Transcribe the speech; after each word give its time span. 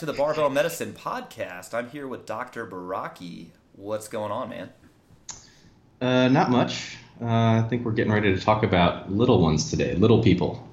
To 0.00 0.06
the 0.06 0.14
Barbell 0.14 0.48
Medicine 0.48 0.94
Podcast. 0.94 1.74
I'm 1.74 1.90
here 1.90 2.08
with 2.08 2.24
Dr. 2.24 2.66
Baraki. 2.66 3.48
What's 3.74 4.08
going 4.08 4.32
on, 4.32 4.48
man? 4.48 4.70
Uh, 6.00 6.28
not 6.28 6.48
much. 6.50 6.96
Uh, 7.20 7.26
I 7.26 7.66
think 7.68 7.84
we're 7.84 7.92
getting 7.92 8.10
ready 8.10 8.34
to 8.34 8.40
talk 8.40 8.62
about 8.62 9.12
little 9.12 9.42
ones 9.42 9.68
today, 9.68 9.94
little 9.96 10.22
people. 10.22 10.66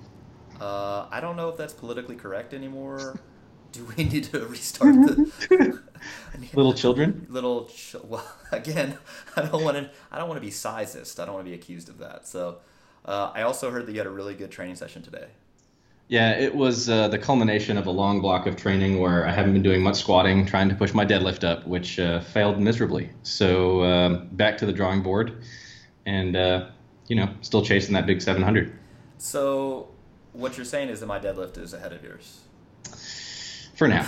Uh, 0.61 1.07
I 1.11 1.19
don't 1.19 1.35
know 1.35 1.49
if 1.49 1.57
that's 1.57 1.73
politically 1.73 2.15
correct 2.15 2.53
anymore. 2.53 3.19
Do 3.73 3.85
we 3.97 4.05
need 4.05 4.23
to 4.31 4.45
restart 4.45 4.95
the 4.95 5.81
little 6.53 6.73
children? 6.73 7.27
Little, 7.29 7.65
ch- 7.65 7.97
well, 8.01 8.25
again, 8.53 8.97
I 9.35 9.41
don't 9.41 9.61
want 9.61 9.75
to. 9.75 9.89
I 10.09 10.19
don't 10.19 10.29
want 10.29 10.37
to 10.37 10.45
be 10.45 10.53
sizist. 10.53 11.19
I 11.19 11.25
don't 11.25 11.33
want 11.33 11.45
to 11.45 11.51
be 11.51 11.55
accused 11.55 11.89
of 11.89 11.97
that. 11.97 12.25
So, 12.29 12.59
uh, 13.03 13.31
I 13.35 13.41
also 13.41 13.71
heard 13.71 13.87
that 13.87 13.91
you 13.91 13.97
had 13.97 14.07
a 14.07 14.09
really 14.09 14.35
good 14.35 14.51
training 14.51 14.77
session 14.77 15.01
today. 15.01 15.27
Yeah, 16.09 16.31
it 16.31 16.55
was 16.55 16.89
uh, 16.89 17.09
the 17.09 17.17
culmination 17.17 17.77
of 17.77 17.85
a 17.85 17.91
long 17.91 18.21
block 18.21 18.47
of 18.47 18.55
training 18.55 18.99
where 18.99 19.27
I 19.27 19.31
haven't 19.31 19.51
been 19.51 19.63
doing 19.63 19.81
much 19.81 19.97
squatting, 19.97 20.45
trying 20.45 20.69
to 20.69 20.75
push 20.75 20.93
my 20.93 21.05
deadlift 21.05 21.43
up, 21.43 21.67
which 21.67 21.99
uh, 21.99 22.21
failed 22.21 22.59
miserably. 22.59 23.09
So 23.23 23.83
um, 23.83 24.29
back 24.31 24.57
to 24.59 24.65
the 24.65 24.71
drawing 24.71 25.03
board, 25.03 25.43
and 26.05 26.37
uh, 26.37 26.67
you 27.07 27.17
know, 27.17 27.29
still 27.41 27.61
chasing 27.61 27.93
that 27.95 28.05
big 28.05 28.21
700. 28.21 28.77
So 29.17 29.89
what 30.31 30.55
you're 30.55 30.65
saying 30.65 30.89
is 30.89 31.01
that 31.01 31.07
my 31.07 31.19
deadlift 31.19 31.57
is 31.57 31.73
ahead 31.73 31.91
of 31.91 32.01
yours. 32.03 32.41
For 33.75 33.87
now. 33.87 34.07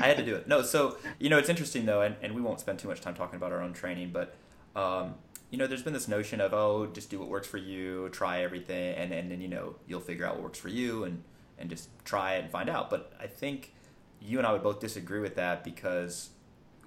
I 0.00 0.06
had 0.06 0.16
to 0.16 0.24
do 0.24 0.34
it. 0.34 0.48
No, 0.48 0.62
so 0.62 0.96
you 1.20 1.30
know, 1.30 1.38
it's 1.38 1.48
interesting 1.48 1.86
though, 1.86 2.02
and, 2.02 2.16
and 2.20 2.34
we 2.34 2.40
won't 2.40 2.58
spend 2.58 2.80
too 2.80 2.88
much 2.88 3.00
time 3.00 3.14
talking 3.14 3.36
about 3.36 3.52
our 3.52 3.62
own 3.62 3.74
training, 3.74 4.10
but 4.10 4.34
um, 4.74 5.14
you 5.50 5.58
know, 5.58 5.66
there's 5.66 5.82
been 5.82 5.94
this 5.94 6.08
notion 6.08 6.40
of 6.40 6.52
oh, 6.52 6.86
just 6.86 7.10
do 7.10 7.18
what 7.18 7.28
works 7.28 7.46
for 7.46 7.58
you, 7.58 8.08
try 8.10 8.42
everything, 8.42 8.94
and 8.94 9.12
and 9.12 9.30
then 9.30 9.40
you 9.40 9.48
know 9.48 9.76
you'll 9.86 10.00
figure 10.00 10.26
out 10.26 10.34
what 10.34 10.44
works 10.44 10.58
for 10.58 10.68
you, 10.68 11.04
and 11.04 11.22
and 11.58 11.70
just 11.70 11.88
try 12.04 12.34
it 12.34 12.44
and 12.44 12.50
find 12.50 12.68
out. 12.68 12.90
But 12.90 13.12
I 13.20 13.26
think 13.26 13.74
you 14.20 14.38
and 14.38 14.46
I 14.46 14.52
would 14.52 14.62
both 14.62 14.80
disagree 14.80 15.20
with 15.20 15.36
that 15.36 15.64
because 15.64 16.30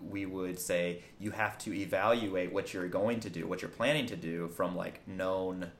we 0.10 0.26
would 0.26 0.60
say 0.60 1.02
you 1.20 1.32
have 1.32 1.58
to 1.60 1.74
evaluate 1.74 2.52
what 2.52 2.74
you're 2.74 2.88
going 2.88 3.20
to 3.22 3.30
do, 3.30 3.48
what 3.48 3.62
you're 3.62 3.70
planning 3.70 4.06
to 4.08 4.16
do 4.16 4.48
from 4.50 4.76
like 4.76 5.08
known, 5.08 5.72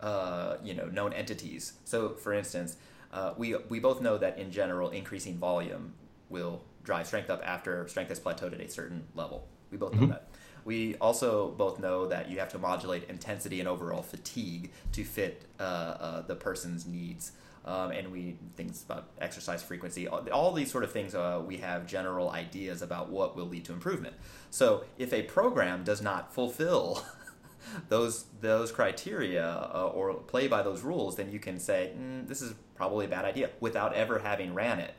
uh, 0.00 0.56
you 0.62 0.74
know, 0.74 0.86
known 0.86 1.12
entities. 1.12 1.74
So, 1.84 2.10
for 2.10 2.32
instance, 2.32 2.76
uh, 3.12 3.34
we 3.36 3.56
we 3.68 3.80
both 3.80 4.00
know 4.00 4.18
that 4.18 4.38
in 4.38 4.50
general, 4.50 4.90
increasing 4.90 5.38
volume 5.38 5.94
will 6.28 6.62
drive 6.84 7.06
strength 7.06 7.30
up 7.30 7.42
after 7.44 7.86
strength 7.88 8.08
has 8.08 8.20
plateaued 8.20 8.52
at 8.52 8.60
a 8.60 8.68
certain 8.68 9.04
level. 9.14 9.46
We 9.70 9.78
both 9.78 9.94
know 9.94 10.02
mm-hmm. 10.02 10.10
that. 10.10 10.28
We 10.64 10.96
also 10.96 11.50
both 11.50 11.78
know 11.78 12.06
that 12.06 12.30
you 12.30 12.38
have 12.38 12.50
to 12.50 12.58
modulate 12.58 13.08
intensity 13.08 13.60
and 13.60 13.68
overall 13.68 14.02
fatigue 14.02 14.72
to 14.92 15.04
fit 15.04 15.42
uh, 15.58 15.62
uh, 15.62 16.22
the 16.22 16.34
person's 16.34 16.86
needs. 16.86 17.32
Um, 17.64 17.90
and 17.90 18.10
we 18.10 18.36
things 18.56 18.82
about 18.82 19.08
exercise 19.20 19.62
frequency, 19.62 20.08
all, 20.08 20.26
all 20.32 20.52
these 20.52 20.70
sort 20.70 20.84
of 20.84 20.92
things. 20.92 21.14
Uh, 21.14 21.42
we 21.44 21.58
have 21.58 21.86
general 21.86 22.30
ideas 22.30 22.80
about 22.80 23.10
what 23.10 23.36
will 23.36 23.46
lead 23.46 23.64
to 23.66 23.72
improvement. 23.72 24.14
So 24.50 24.84
if 24.96 25.12
a 25.12 25.22
program 25.22 25.84
does 25.84 26.00
not 26.00 26.32
fulfill 26.32 27.04
those 27.88 28.24
those 28.40 28.72
criteria 28.72 29.46
uh, 29.46 29.90
or 29.92 30.14
play 30.14 30.48
by 30.48 30.62
those 30.62 30.82
rules, 30.82 31.16
then 31.16 31.30
you 31.30 31.38
can 31.38 31.58
say 31.58 31.92
mm, 31.98 32.26
this 32.26 32.40
is 32.40 32.54
probably 32.74 33.04
a 33.04 33.08
bad 33.08 33.24
idea 33.24 33.50
without 33.60 33.92
ever 33.94 34.18
having 34.18 34.54
ran 34.54 34.78
it, 34.78 34.94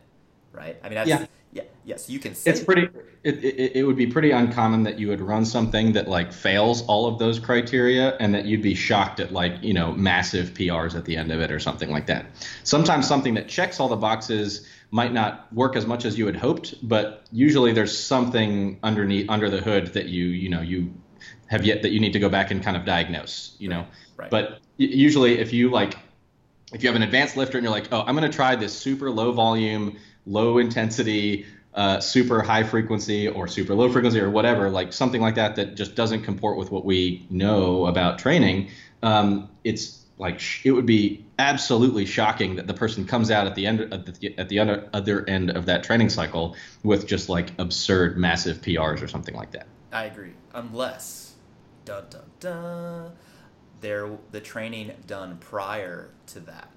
right? 0.52 0.78
I 0.84 0.90
mean, 0.90 0.96
that's, 0.96 1.10
yeah. 1.10 1.26
Yeah. 1.52 1.64
Yes, 1.84 2.08
you 2.10 2.20
can. 2.20 2.34
it's 2.46 2.64
pretty. 2.64 2.88
It, 3.24 3.44
it, 3.44 3.76
it 3.78 3.84
would 3.84 3.96
be 3.96 4.06
pretty 4.06 4.30
uncommon 4.30 4.84
that 4.84 5.00
you 5.00 5.08
would 5.08 5.22
run 5.22 5.44
something 5.44 5.94
that 5.94 6.08
like 6.08 6.32
fails 6.32 6.86
all 6.86 7.08
of 7.08 7.18
those 7.18 7.40
criteria, 7.40 8.16
and 8.18 8.34
that 8.36 8.46
you'd 8.46 8.62
be 8.62 8.76
shocked 8.76 9.20
at 9.20 9.32
like 9.32 9.56
you 9.64 9.74
know 9.74 9.94
massive 9.94 10.54
PRs 10.54 10.96
at 10.96 11.06
the 11.06 11.18
end 11.18 11.32
of 11.32 11.42
it 11.42 11.52
or 11.52 11.60
something 11.60 11.90
like 11.90 12.06
that. 12.06 12.28
Sometimes 12.64 13.08
something 13.08 13.34
that 13.34 13.48
checks 13.48 13.80
all 13.80 13.88
the 13.88 13.96
boxes 13.96 14.68
might 14.92 15.14
not 15.14 15.52
work 15.52 15.76
as 15.76 15.88
much 15.88 16.06
as 16.06 16.18
you 16.18 16.28
had 16.28 16.36
hoped, 16.36 16.76
but 16.88 17.26
usually 17.32 17.74
there's 17.74 17.98
something 17.98 18.80
underneath 18.84 19.28
under 19.28 19.50
the 19.50 19.60
hood 19.60 19.88
that 19.94 20.06
you 20.06 20.26
you 20.26 20.50
know 20.50 20.62
you 20.62 20.94
have 21.48 21.66
yet 21.66 21.82
that 21.82 21.90
you 21.90 22.00
need 22.00 22.14
to 22.14 22.20
go 22.20 22.30
back 22.30 22.52
and 22.52 22.62
kind 22.62 22.78
of 22.78 22.86
diagnose. 22.86 23.56
You 23.58 23.70
know, 23.70 23.88
right. 24.16 24.30
but 24.30 24.60
usually 24.78 25.40
if 25.40 25.54
you 25.54 25.72
like 25.72 25.98
if 26.72 26.84
you 26.84 26.90
have 26.90 26.96
an 26.96 27.02
advanced 27.02 27.36
lifter 27.36 27.58
and 27.58 27.66
you're 27.66 27.74
like, 27.74 27.92
oh, 27.92 28.02
I'm 28.02 28.16
going 28.16 28.30
to 28.30 28.36
try 28.36 28.56
this 28.56 28.78
super 28.78 29.10
low 29.10 29.32
volume 29.32 29.98
low 30.30 30.60
intensity, 30.60 31.46
uh, 31.74 32.00
super 32.00 32.42
high 32.42 32.64
frequency 32.64 33.28
or 33.28 33.48
super 33.48 33.74
low 33.76 33.92
frequency 33.92 34.20
or 34.20 34.30
whatever, 34.30 34.70
like 34.70 34.94
something 34.94 35.22
like 35.22 35.36
that 35.36 35.56
that 35.56 35.76
just 35.76 35.96
doesn't 35.96 36.24
comport 36.24 36.58
with 36.58 36.72
what 36.72 36.86
we 36.86 37.26
know 37.30 37.86
about 37.88 38.20
training, 38.20 38.70
um, 39.04 39.50
it's 39.64 40.06
like 40.18 40.40
sh- 40.40 40.66
it 40.66 40.72
would 40.72 40.86
be 40.86 41.26
absolutely 41.40 42.06
shocking 42.06 42.56
that 42.56 42.68
the 42.68 42.74
person 42.74 43.06
comes 43.06 43.32
out 43.32 43.48
at 43.48 43.56
the 43.56 43.66
end 43.66 43.82
of 43.94 44.20
the, 44.20 44.38
at 44.38 44.50
the 44.50 44.60
other, 44.60 44.90
other 44.94 45.28
end 45.28 45.50
of 45.52 45.66
that 45.66 45.84
training 45.84 46.10
cycle 46.10 46.56
with 46.84 47.08
just 47.08 47.30
like 47.30 47.52
absurd 47.58 48.18
massive 48.18 48.62
PRs 48.62 49.02
or 49.02 49.08
something 49.08 49.36
like 49.36 49.52
that. 49.52 49.68
I 49.92 50.06
agree, 50.06 50.34
unless 50.54 51.36
dun 51.86 52.06
dun 52.10 52.32
dun, 52.40 53.12
there 53.82 54.10
the 54.32 54.42
training 54.42 54.92
done 55.08 55.38
prior 55.38 56.10
to 56.28 56.40
that 56.42 56.70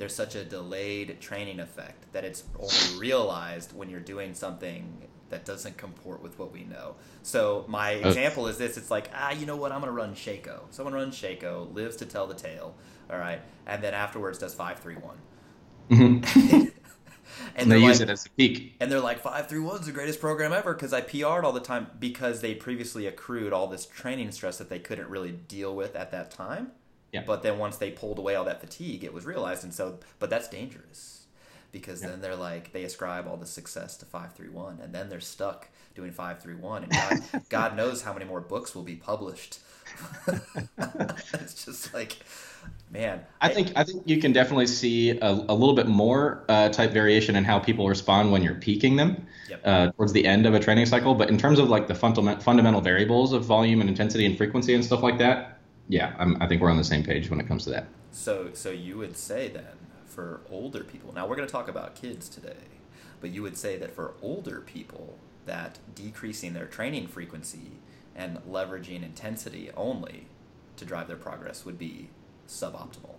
there's 0.00 0.14
such 0.14 0.34
a 0.34 0.42
delayed 0.42 1.20
training 1.20 1.60
effect 1.60 2.10
that 2.14 2.24
it's 2.24 2.44
only 2.58 2.98
realized 2.98 3.76
when 3.76 3.90
you're 3.90 4.00
doing 4.00 4.32
something 4.32 5.06
that 5.28 5.44
doesn't 5.44 5.76
comport 5.76 6.22
with 6.22 6.38
what 6.38 6.50
we 6.50 6.64
know. 6.64 6.94
So 7.22 7.66
my 7.68 7.90
example 7.90 8.46
is 8.46 8.56
this: 8.56 8.78
it's 8.78 8.90
like 8.90 9.10
ah, 9.14 9.32
you 9.32 9.44
know 9.44 9.56
what? 9.56 9.72
I'm 9.72 9.80
gonna 9.80 9.92
run 9.92 10.14
Sheiko. 10.14 10.62
Someone 10.70 10.94
runs 10.94 11.14
Sheiko, 11.14 11.72
lives 11.74 11.96
to 11.96 12.06
tell 12.06 12.26
the 12.26 12.34
tale. 12.34 12.74
All 13.10 13.18
right, 13.18 13.42
and 13.66 13.84
then 13.84 13.92
afterwards 13.92 14.38
does 14.38 14.54
five 14.54 14.78
three 14.78 14.94
one. 14.94 15.18
Mm-hmm. 15.90 16.56
and, 16.56 16.72
and 17.56 17.70
they 17.70 17.76
like, 17.76 17.88
use 17.88 18.00
it 18.00 18.08
as 18.08 18.24
a 18.24 18.30
peak. 18.30 18.76
And 18.80 18.90
they're 18.90 19.00
like, 19.00 19.20
five 19.20 19.48
three 19.48 19.60
one's 19.60 19.84
the 19.84 19.92
greatest 19.92 20.18
program 20.18 20.54
ever 20.54 20.72
because 20.72 20.94
I 20.94 21.02
PR'd 21.02 21.44
all 21.44 21.52
the 21.52 21.60
time 21.60 21.88
because 21.98 22.40
they 22.40 22.54
previously 22.54 23.06
accrued 23.06 23.52
all 23.52 23.66
this 23.66 23.84
training 23.84 24.32
stress 24.32 24.56
that 24.56 24.70
they 24.70 24.78
couldn't 24.78 25.10
really 25.10 25.32
deal 25.32 25.76
with 25.76 25.94
at 25.94 26.10
that 26.12 26.30
time. 26.30 26.72
Yeah. 27.12 27.22
But 27.26 27.42
then 27.42 27.58
once 27.58 27.76
they 27.76 27.90
pulled 27.90 28.18
away 28.18 28.36
all 28.36 28.44
that 28.44 28.60
fatigue, 28.60 29.02
it 29.02 29.12
was 29.12 29.24
realized, 29.24 29.64
and 29.64 29.74
so, 29.74 29.98
but 30.18 30.30
that's 30.30 30.48
dangerous 30.48 31.20
because 31.72 32.02
yeah. 32.02 32.08
then 32.08 32.20
they're 32.20 32.36
like 32.36 32.72
they 32.72 32.84
ascribe 32.84 33.26
all 33.26 33.36
the 33.36 33.46
success 33.46 33.96
to 33.98 34.06
531 34.06 34.80
and 34.82 34.94
then 34.94 35.08
they're 35.08 35.20
stuck 35.20 35.68
doing 35.94 36.10
531 36.10 36.84
and 36.84 36.92
god, 36.92 37.42
god 37.48 37.76
knows 37.76 38.02
how 38.02 38.12
many 38.12 38.24
more 38.24 38.40
books 38.40 38.74
will 38.74 38.82
be 38.82 38.96
published 38.96 39.60
it's 40.28 41.64
just 41.64 41.92
like 41.92 42.18
man 42.90 43.20
i 43.40 43.48
think 43.48 43.72
i 43.74 43.82
think 43.82 44.02
you 44.06 44.20
can 44.20 44.32
definitely 44.32 44.66
see 44.66 45.10
a, 45.10 45.30
a 45.30 45.54
little 45.54 45.74
bit 45.74 45.88
more 45.88 46.44
uh, 46.48 46.68
type 46.68 46.92
variation 46.92 47.34
in 47.34 47.44
how 47.44 47.58
people 47.58 47.88
respond 47.88 48.30
when 48.30 48.42
you're 48.42 48.54
peaking 48.54 48.96
them 48.96 49.26
yep. 49.48 49.60
uh, 49.64 49.90
towards 49.92 50.12
the 50.12 50.24
end 50.24 50.46
of 50.46 50.54
a 50.54 50.60
training 50.60 50.86
cycle 50.86 51.14
but 51.14 51.28
in 51.28 51.36
terms 51.36 51.58
of 51.58 51.68
like 51.68 51.88
the 51.88 51.94
fundamental 51.94 52.40
fundamental 52.40 52.80
variables 52.80 53.32
of 53.32 53.44
volume 53.44 53.80
and 53.80 53.88
intensity 53.88 54.26
and 54.26 54.36
frequency 54.36 54.74
and 54.74 54.84
stuff 54.84 55.02
like 55.02 55.18
that 55.18 55.59
yeah, 55.90 56.14
I'm, 56.18 56.40
I 56.40 56.46
think 56.46 56.62
we're 56.62 56.70
on 56.70 56.76
the 56.76 56.84
same 56.84 57.02
page 57.02 57.28
when 57.30 57.40
it 57.40 57.48
comes 57.48 57.64
to 57.64 57.70
that. 57.70 57.88
So, 58.12 58.50
so 58.52 58.70
you 58.70 58.96
would 58.98 59.16
say 59.16 59.48
then 59.48 59.64
for 60.06 60.40
older 60.50 60.84
people. 60.84 61.12
Now 61.12 61.26
we're 61.26 61.36
going 61.36 61.48
to 61.48 61.52
talk 61.52 61.68
about 61.68 61.96
kids 61.96 62.28
today, 62.28 62.54
but 63.20 63.30
you 63.30 63.42
would 63.42 63.56
say 63.56 63.76
that 63.78 63.92
for 63.94 64.14
older 64.22 64.60
people, 64.60 65.18
that 65.46 65.80
decreasing 65.94 66.52
their 66.52 66.66
training 66.66 67.08
frequency 67.08 67.72
and 68.14 68.38
leveraging 68.48 69.02
intensity 69.02 69.70
only 69.76 70.26
to 70.76 70.84
drive 70.84 71.08
their 71.08 71.16
progress 71.16 71.64
would 71.64 71.78
be 71.78 72.08
suboptimal. 72.46 73.16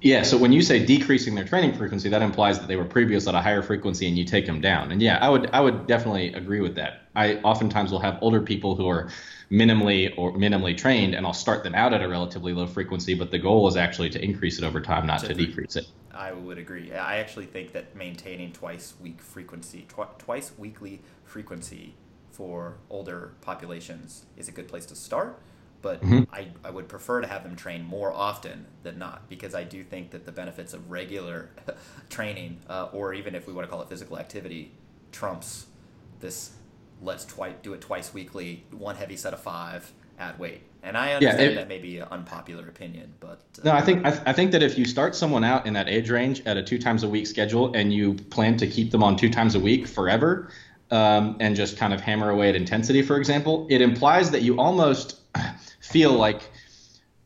Yeah, 0.00 0.22
so 0.22 0.36
when 0.36 0.52
you 0.52 0.62
say 0.62 0.84
decreasing 0.84 1.34
their 1.34 1.44
training 1.44 1.74
frequency, 1.74 2.08
that 2.08 2.22
implies 2.22 2.58
that 2.58 2.66
they 2.66 2.76
were 2.76 2.84
previous 2.84 3.28
at 3.28 3.34
a 3.34 3.40
higher 3.40 3.62
frequency 3.62 4.08
and 4.08 4.18
you 4.18 4.24
take 4.24 4.46
them 4.46 4.60
down. 4.60 4.90
And 4.90 5.00
yeah, 5.00 5.18
I 5.20 5.28
would 5.28 5.48
I 5.52 5.60
would 5.60 5.86
definitely 5.86 6.32
agree 6.32 6.60
with 6.60 6.74
that. 6.76 7.02
I 7.14 7.36
oftentimes 7.36 7.92
will 7.92 8.00
have 8.00 8.18
older 8.20 8.40
people 8.40 8.74
who 8.74 8.88
are 8.88 9.10
minimally 9.52 10.12
or 10.16 10.32
minimally 10.32 10.76
trained 10.76 11.14
and 11.14 11.26
I'll 11.26 11.32
start 11.32 11.62
them 11.62 11.74
out 11.74 11.92
at 11.92 12.02
a 12.02 12.08
relatively 12.08 12.52
low 12.54 12.66
frequency, 12.66 13.14
but 13.14 13.30
the 13.30 13.38
goal 13.38 13.68
is 13.68 13.76
actually 13.76 14.10
to 14.10 14.24
increase 14.24 14.58
it 14.58 14.64
over 14.64 14.80
time, 14.80 15.06
not 15.06 15.20
to, 15.20 15.28
to 15.28 15.34
decrease 15.34 15.76
it. 15.76 15.86
I 16.14 16.32
would 16.32 16.58
agree. 16.58 16.92
I 16.92 17.18
actually 17.18 17.46
think 17.46 17.72
that 17.72 17.94
maintaining 17.94 18.52
twice 18.52 18.94
week 19.00 19.20
frequency, 19.20 19.86
tw- 19.88 20.18
twice 20.18 20.52
weekly 20.56 21.02
frequency 21.24 21.94
for 22.30 22.78
older 22.88 23.34
populations 23.42 24.24
is 24.36 24.48
a 24.48 24.52
good 24.52 24.68
place 24.68 24.86
to 24.86 24.96
start 24.96 25.38
but 25.82 26.00
mm-hmm. 26.00 26.32
I, 26.32 26.48
I 26.64 26.70
would 26.70 26.88
prefer 26.88 27.20
to 27.20 27.26
have 27.26 27.42
them 27.42 27.56
train 27.56 27.84
more 27.84 28.12
often 28.12 28.66
than 28.84 28.98
not 28.98 29.28
because 29.28 29.54
I 29.54 29.64
do 29.64 29.82
think 29.82 30.12
that 30.12 30.24
the 30.24 30.32
benefits 30.32 30.72
of 30.72 30.90
regular 30.90 31.50
training, 32.08 32.60
uh, 32.70 32.88
or 32.92 33.12
even 33.12 33.34
if 33.34 33.46
we 33.46 33.52
want 33.52 33.66
to 33.66 33.70
call 33.70 33.82
it 33.82 33.88
physical 33.88 34.18
activity, 34.18 34.72
trumps 35.10 35.66
this 36.20 36.52
let's 37.02 37.24
twi- 37.24 37.54
do 37.62 37.74
it 37.74 37.80
twice 37.80 38.14
weekly, 38.14 38.64
one 38.70 38.96
heavy 38.96 39.16
set 39.16 39.32
of 39.32 39.40
five 39.40 39.92
at 40.18 40.38
weight. 40.38 40.62
And 40.84 40.96
I 40.96 41.12
understand 41.12 41.40
yeah, 41.40 41.48
it, 41.48 41.54
that 41.54 41.68
may 41.68 41.78
be 41.78 41.98
an 41.98 42.08
unpopular 42.10 42.68
opinion, 42.68 43.14
but 43.20 43.40
uh, 43.58 43.64
no, 43.64 43.72
I 43.72 43.82
think 43.82 44.04
I, 44.04 44.10
th- 44.10 44.22
I, 44.26 44.32
think 44.32 44.50
that 44.50 44.64
if 44.64 44.76
you 44.76 44.84
start 44.84 45.14
someone 45.14 45.44
out 45.44 45.64
in 45.64 45.74
that 45.74 45.88
age 45.88 46.10
range 46.10 46.42
at 46.44 46.56
a 46.56 46.62
two 46.62 46.78
times 46.78 47.04
a 47.04 47.08
week 47.08 47.28
schedule 47.28 47.72
and 47.74 47.92
you 47.92 48.14
plan 48.14 48.56
to 48.56 48.66
keep 48.66 48.90
them 48.90 49.02
on 49.02 49.16
two 49.16 49.30
times 49.30 49.54
a 49.54 49.60
week 49.60 49.86
forever, 49.86 50.50
um, 50.92 51.36
and 51.40 51.56
just 51.56 51.76
kind 51.76 51.94
of 51.94 52.00
hammer 52.00 52.30
away 52.30 52.50
at 52.50 52.54
intensity, 52.54 53.00
for 53.00 53.16
example, 53.16 53.66
it 53.70 53.80
implies 53.80 54.30
that 54.30 54.42
you 54.42 54.60
almost 54.60 55.20
feel 55.80 56.12
like 56.12 56.51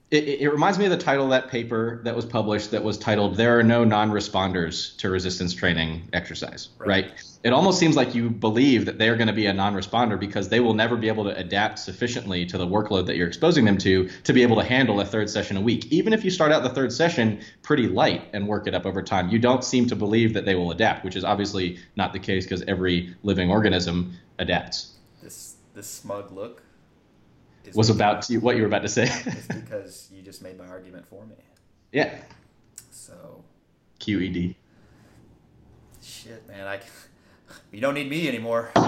It, 0.08 0.40
it, 0.40 0.52
reminds 0.52 0.78
me 0.78 0.84
of 0.84 0.92
the 0.92 0.96
title 0.96 1.24
of 1.24 1.30
that 1.30 1.48
paper 1.48 2.00
that 2.04 2.14
was 2.14 2.24
published 2.24 2.70
that 2.70 2.84
was 2.84 2.96
titled 2.96 3.34
"There 3.34 3.58
are 3.58 3.62
no 3.64 3.82
non-responders 3.82 4.96
to 4.98 5.10
resistance 5.10 5.52
training 5.52 6.08
exercise." 6.12 6.68
Right. 6.78 6.88
right? 6.88 7.38
It 7.42 7.52
almost 7.52 7.80
seems 7.80 7.96
like 7.96 8.14
you 8.14 8.30
believe 8.30 8.84
that 8.84 8.98
they 8.98 9.08
are 9.08 9.16
going 9.16 9.26
to 9.26 9.32
be 9.32 9.46
a 9.46 9.52
non-responder 9.52 10.18
because 10.18 10.48
they 10.48 10.60
will 10.60 10.74
never 10.74 10.96
be 10.96 11.08
able 11.08 11.24
to 11.24 11.36
adapt 11.36 11.80
sufficiently 11.80 12.46
to 12.46 12.56
the 12.56 12.66
workload 12.66 13.06
that 13.06 13.16
you're 13.16 13.26
exposing 13.26 13.64
them 13.64 13.78
to 13.78 14.08
to 14.22 14.32
be 14.32 14.42
able 14.42 14.54
to 14.56 14.62
handle 14.62 15.00
a 15.00 15.04
third 15.04 15.28
session 15.28 15.56
a 15.56 15.60
week. 15.60 15.86
Even 15.86 16.12
if 16.12 16.24
you 16.24 16.30
start 16.30 16.52
out 16.52 16.62
the 16.62 16.70
third 16.70 16.92
session 16.92 17.40
pretty 17.62 17.88
light 17.88 18.28
and 18.32 18.46
work 18.46 18.68
it 18.68 18.74
up 18.74 18.86
over 18.86 19.02
time, 19.02 19.28
you 19.28 19.40
don't 19.40 19.64
seem 19.64 19.88
to 19.88 19.96
believe 19.96 20.34
that 20.34 20.44
they 20.44 20.54
will 20.54 20.70
adapt, 20.70 21.04
which 21.04 21.16
is 21.16 21.24
obviously 21.24 21.80
not 21.96 22.12
the 22.12 22.20
case 22.20 22.44
because 22.44 22.62
every 22.68 23.12
living 23.24 23.50
organism 23.50 24.12
adapts. 24.38 24.92
This 25.20 25.56
this 25.74 25.88
smug 25.88 26.30
look 26.30 26.62
was 27.74 27.90
about 27.90 28.22
to, 28.22 28.38
what 28.38 28.56
you 28.56 28.62
were 28.62 28.68
about 28.68 28.82
to 28.82 28.88
say. 28.88 29.04
it's 29.04 29.46
because 29.46 30.08
you 30.12 30.22
just 30.22 30.42
made 30.42 30.58
my 30.58 30.66
argument 30.66 31.06
for 31.06 31.24
me. 31.26 31.36
Yeah. 31.92 32.18
So. 32.90 33.44
QED. 34.00 34.56
Shit, 36.02 36.46
man, 36.48 36.66
I. 36.66 36.80
You 37.72 37.80
don't 37.80 37.94
need 37.94 38.08
me 38.08 38.28
anymore. 38.28 38.70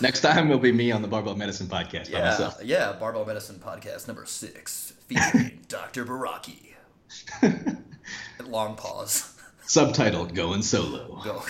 Next 0.00 0.20
time 0.20 0.48
will 0.48 0.58
be 0.58 0.72
me 0.72 0.92
on 0.92 1.02
the 1.02 1.08
Barbell 1.08 1.34
Medicine 1.34 1.66
podcast 1.66 2.10
yeah, 2.10 2.20
by 2.20 2.24
myself. 2.26 2.60
Yeah, 2.62 2.92
Barbell 2.92 3.24
Medicine 3.24 3.56
podcast 3.56 4.06
number 4.06 4.26
six, 4.26 4.92
featuring 5.06 5.60
Dr. 5.68 6.04
Baraki. 6.04 6.74
Long 8.44 8.76
pause. 8.76 9.34
Subtitle: 9.66 10.26
Going 10.26 10.62
solo. 10.62 11.22
Go. 11.24 11.42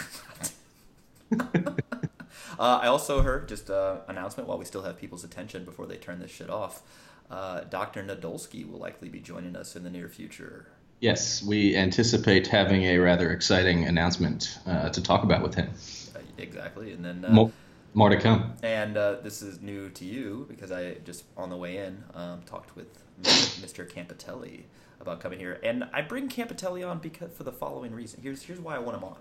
Uh, 2.62 2.78
I 2.80 2.86
also 2.86 3.22
heard 3.22 3.48
just 3.48 3.70
an 3.70 3.74
uh, 3.74 4.00
announcement 4.06 4.48
while 4.48 4.56
we 4.56 4.64
still 4.64 4.84
have 4.84 4.96
people's 4.96 5.24
attention 5.24 5.64
before 5.64 5.84
they 5.84 5.96
turn 5.96 6.20
this 6.20 6.30
shit 6.30 6.48
off. 6.48 6.82
Uh, 7.28 7.62
Dr. 7.62 8.04
Nadolsky 8.04 8.70
will 8.70 8.78
likely 8.78 9.08
be 9.08 9.18
joining 9.18 9.56
us 9.56 9.74
in 9.74 9.82
the 9.82 9.90
near 9.90 10.08
future. 10.08 10.68
Yes, 11.00 11.42
we 11.42 11.74
anticipate 11.76 12.46
having 12.46 12.84
a 12.84 12.98
rather 12.98 13.32
exciting 13.32 13.84
announcement 13.86 14.60
uh, 14.64 14.90
to 14.90 15.02
talk 15.02 15.24
about 15.24 15.42
with 15.42 15.56
him. 15.56 15.70
Uh, 16.14 16.20
exactly, 16.38 16.92
and 16.92 17.04
then 17.04 17.24
uh, 17.24 17.32
more, 17.32 17.50
more, 17.94 18.10
to 18.10 18.16
come. 18.16 18.52
And 18.62 18.94
this 18.94 19.42
is 19.42 19.60
new 19.60 19.90
to 19.90 20.04
you 20.04 20.46
because 20.48 20.70
I 20.70 20.98
just 21.04 21.24
on 21.36 21.50
the 21.50 21.56
way 21.56 21.78
in 21.78 22.04
um, 22.14 22.42
talked 22.42 22.76
with 22.76 22.86
Mr. 23.24 23.90
Campitelli 23.90 24.62
about 25.00 25.18
coming 25.18 25.40
here, 25.40 25.58
and 25.64 25.88
I 25.92 26.02
bring 26.02 26.28
Campitelli 26.28 26.88
on 26.88 27.00
because 27.00 27.32
for 27.32 27.42
the 27.42 27.50
following 27.50 27.92
reason. 27.92 28.20
Here's 28.22 28.42
here's 28.44 28.60
why 28.60 28.76
I 28.76 28.78
want 28.78 28.98
him 28.98 29.02
on. 29.02 29.16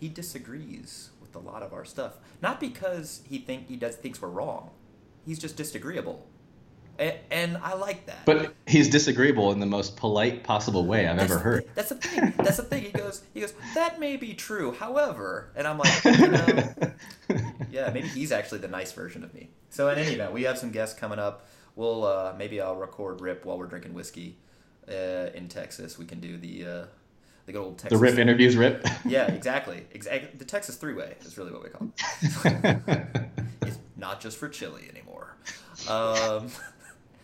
He 0.00 0.08
disagrees 0.08 1.10
with 1.34 1.44
a 1.44 1.46
lot 1.46 1.62
of 1.62 1.72
our 1.72 1.84
stuff. 1.84 2.14
Not 2.40 2.60
because 2.60 3.22
he 3.28 3.38
think 3.38 3.68
he 3.68 3.76
does 3.76 3.96
thinks 3.96 4.20
we're 4.20 4.28
wrong. 4.28 4.70
He's 5.24 5.38
just 5.38 5.56
disagreeable. 5.56 6.26
And, 6.98 7.14
and 7.30 7.56
I 7.58 7.74
like 7.74 8.06
that. 8.06 8.26
But 8.26 8.54
he's 8.66 8.88
disagreeable 8.90 9.52
in 9.52 9.60
the 9.60 9.66
most 9.66 9.96
polite 9.96 10.44
possible 10.44 10.84
way 10.84 11.06
I've 11.06 11.16
that's 11.16 11.32
ever 11.32 11.40
heard. 11.40 11.64
that's 11.74 11.88
the 11.88 11.94
thing. 11.94 12.34
That's 12.36 12.58
the 12.58 12.64
thing. 12.64 12.82
He 12.84 12.90
goes, 12.90 13.22
he 13.32 13.40
goes, 13.40 13.54
that 13.74 13.98
may 13.98 14.16
be 14.16 14.34
true. 14.34 14.72
However, 14.72 15.50
and 15.56 15.66
I'm 15.66 15.78
like, 15.78 16.04
you 16.04 16.28
know, 16.28 16.74
yeah, 17.70 17.90
maybe 17.92 18.08
he's 18.08 18.30
actually 18.30 18.58
the 18.58 18.68
nice 18.68 18.92
version 18.92 19.24
of 19.24 19.32
me. 19.32 19.50
So 19.70 19.88
in 19.88 19.98
any 19.98 20.12
event, 20.12 20.32
we 20.32 20.42
have 20.42 20.58
some 20.58 20.70
guests 20.70 20.98
coming 20.98 21.18
up. 21.18 21.46
We'll 21.76 22.04
uh, 22.04 22.34
maybe 22.36 22.60
I'll 22.60 22.76
record 22.76 23.22
Rip 23.22 23.46
while 23.46 23.58
we're 23.58 23.66
drinking 23.66 23.94
whiskey 23.94 24.36
uh, 24.86 25.30
in 25.34 25.48
Texas. 25.48 25.98
We 25.98 26.04
can 26.04 26.20
do 26.20 26.36
the 26.36 26.66
uh, 26.66 26.84
the 27.46 27.52
good 27.52 27.60
old 27.60 27.78
Texas. 27.78 27.98
The 27.98 28.04
Rip 28.04 28.18
interviews 28.18 28.56
Rip. 28.56 28.86
yeah, 29.04 29.26
exactly. 29.26 29.86
Exactly. 29.92 30.30
The 30.36 30.44
Texas 30.44 30.76
three 30.76 30.94
way 30.94 31.16
is 31.24 31.36
really 31.36 31.52
what 31.52 31.62
we 31.62 31.70
call 31.70 31.88
it. 32.44 33.28
it's 33.62 33.78
not 33.96 34.20
just 34.20 34.36
for 34.36 34.48
chili 34.48 34.88
anymore. 34.90 35.36
Um, 35.88 36.50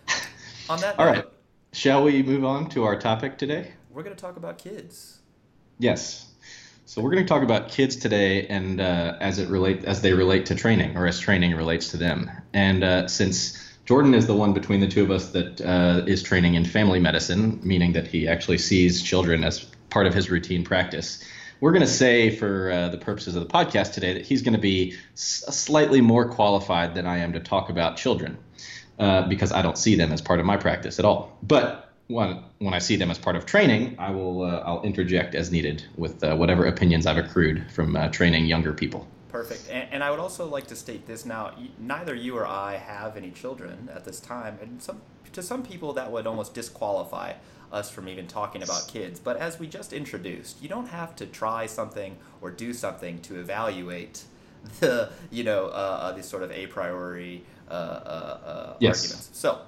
on 0.69 0.81
that. 0.81 0.99
All 0.99 1.07
note, 1.07 1.13
right. 1.13 1.25
Shall 1.73 2.03
we 2.03 2.23
move 2.23 2.45
on 2.45 2.69
to 2.71 2.85
our 2.85 2.99
topic 2.99 3.39
today? 3.39 3.73
We're 3.91 4.03
going 4.03 4.15
to 4.15 4.21
talk 4.21 4.37
about 4.37 4.59
kids. 4.59 5.19
Yes. 5.79 6.27
So 6.87 7.03
we're 7.03 7.11
going 7.11 7.23
to 7.25 7.29
talk 7.29 7.43
about 7.43 7.69
kids 7.69 7.97
today, 7.97 8.47
and 8.47 8.81
uh, 8.81 9.17
as 9.21 9.39
it 9.39 9.49
relate 9.51 9.85
as 9.85 10.01
they 10.01 10.15
relate 10.15 10.47
to 10.47 10.55
training, 10.55 10.97
or 10.97 11.07
as 11.07 11.21
training 11.21 11.55
relates 11.55 11.91
to 11.91 11.97
them. 11.99 12.31
And 12.55 12.83
uh, 12.83 13.09
since 13.09 13.69
Jordan 13.85 14.15
is 14.15 14.27
the 14.27 14.35
one 14.35 14.53
between 14.55 14.81
the 14.81 14.89
two 14.89 15.03
of 15.03 15.11
us 15.11 15.31
that 15.33 15.61
uh, 15.61 16.05
is 16.07 16.23
training 16.23 16.55
in 16.55 16.65
family 16.65 16.99
medicine, 16.99 17.61
meaning 17.63 17.93
that 17.93 18.07
he 18.07 18.27
actually 18.27 18.59
sees 18.59 19.03
children 19.03 19.45
as 19.45 19.67
part 19.91 20.07
of 20.07 20.15
his 20.15 20.31
routine 20.31 20.65
practice. 20.65 21.25
We're 21.61 21.73
going 21.73 21.85
to 21.85 21.91
say, 21.91 22.31
for 22.31 22.71
uh, 22.71 22.89
the 22.89 22.99
purposes 22.99 23.35
of 23.35 23.43
the 23.43 23.53
podcast 23.53 23.93
today, 23.93 24.13
that 24.15 24.25
he's 24.25 24.43
going 24.43 24.55
to 24.55 24.61
be 24.61 24.97
s- 25.15 25.45
slightly 25.51 26.01
more 26.01 26.29
qualified 26.29 26.95
than 26.95 27.07
I 27.07 27.19
am 27.19 27.33
to 27.33 27.41
talk 27.41 27.69
about 27.69 27.97
children 27.97 28.39
uh, 28.99 29.27
because 29.29 29.51
I 29.51 29.63
don't 29.63 29.77
see 29.77 29.97
them 29.97 30.13
as 30.13 30.23
part 30.23 30.39
of 30.39 30.47
my 30.47 30.57
practice 30.57 30.99
at 30.99 31.05
all. 31.05 31.37
But 31.43 31.93
when, 32.07 32.43
when 32.59 32.75
I 32.75 32.79
see 32.79 32.97
them 32.97 33.11
as 33.11 33.19
part 33.19 33.37
of 33.37 33.45
training, 33.45 33.97
I 33.99 34.11
will 34.11 34.43
uh, 34.43 34.63
I'll 34.65 34.83
interject 34.83 35.35
as 35.35 35.51
needed 35.51 35.85
with 35.97 36.23
uh, 36.23 36.37
whatever 36.37 36.67
opinions 36.67 37.07
I've 37.07 37.19
accrued 37.19 37.71
from 37.71 37.97
uh, 37.97 38.09
training 38.09 38.47
younger 38.47 38.73
people. 38.73 39.07
Perfect. 39.29 39.69
And, 39.71 39.89
and, 39.93 40.03
I 40.03 40.11
would 40.11 40.21
also 40.21 40.49
like 40.49 40.67
to 40.69 40.77
state 40.77 41.07
this 41.07 41.27
now: 41.27 41.53
neither 41.79 42.15
you 42.15 42.37
or 42.37 42.47
I 42.47 42.77
have 42.77 43.17
any 43.17 43.31
children 43.31 43.91
at 43.95 44.07
this 44.07 44.21
time, 44.21 44.59
and 44.63 44.83
some 44.83 45.03
to 45.33 45.43
some 45.43 45.63
people 45.63 45.93
that 45.93 46.11
would 46.11 46.27
almost 46.27 46.55
disqualify 46.55 47.35
us 47.73 47.91
from 47.91 48.09
even 48.09 48.27
talking 48.27 48.63
about 48.63 48.89
kids. 48.89 49.21
But 49.21 49.37
as 49.37 49.59
we 49.59 49.67
just 49.67 49.93
introduced, 49.93 50.63
you 50.63 50.69
don't 50.69 50.89
have 50.89 51.15
to 51.17 51.27
try 51.27 51.67
something 51.67 52.17
or 52.41 52.51
do 52.51 52.73
something 52.73 53.21
to 53.23 53.39
evaluate 53.39 54.25
the 54.81 55.11
you 55.31 55.45
know 55.45 55.67
uh, 55.67 55.69
uh, 55.69 56.13
these 56.13 56.27
sort 56.27 56.43
of 56.43 56.51
a 56.51 56.67
priori 56.67 57.45
uh, 57.71 57.73
uh, 57.73 57.75
uh 57.75 58.77
yes. 58.81 59.05
arguments. 59.05 59.31
So. 59.33 59.61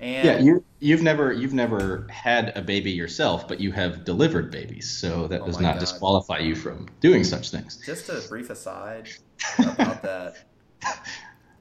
And 0.00 0.26
yeah, 0.26 0.38
you 0.40 0.64
you've 0.80 1.02
never 1.02 1.32
you've 1.32 1.54
never 1.54 2.08
had 2.10 2.56
a 2.56 2.60
baby 2.60 2.90
yourself, 2.90 3.46
but 3.46 3.60
you 3.60 3.70
have 3.70 4.04
delivered 4.04 4.50
babies, 4.50 4.90
so 4.90 5.28
that 5.28 5.42
oh 5.42 5.46
does 5.46 5.60
not 5.60 5.74
God. 5.74 5.78
disqualify 5.78 6.38
you 6.38 6.56
from 6.56 6.88
doing 6.98 7.22
such 7.22 7.52
things. 7.52 7.80
Just 7.86 8.08
a 8.08 8.20
brief 8.28 8.50
aside 8.50 9.08
about 9.60 10.02
that. 10.02 10.38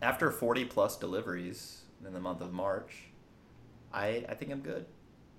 After 0.02 0.32
40 0.32 0.66
plus 0.66 0.98
deliveries 0.98 1.82
in 2.04 2.14
the 2.14 2.20
month 2.20 2.42
of 2.42 2.52
March, 2.52 3.12
I 3.94 4.26
I 4.28 4.34
think 4.34 4.52
I'm 4.52 4.62
good. 4.62 4.88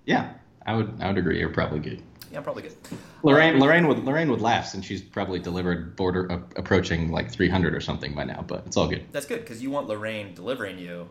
Yeah, 0.05 0.33
I 0.65 0.75
would 0.75 0.93
I 0.99 1.07
would 1.07 1.17
agree. 1.17 1.39
You're 1.39 1.49
probably 1.49 1.79
good. 1.79 2.01
Yeah, 2.31 2.41
probably 2.41 2.63
good. 2.63 2.75
Lorraine, 3.21 3.55
um, 3.55 3.59
Lorraine 3.59 3.87
would 3.87 4.03
Lorraine 4.03 4.29
would 4.31 4.41
laugh 4.41 4.65
since 4.67 4.85
she's 4.85 5.01
probably 5.01 5.39
delivered 5.39 5.95
border 5.95 6.31
uh, 6.31 6.39
approaching 6.55 7.11
like 7.11 7.31
300 7.31 7.75
or 7.75 7.81
something 7.81 8.15
by 8.15 8.23
now, 8.23 8.43
but 8.47 8.63
it's 8.65 8.75
all 8.75 8.87
good. 8.87 9.05
That's 9.11 9.27
good 9.27 9.41
because 9.41 9.61
you 9.61 9.69
want 9.69 9.87
Lorraine 9.87 10.33
delivering 10.33 10.79
you, 10.79 11.09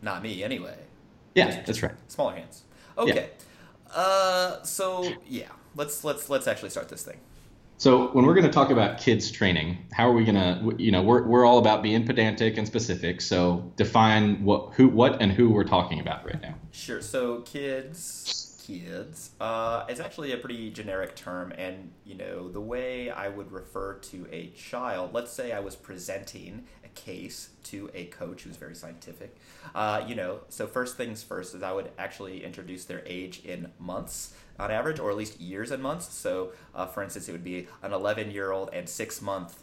not 0.00 0.22
me 0.22 0.42
anyway. 0.42 0.76
Yeah, 1.34 1.46
just, 1.46 1.56
that's 1.58 1.66
just 1.66 1.82
right. 1.82 1.94
Smaller 2.08 2.36
hands. 2.36 2.62
Okay. 2.96 3.30
Yeah. 3.30 3.94
Uh, 3.94 4.62
so 4.62 5.12
yeah, 5.26 5.48
let's 5.76 6.04
let's 6.04 6.30
let's 6.30 6.48
actually 6.48 6.70
start 6.70 6.88
this 6.88 7.02
thing. 7.02 7.18
So 7.82 8.08
when 8.12 8.26
we're 8.26 8.34
going 8.34 8.46
to 8.46 8.52
talk 8.52 8.70
about 8.70 8.98
kids 8.98 9.28
training, 9.32 9.76
how 9.92 10.08
are 10.08 10.12
we 10.12 10.24
going 10.24 10.36
to, 10.36 10.80
you 10.80 10.92
know, 10.92 11.02
we're, 11.02 11.26
we're 11.26 11.44
all 11.44 11.58
about 11.58 11.82
being 11.82 12.06
pedantic 12.06 12.56
and 12.56 12.64
specific. 12.64 13.20
So 13.20 13.72
define 13.74 14.44
what, 14.44 14.74
who, 14.74 14.86
what, 14.86 15.20
and 15.20 15.32
who 15.32 15.50
we're 15.50 15.64
talking 15.64 15.98
about 15.98 16.24
right 16.24 16.40
now. 16.40 16.54
Sure. 16.70 17.00
So 17.00 17.40
kids, 17.40 18.41
kids, 18.80 19.30
uh, 19.40 19.84
actually 19.88 20.32
a 20.32 20.36
pretty 20.36 20.70
generic 20.70 21.14
term, 21.14 21.52
and 21.56 21.90
you 22.04 22.14
know 22.14 22.48
the 22.48 22.60
way 22.60 23.10
I 23.10 23.28
would 23.28 23.52
refer 23.52 23.94
to 23.94 24.26
a 24.30 24.48
child. 24.48 25.12
Let's 25.12 25.32
say 25.32 25.52
I 25.52 25.60
was 25.60 25.76
presenting 25.76 26.64
a 26.84 26.88
case 26.88 27.50
to 27.64 27.90
a 27.94 28.06
coach 28.06 28.42
who's 28.42 28.56
very 28.56 28.74
scientific. 28.74 29.36
Uh, 29.74 30.04
you 30.06 30.14
know, 30.14 30.40
so 30.48 30.66
first 30.66 30.96
things 30.96 31.22
first 31.22 31.54
is 31.54 31.62
I 31.62 31.72
would 31.72 31.90
actually 31.98 32.44
introduce 32.44 32.84
their 32.84 33.02
age 33.06 33.42
in 33.44 33.70
months 33.78 34.34
on 34.58 34.70
average, 34.70 34.98
or 34.98 35.10
at 35.10 35.16
least 35.16 35.40
years 35.40 35.70
and 35.70 35.82
months. 35.82 36.12
So, 36.12 36.52
uh, 36.74 36.86
for 36.86 37.02
instance, 37.02 37.28
it 37.28 37.32
would 37.32 37.44
be 37.44 37.68
an 37.82 37.92
11 37.92 38.30
year 38.30 38.52
old 38.52 38.70
and 38.72 38.88
six 38.88 39.20
month, 39.20 39.62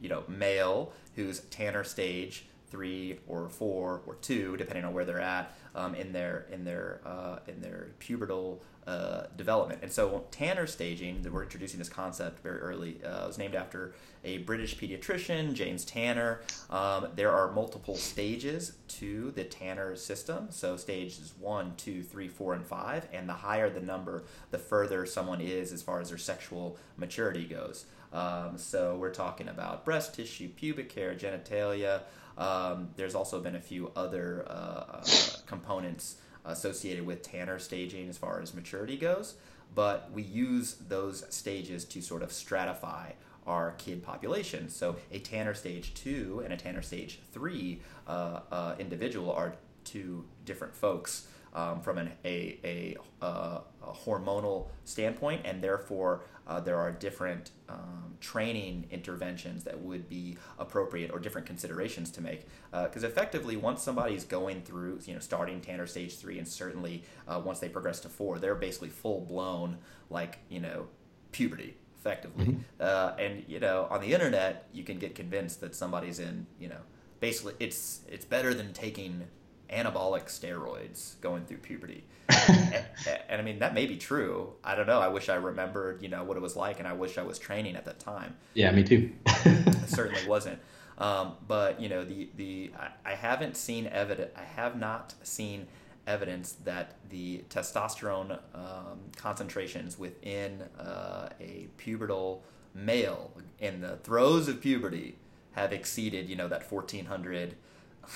you 0.00 0.08
know, 0.08 0.24
male 0.28 0.92
who's 1.16 1.40
Tanner 1.40 1.84
stage 1.84 2.46
three 2.70 3.18
or 3.26 3.48
four 3.48 4.02
or 4.06 4.14
two, 4.16 4.56
depending 4.56 4.84
on 4.84 4.92
where 4.92 5.04
they're 5.04 5.20
at 5.20 5.54
um, 5.78 5.94
in 5.94 6.12
their 6.12 6.46
in 6.52 6.64
their 6.64 7.00
uh, 7.06 7.38
in 7.46 7.60
their 7.60 7.88
pubertal 8.00 8.58
uh, 8.88 9.26
development. 9.36 9.80
And 9.82 9.92
so 9.92 10.24
Tanner 10.30 10.66
staging, 10.66 11.20
that 11.22 11.30
we're 11.30 11.42
introducing 11.42 11.78
this 11.78 11.90
concept 11.90 12.42
very 12.42 12.58
early, 12.58 13.04
uh, 13.04 13.26
was 13.26 13.36
named 13.36 13.54
after 13.54 13.92
a 14.24 14.38
British 14.38 14.78
pediatrician, 14.78 15.52
James 15.52 15.84
Tanner. 15.84 16.40
Um, 16.70 17.08
there 17.14 17.30
are 17.30 17.52
multiple 17.52 17.96
stages 17.96 18.72
to 18.88 19.30
the 19.32 19.44
Tanner 19.44 19.94
system. 19.94 20.46
So 20.48 20.78
stages 20.78 21.34
one, 21.38 21.74
two, 21.76 22.02
three, 22.02 22.28
four, 22.28 22.54
and 22.54 22.64
five. 22.64 23.06
And 23.12 23.28
the 23.28 23.34
higher 23.34 23.68
the 23.68 23.80
number, 23.80 24.24
the 24.52 24.58
further 24.58 25.04
someone 25.04 25.42
is 25.42 25.70
as 25.70 25.82
far 25.82 26.00
as 26.00 26.08
their 26.08 26.16
sexual 26.16 26.78
maturity 26.96 27.44
goes. 27.44 27.84
Um, 28.10 28.56
so 28.56 28.96
we're 28.96 29.12
talking 29.12 29.48
about 29.48 29.84
breast 29.84 30.14
tissue, 30.14 30.48
pubic 30.48 30.90
hair, 30.92 31.14
genitalia. 31.14 32.04
Um, 32.38 32.88
there's 32.96 33.14
also 33.14 33.38
been 33.40 33.56
a 33.56 33.60
few 33.60 33.92
other 33.94 34.46
uh, 34.48 34.52
uh, 34.52 35.04
components 35.46 36.16
associated 36.44 37.06
with 37.06 37.22
Tanner 37.22 37.58
staging 37.58 38.08
as 38.08 38.18
far 38.18 38.40
as 38.40 38.54
maturity 38.54 38.96
goes, 38.96 39.34
but 39.74 40.10
we 40.12 40.22
use 40.22 40.76
those 40.88 41.24
stages 41.28 41.84
to 41.86 42.00
sort 42.00 42.22
of 42.22 42.30
stratify 42.30 43.12
our 43.46 43.72
kid 43.78 44.02
population. 44.02 44.68
So 44.68 44.96
a 45.10 45.18
Tanner 45.18 45.54
stage 45.54 45.94
2 45.94 46.42
and 46.44 46.52
a 46.52 46.56
Tanner 46.56 46.82
stage 46.82 47.20
3 47.32 47.80
uh, 48.06 48.40
uh, 48.50 48.74
individual 48.78 49.32
are 49.32 49.54
two 49.84 50.24
different 50.44 50.74
folks 50.74 51.26
um, 51.54 51.80
from 51.80 51.98
an, 51.98 52.12
a, 52.24 52.58
a, 52.64 52.96
uh, 53.24 53.60
a, 53.82 53.92
hormonal 53.92 54.68
standpoint, 54.84 55.42
and 55.44 55.62
therefore 55.62 56.22
uh, 56.46 56.60
there 56.60 56.78
are 56.78 56.92
different 56.92 57.50
um, 57.68 58.14
training 58.20 58.86
interventions 58.90 59.64
that 59.64 59.80
would 59.80 60.08
be 60.08 60.36
appropriate 60.58 61.10
or 61.10 61.18
different 61.18 61.46
considerations 61.46 62.10
to 62.10 62.20
make. 62.20 62.46
Because 62.70 63.04
uh, 63.04 63.08
effectively, 63.08 63.56
once 63.56 63.82
somebody's 63.82 64.24
going 64.24 64.62
through, 64.62 65.00
you 65.04 65.14
know, 65.14 65.20
starting 65.20 65.60
Tanner 65.60 65.86
stage 65.86 66.16
three, 66.16 66.38
and 66.38 66.46
certainly 66.46 67.02
uh, 67.26 67.40
once 67.44 67.58
they 67.58 67.68
progress 67.68 68.00
to 68.00 68.08
four, 68.08 68.38
they're 68.38 68.54
basically 68.54 68.90
full 68.90 69.20
blown, 69.22 69.78
like, 70.10 70.38
you 70.48 70.60
know, 70.60 70.86
puberty 71.32 71.76
effectively. 71.98 72.46
Mm-hmm. 72.46 72.60
Uh, 72.80 73.12
and 73.18 73.44
you 73.48 73.60
know, 73.60 73.86
on 73.90 74.00
the 74.00 74.12
internet, 74.12 74.68
you 74.72 74.84
can 74.84 74.98
get 74.98 75.14
convinced 75.14 75.60
that 75.60 75.74
somebody's 75.74 76.18
in, 76.18 76.46
you 76.58 76.68
know, 76.68 76.80
basically 77.20 77.54
it's 77.58 78.00
it's 78.08 78.24
better 78.24 78.54
than 78.54 78.72
taking 78.72 79.24
anabolic 79.72 80.26
steroids 80.26 81.20
going 81.20 81.44
through 81.44 81.58
puberty. 81.58 82.04
and, 82.48 82.84
and, 83.28 83.40
I 83.40 83.42
mean 83.42 83.58
that 83.60 83.72
may 83.74 83.86
be 83.86 83.96
true. 83.96 84.52
I 84.62 84.74
don't 84.74 84.86
know. 84.86 85.00
I 85.00 85.08
wish 85.08 85.28
I 85.28 85.36
remembered, 85.36 86.02
you 86.02 86.08
know, 86.08 86.24
what 86.24 86.36
it 86.36 86.40
was 86.40 86.56
like, 86.56 86.78
and 86.78 86.86
I 86.86 86.92
wish 86.92 87.16
I 87.16 87.22
was 87.22 87.38
training 87.38 87.74
at 87.74 87.84
that 87.86 87.98
time. 87.98 88.36
Yeah, 88.54 88.70
me 88.70 88.84
too. 88.84 89.10
it 89.26 89.74
certainly 89.88 90.26
wasn't. 90.26 90.58
Um, 90.98 91.36
but 91.46 91.80
you 91.80 91.88
know, 91.88 92.04
the 92.04 92.28
the 92.36 92.72
I, 92.78 93.12
I 93.12 93.14
haven't 93.14 93.56
seen 93.56 93.86
evidence. 93.86 94.30
I 94.36 94.44
have 94.44 94.78
not 94.78 95.14
seen 95.22 95.68
evidence 96.06 96.52
that 96.64 96.96
the 97.10 97.44
testosterone 97.50 98.38
um, 98.54 98.98
concentrations 99.16 99.98
within 99.98 100.62
uh, 100.78 101.28
a 101.40 101.68
pubertal 101.78 102.40
male 102.74 103.32
in 103.58 103.80
the 103.80 103.96
throes 103.98 104.48
of 104.48 104.60
puberty 104.60 105.16
have 105.52 105.72
exceeded, 105.72 106.28
you 106.28 106.36
know, 106.36 106.48
that 106.48 106.70
1400 106.70 107.56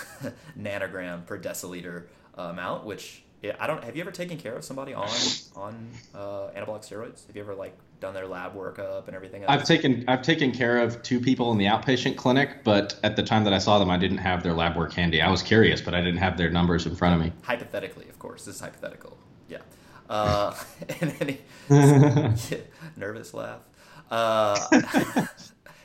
nanogram 0.59 1.27
per 1.27 1.39
deciliter 1.39 2.05
uh, 2.39 2.43
amount, 2.43 2.85
which 2.85 3.23
I 3.59 3.67
don't. 3.67 3.83
Have 3.83 3.97
you 3.97 4.03
ever 4.03 4.13
taken 4.13 4.39
care 4.39 4.55
of 4.55 4.65
somebody 4.65 4.95
on 4.95 5.09
on 5.57 5.91
uh, 6.15 6.51
anabolic 6.57 6.89
steroids? 6.89 7.27
Have 7.27 7.35
you 7.35 7.43
ever 7.43 7.55
like 7.55 7.77
done 7.99 8.15
their 8.15 8.29
lab 8.29 8.55
workup 8.55 9.09
and 9.09 9.17
everything? 9.17 9.43
Else? 9.43 9.51
I've 9.51 9.65
taken 9.65 10.05
I've 10.07 10.23
taken 10.23 10.53
care 10.53 10.79
of 10.79 11.03
two 11.03 11.19
people 11.19 11.51
in 11.51 11.59
the 11.59 11.65
outpatient 11.65 12.17
clinic, 12.17 12.63
but 12.63 12.99
at 13.03 13.17
the 13.17 13.23
time 13.23 13.43
that 13.45 13.53
I 13.53 13.59
saw 13.59 13.81
them, 13.81 13.91
I 13.91 13.99
didn't 13.99 14.19
have 14.19 14.45
their 14.45 14.53
lab 14.53 14.77
work 14.77 14.93
handy. 14.93 15.21
I 15.21 15.29
was 15.29 15.43
curious, 15.43 15.81
but 15.81 15.93
I 15.93 16.01
didn't 16.01 16.19
have 16.19 16.37
their 16.37 16.51
numbers 16.51 16.87
in 16.87 16.95
front 16.95 17.17
of 17.17 17.21
me. 17.21 17.33
Hypothetically, 17.43 18.09
of 18.09 18.19
course, 18.21 18.45
this 18.45 18.57
is 18.57 18.61
hypothetical. 18.61 19.19
Yeah. 19.49 19.59
Uh, 20.09 20.55
and 21.01 21.11
then 21.11 21.29
he, 21.29 21.39
yeah, 21.69 22.59
nervous 22.97 23.35
laugh. 23.35 23.61
Uh, 24.09 25.27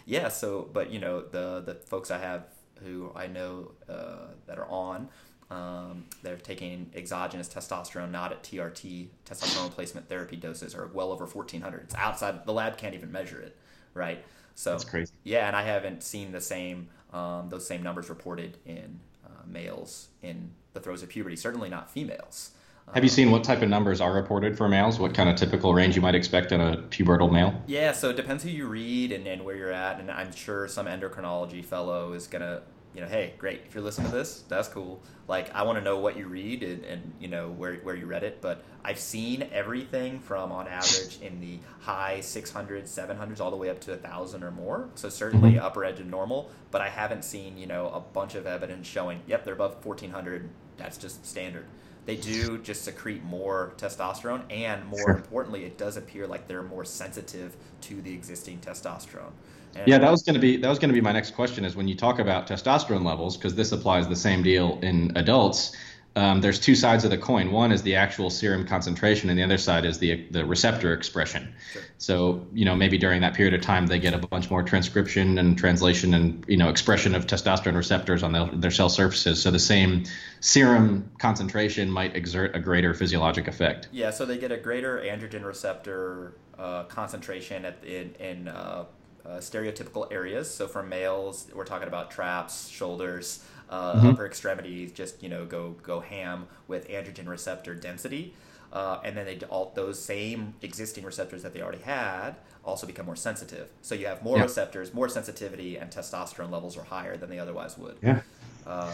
yeah. 0.06 0.28
So, 0.28 0.70
but 0.72 0.92
you 0.92 1.00
know, 1.00 1.22
the 1.22 1.64
the 1.66 1.74
folks 1.74 2.12
I 2.12 2.20
have 2.20 2.44
who 2.84 3.12
I 3.16 3.28
know 3.28 3.72
uh, 3.90 4.28
that 4.46 4.58
are 4.58 4.68
on 4.68 5.10
um, 5.50 6.06
they're 6.24 6.38
taking 6.38 6.92
exogenous 6.94 7.48
testosterone, 7.48 8.12
not 8.12 8.32
at 8.32 8.44
TRT, 8.44 9.08
testosterone 9.26 9.66
replacement 9.66 10.10
therapy 10.10 10.36
doses, 10.36 10.76
are 10.76 10.88
well 10.88 11.12
over 11.12 11.26
1400. 11.26 11.84
It's 11.84 11.96
outside, 11.96 12.46
the 12.46 12.54
lab 12.54 12.78
can't 12.78 12.94
even 12.94 13.12
measure 13.12 13.40
it, 13.40 13.56
right? 13.94 14.24
So, 14.56 14.72
That's 14.72 14.84
crazy. 14.84 15.14
Yeah, 15.24 15.48
and 15.48 15.56
I 15.56 15.64
haven't 15.64 16.04
seen 16.04 16.32
the 16.32 16.42
same, 16.42 16.90
um, 17.14 17.48
those 17.50 17.66
same 17.66 17.82
numbers 17.82 18.10
reported 18.10 18.58
in 18.66 19.00
uh, 19.26 19.30
males 19.46 20.10
in 20.22 20.52
the 20.74 20.82
throes 20.82 21.02
of 21.02 21.10
puberty, 21.10 21.38
certainly 21.38 21.70
not 21.70 21.90
females. 21.90 22.52
Have 22.94 23.04
you 23.04 23.10
seen 23.10 23.32
what 23.32 23.44
type 23.44 23.62
of 23.62 23.70
numbers 23.70 24.00
are 24.00 24.14
reported 24.14 24.58
for 24.58 24.70
males? 24.70 24.98
What 24.98 25.14
kind 25.14 25.30
of 25.30 25.36
typical 25.36 25.74
range 25.74 25.96
you 25.96 26.02
might 26.02 26.16
expect 26.16 26.52
in 26.52 26.62
a 26.62 26.78
pubertal 26.78 27.32
male? 27.32 27.62
Yeah, 27.68 27.92
so 27.92 28.10
it 28.10 28.16
depends 28.16 28.44
who 28.44 28.50
you 28.50 28.68
read 28.68 29.12
and, 29.12 29.28
and 29.28 29.44
where 29.44 29.56
you're 29.56 29.72
at. 29.72 30.00
And 30.00 30.10
I'm 30.10 30.34
sure 30.34 30.68
some 30.68 30.86
endocrinology 30.88 31.64
fellow 31.64 32.14
is 32.14 32.28
going 32.28 32.42
to 32.42 32.62
you 32.98 33.04
know, 33.04 33.10
hey, 33.10 33.34
great. 33.38 33.62
If 33.68 33.76
you're 33.76 33.84
listening 33.84 34.10
to 34.10 34.16
this, 34.16 34.44
that's 34.50 34.68
cool. 34.70 35.04
Like, 35.28 35.54
I 35.54 35.62
want 35.62 35.78
to 35.78 35.84
know 35.84 36.00
what 36.00 36.18
you 36.18 36.26
read 36.28 36.64
and, 36.64 36.84
and, 36.84 37.14
you 37.20 37.28
know 37.28 37.50
where 37.50 37.76
where 37.76 37.96
you 37.96 38.08
read 38.08 38.24
it. 38.24 38.42
But 38.42 38.64
I've 38.84 38.98
seen 38.98 39.48
everything 39.52 40.20
from 40.20 40.52
on 40.52 40.68
average 40.68 41.20
in 41.22 41.40
the 41.40 41.60
high 41.82 42.20
600s, 42.22 42.86
700s, 42.86 43.40
all 43.40 43.52
the 43.52 43.58
way 43.58 43.70
up 43.70 43.80
to 43.82 43.94
a 43.94 43.98
thousand 43.98 44.44
or 44.44 44.50
more. 44.50 44.90
So 44.96 45.10
certainly 45.10 45.52
mm-hmm. 45.52 45.66
upper 45.66 45.86
edge 45.86 46.00
of 46.00 46.08
normal. 46.08 46.50
But 46.72 46.82
I 46.82 46.90
haven't 46.90 47.24
seen 47.24 47.56
you 47.56 47.68
know 47.68 47.90
a 47.90 48.00
bunch 48.00 48.34
of 48.34 48.48
evidence 48.48 48.88
showing, 48.88 49.22
yep, 49.28 49.46
they're 49.46 49.54
above 49.54 49.86
1400. 49.86 50.50
That's 50.78 50.98
just 50.98 51.24
standard. 51.24 51.66
They 52.08 52.16
do 52.16 52.58
just 52.60 52.86
secrete 52.86 53.22
more 53.26 53.74
testosterone, 53.78 54.42
and 54.50 54.86
more 54.86 55.00
sure. 55.00 55.18
importantly, 55.18 55.66
it 55.66 55.78
does 55.78 55.98
appear 55.98 56.26
like 56.26 56.48
they're 56.48 56.64
more 56.64 56.86
sensitive 56.86 57.58
to 57.82 58.02
the 58.02 58.14
existing 58.14 58.60
testosterone. 58.60 59.34
And 59.76 59.86
yeah, 59.86 59.98
that 59.98 60.10
was 60.10 60.24
going 60.24 60.36
to 60.36 60.40
be 60.40 60.56
that 60.56 60.70
was 60.70 60.80
going 60.80 60.88
to 60.88 60.94
be 60.94 61.02
my 61.02 61.12
next 61.12 61.32
question. 61.32 61.66
Is 61.66 61.76
when 61.76 61.86
you 61.86 61.96
talk 61.96 62.20
about 62.20 62.48
testosterone 62.48 63.04
levels, 63.04 63.36
because 63.36 63.56
this 63.56 63.74
applies 63.74 64.08
the 64.08 64.16
same 64.16 64.42
deal 64.42 64.80
in 64.82 65.12
adults. 65.18 65.76
Um, 66.18 66.42
there's 66.42 66.60
two 66.60 66.74
sides 66.74 67.04
of 67.04 67.12
the 67.12 67.18
coin. 67.18 67.52
One 67.52 67.72
is 67.72 67.84
the 67.84 67.96
actual 67.96 68.32
serum 68.32 68.66
concentration, 68.66 69.30
and 69.30 69.38
the 69.38 69.44
other 69.44 69.60
side 69.60 69.86
is 69.86 70.00
the 70.00 70.26
the 70.32 70.44
receptor 70.44 70.92
expression. 70.92 71.54
Sure. 71.72 71.84
So 72.00 72.48
you 72.54 72.66
know 72.66 72.76
maybe 72.76 72.98
during 72.98 73.22
that 73.22 73.36
period 73.36 73.54
of 73.54 73.62
time 73.62 73.86
they 73.86 74.00
get 74.00 74.16
a 74.16 74.18
bunch 74.18 74.50
more 74.50 74.64
transcription 74.64 75.38
and 75.38 75.56
translation 75.56 76.16
and 76.16 76.44
you 76.48 76.58
know 76.58 76.70
expression 76.70 77.14
of 77.14 77.28
testosterone 77.28 77.76
receptors 77.76 78.24
on 78.24 78.32
their, 78.32 78.48
their 78.48 78.72
cell 78.72 78.90
surfaces. 78.90 79.40
So 79.40 79.52
the 79.52 79.60
same 79.60 80.06
serum 80.40 81.08
concentration 81.20 81.92
might 81.92 82.16
exert 82.16 82.56
a 82.56 82.60
greater 82.60 82.96
physiologic 82.96 83.48
effect. 83.48 83.88
Yeah, 83.92 84.10
so 84.10 84.26
they 84.26 84.40
get 84.40 84.52
a 84.52 84.58
greater 84.58 84.98
androgen 84.98 85.46
receptor 85.46 86.34
uh, 86.58 86.86
concentration 86.86 87.64
at, 87.64 87.84
in, 87.84 88.16
in 88.16 88.48
uh, 88.48 88.86
uh, 89.24 89.38
stereotypical 89.38 90.12
areas. 90.12 90.50
So 90.50 90.68
for 90.68 90.82
males, 90.82 91.48
we're 91.54 91.66
talking 91.66 91.88
about 91.88 92.10
traps, 92.10 92.70
shoulders, 92.70 93.44
uh, 93.70 93.96
mm-hmm. 93.96 94.08
upper 94.08 94.26
extremities. 94.26 94.92
Just 94.92 95.22
you 95.24 95.30
know, 95.30 95.46
go 95.46 95.76
go 95.84 96.00
ham 96.00 96.48
with 96.68 96.88
androgen 96.90 97.28
receptor 97.28 97.76
density. 97.76 98.34
Uh, 98.72 99.00
and 99.06 99.16
then 99.16 99.26
they 99.26 99.40
all 99.48 99.72
those 99.76 100.04
same 100.04 100.54
existing 100.62 101.04
receptors 101.06 101.42
that 101.44 101.54
they 101.54 101.62
already 101.62 101.82
had 101.82 102.36
also 102.66 102.86
become 102.86 103.06
more 103.06 103.16
sensitive. 103.16 103.70
So 103.82 103.96
you 103.96 104.08
have 104.08 104.22
more 104.22 104.38
yeah. 104.38 104.44
receptors, 104.44 104.94
more 104.94 105.08
sensitivity, 105.08 105.78
and 105.78 105.90
testosterone 105.90 106.52
levels 106.52 106.78
are 106.78 106.84
higher 106.84 107.16
than 107.16 107.30
they 107.30 107.40
otherwise 107.40 107.78
would. 107.78 107.98
Yeah. 108.04 108.22
Um, 108.66 108.92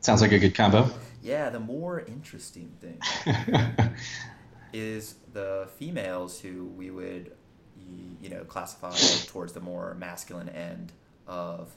Sounds 0.00 0.22
like 0.22 0.30
a 0.30 0.38
good 0.38 0.54
combo. 0.54 0.88
Yeah. 1.22 1.50
The 1.50 1.58
more 1.58 2.00
interesting 2.00 2.72
thing 2.80 3.00
is 4.72 5.16
the 5.32 5.68
females 5.76 6.38
who 6.38 6.66
we 6.76 6.90
would 6.90 7.32
you 8.20 8.28
know 8.30 8.44
classify 8.44 8.94
towards 9.26 9.52
the 9.52 9.60
more 9.60 9.94
masculine 9.94 10.48
end 10.48 10.92
of 11.26 11.74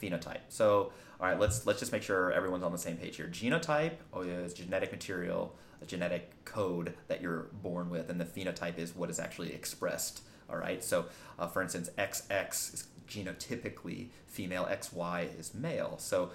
phenotype. 0.00 0.40
So, 0.48 0.92
all 1.20 1.26
right, 1.28 1.38
let's 1.38 1.66
let's 1.66 1.80
just 1.80 1.92
make 1.92 2.02
sure 2.02 2.32
everyone's 2.32 2.64
on 2.64 2.72
the 2.72 2.78
same 2.78 2.96
page 2.96 3.16
here. 3.16 3.26
Genotype 3.26 3.96
is 4.22 4.54
genetic 4.54 4.92
material, 4.92 5.54
a 5.80 5.86
genetic 5.86 6.44
code 6.44 6.94
that 7.08 7.20
you're 7.20 7.46
born 7.62 7.90
with, 7.90 8.10
and 8.10 8.20
the 8.20 8.24
phenotype 8.24 8.78
is 8.78 8.94
what 8.94 9.10
is 9.10 9.18
actually 9.18 9.52
expressed. 9.52 10.22
All 10.50 10.56
right. 10.56 10.82
So, 10.84 11.06
uh, 11.38 11.46
for 11.46 11.62
instance, 11.62 11.90
XX 11.96 12.74
is 12.74 12.86
genotypically 13.08 14.08
female, 14.26 14.66
XY 14.66 15.38
is 15.38 15.54
male. 15.54 15.96
So, 15.98 16.30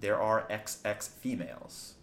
there 0.00 0.20
are 0.20 0.46
XX 0.50 1.08
females 1.08 1.94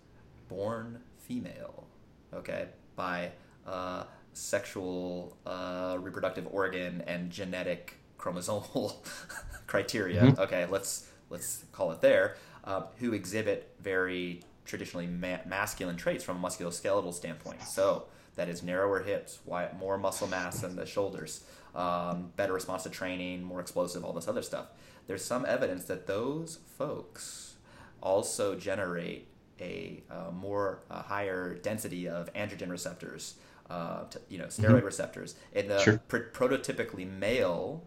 born 0.48 1.00
female. 1.20 1.88
Okay, 2.34 2.68
by 2.96 3.32
uh, 3.66 4.04
sexual 4.34 5.38
uh, 5.46 5.98
reproductive 6.00 6.48
organ 6.52 7.04
and 7.08 7.32
genetic 7.32 7.96
chromosomal 8.20 8.96
criteria. 9.67 10.21
Mm-hmm. 10.21 10.41
Okay, 10.41 10.65
let's 10.69 11.09
let's 11.29 11.65
call 11.71 11.91
it 11.91 12.01
there. 12.01 12.36
Uh, 12.63 12.83
who 13.00 13.13
exhibit 13.13 13.74
very 13.81 14.41
traditionally 14.65 15.07
ma- 15.07 15.39
masculine 15.45 15.95
traits 15.95 16.24
from 16.24 16.43
a 16.43 16.47
musculoskeletal 16.47 17.13
standpoint. 17.13 17.63
So 17.63 18.07
that 18.36 18.50
is 18.50 18.62
narrower 18.62 19.01
hips, 19.01 19.39
more 19.79 19.97
muscle 19.97 20.27
mass 20.27 20.63
in 20.63 20.75
the 20.75 20.86
shoulders, 20.86 21.45
um, 21.74 22.33
better 22.36 22.53
response 22.53 22.83
to 22.83 22.89
training, 22.89 23.43
more 23.43 23.62
explosive, 23.62 24.03
all 24.03 24.13
this 24.13 24.27
other 24.27 24.41
stuff. 24.41 24.67
There's 25.07 25.24
some 25.24 25.45
evidence 25.45 25.86
that 25.86 26.07
those 26.07 26.59
folks 26.77 27.55
also 28.01 28.55
generate 28.55 29.29
a 29.59 30.03
uh, 30.12 30.31
more 30.31 30.83
uh, 30.91 31.01
higher 31.01 31.55
density 31.55 32.07
of 32.07 32.31
androgen 32.33 32.69
receptors 32.69 33.36
uh, 33.69 34.03
to, 34.05 34.19
you 34.29 34.38
know, 34.38 34.45
steroid 34.45 34.75
mm-hmm. 34.75 34.86
receptors 34.86 35.36
in 35.53 35.67
the 35.67 35.79
sure. 35.79 35.97
pr- 36.07 36.17
prototypically 36.33 37.09
male 37.09 37.83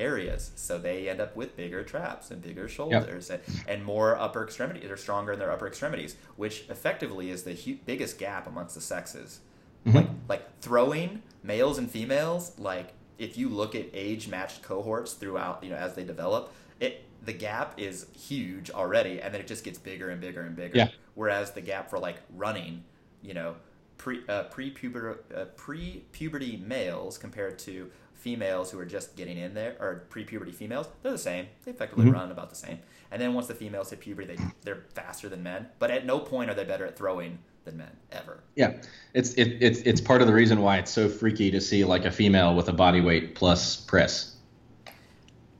areas. 0.00 0.50
So 0.56 0.78
they 0.78 1.08
end 1.08 1.20
up 1.20 1.36
with 1.36 1.56
bigger 1.56 1.82
traps 1.84 2.30
and 2.30 2.42
bigger 2.42 2.68
shoulders 2.68 3.30
yep. 3.30 3.46
and, 3.46 3.64
and, 3.68 3.84
more 3.84 4.18
upper 4.18 4.42
extremities. 4.42 4.84
They're 4.86 4.96
stronger 4.96 5.32
in 5.32 5.38
their 5.38 5.52
upper 5.52 5.66
extremities, 5.66 6.16
which 6.36 6.64
effectively 6.68 7.30
is 7.30 7.44
the 7.44 7.54
hu- 7.54 7.78
biggest 7.86 8.18
gap 8.18 8.46
amongst 8.46 8.74
the 8.74 8.80
sexes. 8.80 9.40
Mm-hmm. 9.86 9.96
Like, 9.96 10.06
like 10.28 10.60
throwing 10.60 11.22
males 11.42 11.78
and 11.78 11.90
females, 11.90 12.52
like 12.58 12.92
if 13.18 13.36
you 13.36 13.48
look 13.48 13.74
at 13.74 13.86
age 13.92 14.28
matched 14.28 14.62
cohorts 14.62 15.12
throughout, 15.14 15.62
you 15.62 15.70
know, 15.70 15.76
as 15.76 15.94
they 15.94 16.04
develop, 16.04 16.52
it 16.80 17.04
the 17.22 17.32
gap 17.32 17.74
is 17.78 18.06
huge 18.16 18.70
already, 18.70 19.20
and 19.20 19.32
then 19.32 19.40
it 19.40 19.46
just 19.46 19.62
gets 19.62 19.78
bigger 19.78 20.08
and 20.08 20.20
bigger 20.20 20.40
and 20.40 20.56
bigger. 20.56 20.78
Yeah. 20.78 20.88
Whereas 21.14 21.50
the 21.52 21.60
gap 21.60 21.90
for 21.90 21.98
like 21.98 22.16
running, 22.34 22.84
you 23.22 23.34
know, 23.34 23.56
pre 23.98 24.22
uh, 24.28 24.44
pre-puber 24.44 25.18
uh, 25.36 25.44
pre-puberty 25.56 26.56
males 26.66 27.18
compared 27.18 27.58
to 27.60 27.90
females 28.20 28.70
who 28.70 28.78
are 28.78 28.84
just 28.84 29.16
getting 29.16 29.38
in 29.38 29.54
there, 29.54 29.76
or 29.80 30.04
pre-puberty 30.10 30.52
females, 30.52 30.86
they're 31.02 31.12
the 31.12 31.18
same. 31.18 31.46
They 31.64 31.72
effectively 31.72 32.06
Mhm. 32.06 32.12
run 32.12 32.30
about 32.30 32.50
the 32.50 32.56
same. 32.56 32.78
And 33.10 33.20
then 33.20 33.34
once 33.34 33.46
the 33.48 33.54
females 33.54 33.90
hit 33.90 34.00
puberty, 34.00 34.34
they 34.34 34.42
they're 34.62 34.84
faster 34.94 35.28
than 35.28 35.42
men. 35.42 35.66
But 35.78 35.90
at 35.90 36.06
no 36.06 36.18
point 36.20 36.50
are 36.50 36.54
they 36.54 36.64
better 36.64 36.86
at 36.86 36.96
throwing 36.96 37.38
than 37.64 37.78
men 37.78 37.90
ever. 38.12 38.40
Yeah, 38.54 38.80
it's 39.14 39.34
it, 39.34 39.58
it's 39.60 39.80
it's 39.80 40.00
part 40.00 40.20
of 40.20 40.26
the 40.28 40.34
reason 40.34 40.60
why 40.60 40.78
it's 40.78 40.90
so 40.90 41.08
freaky 41.08 41.50
to 41.50 41.60
see 41.60 41.84
like 41.84 42.04
a 42.04 42.10
female 42.10 42.54
with 42.54 42.68
a 42.68 42.72
body 42.72 43.00
weight 43.00 43.34
plus 43.34 43.76
press. 43.76 44.36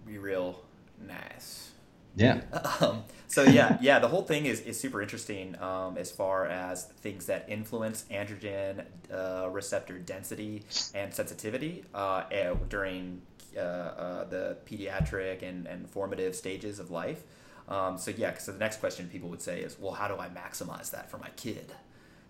Be 0.06 0.18
real 0.18 0.60
nice. 1.06 1.70
Yeah. 2.16 2.42
Um, 2.80 3.04
so 3.30 3.44
yeah, 3.44 3.78
yeah, 3.80 4.00
the 4.00 4.08
whole 4.08 4.22
thing 4.22 4.46
is, 4.46 4.60
is 4.60 4.78
super 4.78 5.00
interesting 5.00 5.56
um, 5.62 5.96
as 5.96 6.10
far 6.10 6.46
as 6.46 6.84
things 6.84 7.26
that 7.26 7.46
influence 7.48 8.04
androgen 8.10 8.84
uh, 9.12 9.48
receptor 9.48 9.98
density 9.98 10.64
and 10.94 11.14
sensitivity 11.14 11.84
uh, 11.94 12.24
eh, 12.32 12.52
during 12.68 13.22
uh, 13.56 13.60
uh, 13.60 14.24
the 14.24 14.56
pediatric 14.68 15.42
and, 15.42 15.68
and 15.68 15.88
formative 15.88 16.34
stages 16.34 16.80
of 16.80 16.90
life. 16.90 17.22
Um, 17.68 17.98
so 17.98 18.10
yeah, 18.10 18.36
so 18.36 18.50
the 18.50 18.58
next 18.58 18.80
question 18.80 19.08
people 19.08 19.28
would 19.28 19.42
say 19.42 19.60
is, 19.60 19.78
well, 19.78 19.92
how 19.92 20.08
do 20.08 20.16
I 20.16 20.28
maximize 20.28 20.90
that 20.90 21.08
for 21.08 21.18
my 21.18 21.30
kid? 21.36 21.72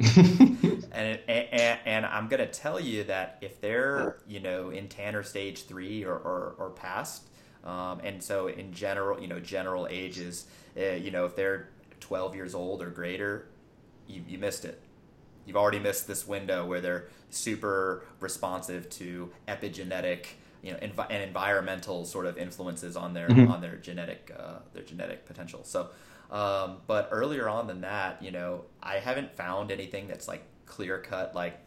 and, 0.17 1.19
and 1.29 1.79
and 1.85 2.07
I'm 2.07 2.29
gonna 2.29 2.47
tell 2.47 2.81
you 2.81 3.05
that 3.05 3.37
if 3.43 3.61
they're 3.61 4.17
you 4.27 4.41
know 4.41 4.71
in 4.71 4.89
Tanner 4.89 5.23
stage 5.23 5.65
three 5.65 6.05
or 6.05 6.15
or, 6.15 6.55
or 6.57 6.71
past, 6.71 7.29
um, 7.65 8.01
and 8.05 8.23
so 8.23 8.47
in 8.49 8.73
general 8.73 9.21
you 9.21 9.29
know 9.29 9.41
general 9.41 9.87
ages, 9.91 10.47
uh, 10.77 10.91
you 10.93 11.11
know 11.11 11.25
if 11.25 11.37
they're 11.37 11.69
12 12.01 12.35
years 12.35 12.55
old 12.55 12.83
or 12.83 12.91
greater, 12.91 13.47
you 14.07 14.23
you 14.29 14.39
missed 14.39 14.65
it. 14.65 14.81
You've 15.47 15.57
already 15.57 15.79
missed 15.81 16.07
this 16.07 16.27
window 16.29 16.67
where 16.67 16.81
they're 16.81 17.09
super 17.31 18.05
responsive 18.21 18.89
to 18.91 19.31
epigenetic 19.49 20.27
you 20.63 20.73
know 20.73 20.79
envi- 20.79 21.07
and 21.11 21.23
environmental 21.23 22.05
sort 22.05 22.27
of 22.27 22.37
influences 22.39 22.97
on 22.97 23.15
their 23.15 23.29
Mhm. 23.29 23.51
on 23.51 23.61
their 23.61 23.77
genetic 23.77 24.31
uh, 24.39 24.59
their 24.73 24.83
genetic 24.85 25.27
potential. 25.27 25.61
So. 25.65 25.91
Um, 26.31 26.77
but 26.87 27.09
earlier 27.11 27.49
on 27.49 27.67
than 27.67 27.81
that, 27.81 28.23
you 28.23 28.31
know, 28.31 28.67
I 28.81 29.01
haven't 29.01 29.35
found 29.37 29.73
anything 29.73 30.07
that's 30.07 30.29
like 30.29 30.45
clear 30.65 31.01
cut, 31.01 31.35
like, 31.35 31.59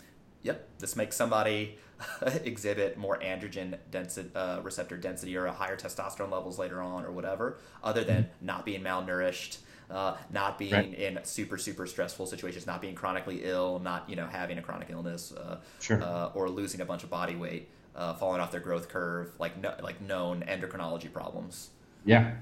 yep, 0.44 0.68
this 0.80 0.96
makes 0.96 1.16
somebody 1.16 1.78
exhibit 2.44 2.98
more 2.98 3.18
androgen 3.20 3.78
density, 3.92 4.30
uh, 4.36 4.60
receptor 4.62 4.98
density 4.98 5.36
or 5.38 5.46
a 5.46 5.52
higher 5.52 5.76
testosterone 5.78 6.32
levels 6.32 6.60
later 6.60 6.82
on 6.82 7.06
or 7.06 7.12
whatever, 7.12 7.58
other 7.84 8.04
than 8.04 8.30
not 8.42 8.66
being 8.66 8.82
malnourished, 8.84 9.58
uh, 9.90 10.16
not 10.32 10.58
being 10.60 10.74
Right. 10.74 10.94
in 10.94 11.20
super, 11.24 11.58
super 11.58 11.86
stressful 11.88 12.26
situations, 12.26 12.66
not 12.68 12.82
being 12.82 12.96
chronically 12.96 13.44
ill, 13.44 13.80
not, 13.80 14.10
you 14.10 14.16
know, 14.16 14.28
having 14.28 14.58
a 14.58 14.62
chronic 14.62 14.90
illness, 14.90 15.32
uh, 15.32 15.58
Sure. 15.80 16.02
uh, 16.04 16.32
or 16.34 16.50
losing 16.50 16.82
a 16.82 16.86
bunch 16.86 17.04
of 17.04 17.10
body 17.10 17.36
weight, 17.36 17.70
uh, 17.96 18.14
falling 18.16 18.42
off 18.42 18.52
their 18.52 18.60
growth 18.60 18.90
curve, 18.90 19.32
like, 19.40 19.56
no, 19.62 19.74
like 19.82 20.02
known 20.02 20.44
endocrinology 20.48 21.12
problems. 21.12 21.70
Yeah. 22.06 22.36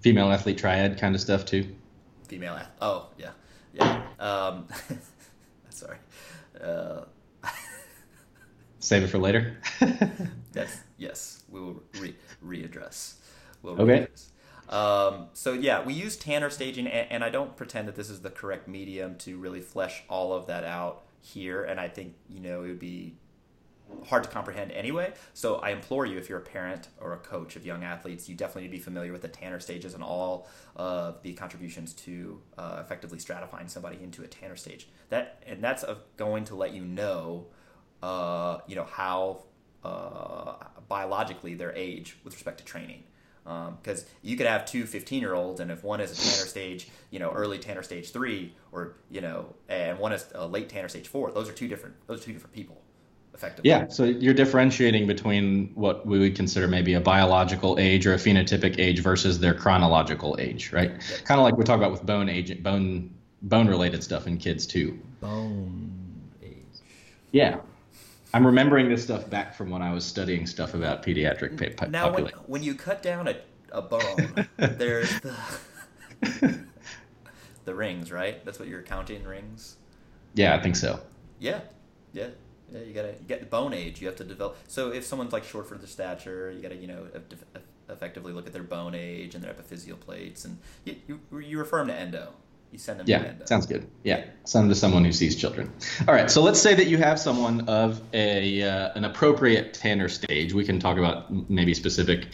Female 0.00 0.30
athlete 0.32 0.58
triad 0.58 0.98
kind 0.98 1.14
of 1.14 1.20
stuff 1.20 1.44
too. 1.46 1.74
female 2.28 2.54
ath- 2.54 2.70
oh 2.80 3.08
yeah 3.18 3.30
yeah 3.74 4.02
um 4.20 4.66
sorry 5.70 5.96
uh 6.62 7.00
Save 8.80 9.04
it 9.04 9.06
for 9.08 9.18
later. 9.18 9.56
yes, 10.54 10.80
yes 10.98 11.44
we 11.48 11.60
will 11.60 11.82
re- 12.00 12.16
readdress 12.44 13.14
we'll 13.62 13.80
Okay. 13.80 14.06
readdress. 14.06 14.72
um 14.74 15.26
so 15.32 15.52
yeah 15.52 15.82
we 15.84 15.92
use 15.92 16.16
tanner 16.16 16.50
staging 16.50 16.86
and, 16.86 17.10
and 17.10 17.24
i 17.24 17.28
don't 17.28 17.56
pretend 17.56 17.88
that 17.88 17.96
this 17.96 18.08
is 18.10 18.20
the 18.20 18.30
correct 18.30 18.68
medium 18.68 19.16
to 19.16 19.36
really 19.38 19.60
flesh 19.60 20.02
all 20.08 20.32
of 20.32 20.46
that 20.46 20.64
out 20.64 21.02
here 21.20 21.64
and 21.64 21.80
i 21.80 21.88
think 21.88 22.14
you 22.28 22.40
know 22.40 22.62
it 22.62 22.68
would 22.68 22.78
be 22.78 23.14
hard 24.06 24.22
to 24.22 24.30
comprehend 24.30 24.70
anyway. 24.70 25.12
So 25.34 25.56
I 25.56 25.70
implore 25.70 26.06
you, 26.06 26.16
if 26.16 26.28
you're 26.28 26.38
a 26.38 26.42
parent 26.42 26.86
or 27.00 27.12
a 27.12 27.16
coach 27.16 27.56
of 27.56 27.66
young 27.66 27.82
athletes, 27.82 28.28
you 28.28 28.36
definitely 28.36 28.62
need 28.62 28.68
to 28.68 28.76
be 28.76 28.82
familiar 28.82 29.10
with 29.10 29.22
the 29.22 29.28
Tanner 29.28 29.58
stages 29.58 29.94
and 29.94 30.02
all 30.04 30.46
of 30.76 31.20
the 31.22 31.32
contributions 31.34 31.92
to 31.94 32.40
uh, 32.56 32.78
effectively 32.80 33.18
stratifying 33.18 33.68
somebody 33.68 33.98
into 34.00 34.22
a 34.22 34.28
Tanner 34.28 34.54
stage. 34.54 34.88
That 35.08 35.42
and 35.44 35.60
that's 35.62 35.82
uh, 35.82 35.96
going 36.16 36.44
to 36.44 36.54
let 36.54 36.72
you 36.72 36.84
know, 36.84 37.46
uh, 38.02 38.58
you 38.66 38.76
know 38.76 38.84
how 38.90 39.42
uh, 39.84 40.54
biologically 40.88 41.54
their 41.54 41.74
age 41.74 42.16
with 42.24 42.34
respect 42.34 42.58
to 42.58 42.64
training. 42.64 43.04
Because 43.82 44.04
you 44.22 44.36
could 44.36 44.46
have 44.46 44.64
two 44.64 44.86
15 44.86 45.20
year 45.20 45.34
olds, 45.34 45.60
and 45.60 45.72
if 45.72 45.82
one 45.82 46.00
is 46.00 46.12
a 46.12 46.14
Tanner 46.14 46.46
stage, 46.46 46.88
you 47.10 47.18
know, 47.18 47.32
early 47.32 47.58
Tanner 47.58 47.82
stage 47.82 48.12
three, 48.12 48.54
or 48.70 48.96
you 49.10 49.20
know, 49.20 49.54
and 49.68 49.98
one 49.98 50.12
is 50.12 50.24
a 50.34 50.46
late 50.46 50.68
Tanner 50.68 50.88
stage 50.88 51.08
four, 51.08 51.32
those 51.32 51.48
are 51.48 51.52
two 51.52 51.66
different. 51.66 51.96
Those 52.06 52.20
are 52.20 52.24
two 52.26 52.32
different 52.32 52.54
people, 52.54 52.80
effectively. 53.34 53.68
Yeah, 53.68 53.88
so 53.88 54.04
you're 54.04 54.34
differentiating 54.34 55.08
between 55.08 55.72
what 55.74 56.06
we 56.06 56.20
would 56.20 56.36
consider 56.36 56.68
maybe 56.68 56.94
a 56.94 57.00
biological 57.00 57.76
age 57.80 58.06
or 58.06 58.14
a 58.14 58.18
phenotypic 58.18 58.78
age 58.78 59.00
versus 59.00 59.40
their 59.40 59.54
chronological 59.54 60.36
age, 60.38 60.72
right? 60.72 60.90
Kind 61.24 61.40
of 61.40 61.44
like 61.44 61.56
we 61.56 61.64
talk 61.64 61.78
about 61.78 61.90
with 61.90 62.06
bone 62.06 62.28
age, 62.28 62.62
bone 62.62 63.12
bone 63.42 63.66
related 63.66 64.04
stuff 64.04 64.26
in 64.28 64.36
kids 64.36 64.66
too. 64.66 64.98
Bone 65.20 65.90
age. 66.42 66.56
Yeah. 67.32 67.56
I'm 68.32 68.46
remembering 68.46 68.88
this 68.88 69.02
stuff 69.02 69.28
back 69.28 69.54
from 69.54 69.70
when 69.70 69.82
I 69.82 69.92
was 69.92 70.04
studying 70.04 70.46
stuff 70.46 70.74
about 70.74 71.02
pediatric 71.02 71.58
pa- 71.58 71.84
po- 71.84 71.90
Now, 71.90 72.04
when, 72.06 72.12
population. 72.24 72.38
when 72.46 72.62
you 72.62 72.74
cut 72.74 73.02
down 73.02 73.28
a, 73.28 73.36
a 73.72 73.82
bone, 73.82 74.46
there's 74.56 75.20
the 75.20 75.34
the 77.64 77.74
rings, 77.74 78.12
right? 78.12 78.44
That's 78.44 78.58
what 78.58 78.68
you're 78.68 78.82
counting 78.82 79.24
rings. 79.24 79.76
Yeah, 80.34 80.54
I 80.54 80.62
think 80.62 80.76
so. 80.76 81.00
Yeah, 81.38 81.60
yeah, 82.12 82.28
yeah. 82.72 82.80
You 82.80 82.92
gotta 82.94 83.08
you 83.08 83.26
get 83.26 83.40
the 83.40 83.46
bone 83.46 83.72
age. 83.74 84.00
You 84.00 84.06
have 84.06 84.16
to 84.16 84.24
develop. 84.24 84.56
So 84.68 84.92
if 84.92 85.04
someone's 85.04 85.32
like 85.32 85.44
short 85.44 85.68
for 85.68 85.76
their 85.76 85.88
stature, 85.88 86.50
you 86.50 86.62
gotta 86.62 86.76
you 86.76 86.86
know 86.86 87.06
eff- 87.14 87.22
eff- 87.56 87.62
effectively 87.88 88.32
look 88.32 88.46
at 88.46 88.52
their 88.52 88.62
bone 88.62 88.94
age 88.94 89.34
and 89.34 89.42
their 89.42 89.52
epiphyseal 89.52 89.98
plates, 89.98 90.44
and 90.44 90.58
you 90.84 90.96
you, 91.08 91.38
you 91.40 91.58
refer 91.58 91.78
them 91.78 91.88
to 91.88 91.94
endo. 91.94 92.32
You 92.70 92.78
send 92.78 93.00
them 93.00 93.06
Yeah, 93.08 93.32
sounds 93.46 93.66
good. 93.66 93.88
Yeah, 94.04 94.24
send 94.44 94.64
them 94.64 94.68
to 94.70 94.74
someone 94.74 95.04
who 95.04 95.12
sees 95.12 95.34
children. 95.34 95.72
All 96.06 96.14
right, 96.14 96.30
so 96.30 96.40
let's 96.42 96.60
say 96.60 96.74
that 96.74 96.86
you 96.86 96.98
have 96.98 97.18
someone 97.18 97.68
of 97.68 98.00
a 98.12 98.62
uh, 98.62 98.92
an 98.94 99.04
appropriate 99.04 99.74
Tanner 99.74 100.08
stage. 100.08 100.52
We 100.54 100.64
can 100.64 100.78
talk 100.78 100.96
about 100.96 101.50
maybe 101.50 101.74
specific 101.74 102.26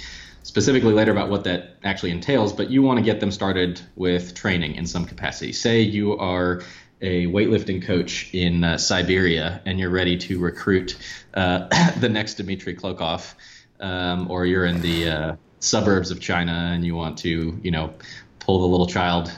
specifically 0.43 0.93
later 0.93 1.11
about 1.11 1.29
what 1.29 1.43
that 1.45 1.77
actually 1.83 2.13
entails, 2.13 2.53
but 2.53 2.71
you 2.71 2.81
want 2.81 2.99
to 2.99 3.05
get 3.05 3.19
them 3.19 3.33
started 3.33 3.81
with 3.97 4.35
training 4.35 4.77
in 4.77 4.87
some 4.87 5.05
capacity. 5.05 5.53
Say 5.53 5.81
you 5.81 6.17
are 6.19 6.63
a 7.01 7.27
weightlifting 7.27 7.83
coach 7.83 8.31
in 8.33 8.63
uh, 8.63 8.79
Siberia 8.79 9.61
and 9.67 9.79
you're 9.79 9.91
ready 9.91 10.17
to 10.17 10.39
recruit 10.39 10.97
uh, 11.35 11.91
the 11.99 12.09
next 12.09 12.35
Dmitry 12.35 12.77
Klokov, 12.77 13.35
um, 13.81 14.31
or 14.31 14.47
you're 14.47 14.67
in 14.67 14.81
the 14.81 15.09
uh, 15.09 15.37
suburbs 15.59 16.11
of 16.11 16.21
China 16.21 16.71
and 16.73 16.85
you 16.85 16.95
want 16.95 17.19
to, 17.19 17.59
you 17.63 17.71
know, 17.71 17.93
pull 18.39 18.61
the 18.61 18.67
little 18.67 18.87
child 18.87 19.37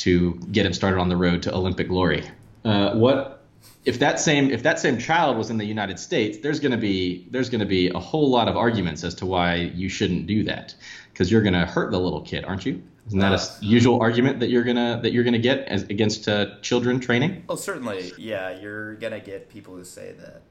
to 0.00 0.34
get 0.52 0.66
him 0.66 0.72
started 0.72 0.98
on 0.98 1.08
the 1.08 1.16
road 1.16 1.42
to 1.42 1.54
Olympic 1.54 1.88
glory. 1.88 2.28
Uh, 2.64 2.94
what 2.94 3.44
if 3.84 3.98
that 3.98 4.20
same 4.20 4.50
if 4.50 4.62
that 4.62 4.78
same 4.78 4.98
child 4.98 5.36
was 5.36 5.50
in 5.50 5.58
the 5.58 5.64
United 5.64 5.98
States? 5.98 6.38
There's 6.38 6.60
going 6.60 6.72
to 6.72 6.78
be 6.78 7.26
there's 7.30 7.48
going 7.48 7.60
to 7.60 7.66
be 7.66 7.88
a 7.90 7.98
whole 7.98 8.30
lot 8.30 8.48
of 8.48 8.56
arguments 8.56 9.04
as 9.04 9.14
to 9.16 9.26
why 9.26 9.54
you 9.74 9.88
shouldn't 9.88 10.26
do 10.26 10.42
that 10.44 10.74
because 11.12 11.30
you're 11.30 11.42
going 11.42 11.54
to 11.54 11.66
hurt 11.66 11.90
the 11.90 12.00
little 12.00 12.22
kid, 12.22 12.44
aren't 12.44 12.66
you? 12.66 12.82
Isn't 13.06 13.18
that 13.18 13.32
a 13.32 13.36
s- 13.36 13.58
usual 13.60 14.00
argument 14.00 14.40
that 14.40 14.50
you're 14.50 14.62
gonna 14.62 15.00
that 15.02 15.12
you're 15.12 15.24
gonna 15.24 15.38
get 15.38 15.66
as, 15.66 15.82
against 15.84 16.28
uh, 16.28 16.60
children 16.60 17.00
training? 17.00 17.44
Oh, 17.48 17.56
certainly. 17.56 18.12
Yeah, 18.16 18.58
you're 18.60 18.94
gonna 18.96 19.18
get 19.18 19.48
people 19.48 19.74
who 19.74 19.84
say 19.84 20.12
that, 20.12 20.42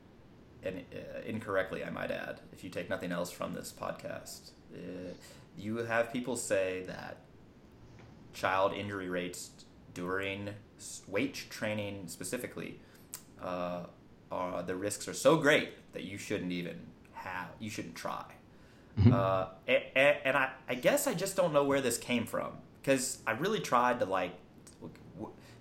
and 0.64 0.84
uh, 0.94 1.22
incorrectly, 1.26 1.86
I 1.86 1.90
might 1.90 2.12
add. 2.12 2.42
If 2.52 2.64
you 2.64 2.70
take 2.70 2.90
nothing 2.90 3.14
else 3.14 3.32
from 3.32 3.54
this 3.54 3.72
podcast, 3.72 4.52
uh, 4.74 5.14
you 5.58 5.78
have 5.78 6.12
people 6.12 6.36
say 6.36 6.84
that 6.88 7.18
child 8.34 8.74
injury 8.74 9.10
rates 9.10 9.52
during 9.94 10.50
weight 11.08 11.46
training 11.50 12.08
specifically, 12.08 12.80
uh, 13.42 13.84
are 14.32 14.64
the 14.64 14.76
risks 14.76 15.08
are 15.08 15.14
so 15.14 15.38
great 15.38 15.70
that 15.94 16.04
you 16.04 16.18
shouldn't 16.18 16.52
even 16.52 16.80
have, 17.14 17.50
you 17.60 17.70
shouldn't 17.70 17.96
try. 17.96 18.26
Uh, 19.12 19.48
and, 19.68 20.18
and 20.26 20.38
I, 20.38 20.50
I 20.68 20.76
guess 20.76 21.08
I 21.08 21.14
just 21.14 21.36
don't 21.38 21.54
know 21.54 21.64
where 21.64 21.80
this 21.80 21.98
came 21.98 22.26
from 22.26 22.52
because 22.82 23.20
I 23.26 23.32
really 23.32 23.60
tried 23.60 24.00
to 24.00 24.06
like, 24.06 24.34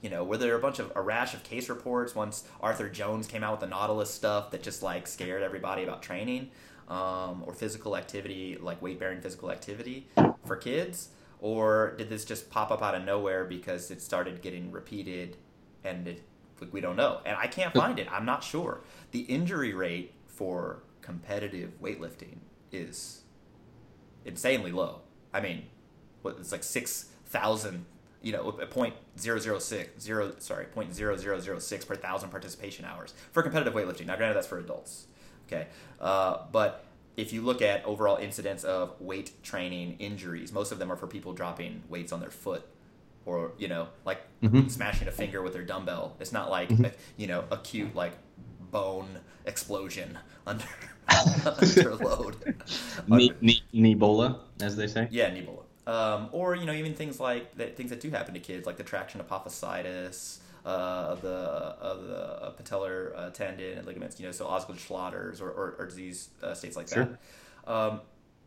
you 0.02 0.10
know, 0.10 0.24
were 0.24 0.36
there 0.36 0.56
a 0.56 0.60
bunch 0.60 0.78
of 0.80 0.92
a 0.96 1.00
rash 1.00 1.34
of 1.34 1.42
case 1.44 1.68
reports 1.68 2.14
once 2.14 2.44
Arthur 2.60 2.88
Jones 2.88 3.26
came 3.26 3.44
out 3.44 3.52
with 3.52 3.60
the 3.60 3.66
Nautilus 3.66 4.12
stuff 4.12 4.50
that 4.50 4.62
just 4.62 4.82
like 4.82 5.06
scared 5.06 5.42
everybody 5.42 5.84
about 5.84 6.02
training 6.02 6.50
um, 6.88 7.44
or 7.46 7.52
physical 7.54 7.96
activity, 7.96 8.58
like 8.60 8.80
weight 8.82 8.98
bearing 8.98 9.20
physical 9.20 9.50
activity 9.50 10.08
for 10.44 10.56
kids, 10.56 11.10
or 11.40 11.94
did 11.96 12.08
this 12.08 12.24
just 12.24 12.50
pop 12.50 12.70
up 12.70 12.82
out 12.82 12.94
of 12.94 13.04
nowhere 13.04 13.44
because 13.44 13.90
it 13.90 14.02
started 14.02 14.42
getting 14.42 14.72
repeated 14.72 15.36
and 15.84 16.08
it 16.08 16.22
like, 16.60 16.72
we 16.72 16.80
don't 16.80 16.96
know 16.96 17.20
and 17.24 17.36
I 17.36 17.46
can't 17.46 17.72
find 17.72 17.98
it. 17.98 18.08
I'm 18.10 18.24
not 18.24 18.42
sure. 18.42 18.80
The 19.12 19.20
injury 19.20 19.72
rate 19.74 20.12
for 20.26 20.82
competitive 21.00 21.80
weightlifting 21.80 22.38
is 22.72 23.22
insanely 24.24 24.72
low. 24.72 25.00
I 25.32 25.40
mean, 25.40 25.66
what 26.22 26.36
it's 26.38 26.52
like 26.52 26.64
six 26.64 27.10
thousand, 27.26 27.86
you 28.22 28.32
know, 28.32 28.50
point 28.70 28.94
zero 29.18 29.38
zero 29.38 29.58
six 29.58 30.02
zero 30.02 30.34
sorry 30.38 30.66
point 30.66 30.92
zero 30.94 31.16
zero 31.16 31.38
zero 31.38 31.58
six 31.58 31.84
per 31.84 31.94
thousand 31.94 32.30
participation 32.30 32.84
hours 32.84 33.14
for 33.30 33.42
competitive 33.42 33.74
weightlifting. 33.74 34.06
Now, 34.06 34.16
granted, 34.16 34.34
that's 34.34 34.46
for 34.46 34.58
adults, 34.58 35.06
okay, 35.46 35.68
uh, 36.00 36.38
but 36.50 36.84
if 37.18 37.32
you 37.32 37.42
look 37.42 37.60
at 37.60 37.84
overall 37.84 38.16
incidence 38.16 38.62
of 38.64 38.98
weight 39.00 39.32
training 39.42 39.96
injuries, 39.98 40.52
most 40.52 40.70
of 40.72 40.78
them 40.78 40.90
are 40.90 40.96
for 40.96 41.08
people 41.08 41.32
dropping 41.32 41.82
weights 41.88 42.12
on 42.12 42.20
their 42.20 42.30
foot 42.30 42.62
or 43.26 43.52
you 43.58 43.66
know 43.68 43.88
like 44.06 44.20
Mhm. 44.42 44.70
smashing 44.70 45.08
a 45.08 45.10
finger 45.10 45.42
with 45.42 45.52
their 45.52 45.64
dumbbell. 45.64 46.16
It's 46.20 46.32
not 46.32 46.48
like 46.48 46.68
Mhm. 46.70 46.86
a, 46.86 46.92
you 47.16 47.26
know 47.26 47.44
acute 47.50 47.94
like 47.94 48.12
bone 48.70 49.18
explosion 49.44 50.16
under 50.46 50.64
under 51.44 51.94
load. 51.96 52.36
Ni- 53.08 53.62
Nibola, 53.72 54.40
as 54.60 54.76
they 54.76 54.86
say. 54.86 55.08
Yeah, 55.10 55.30
Ebola. 55.30 55.64
Um, 55.88 56.28
or 56.32 56.54
you 56.54 56.66
know 56.66 56.72
even 56.72 56.94
things 56.94 57.18
like 57.18 57.56
that, 57.56 57.76
things 57.76 57.90
that 57.90 58.00
do 58.00 58.10
happen 58.10 58.32
to 58.34 58.40
kids, 58.40 58.64
like 58.66 58.76
the 58.76 58.84
traction 58.84 59.20
apophysitis 59.20 60.38
uh, 60.68 61.08
of 61.12 61.22
the 61.22 61.28
of 61.28 62.06
the 62.06 62.18
uh, 62.42 62.52
patellar 62.52 63.16
uh, 63.16 63.30
tendon 63.30 63.78
and 63.78 63.86
ligaments. 63.86 64.20
You 64.20 64.26
know, 64.26 64.32
so 64.32 64.46
Osgood-Schlatter's 64.46 65.40
or, 65.40 65.50
or, 65.50 65.76
or 65.78 65.86
disease 65.86 66.30
uh, 66.42 66.54
states 66.54 66.76
like 66.76 66.88
Sure. 66.92 67.08
that. 67.66 67.72
Um, 67.72 68.00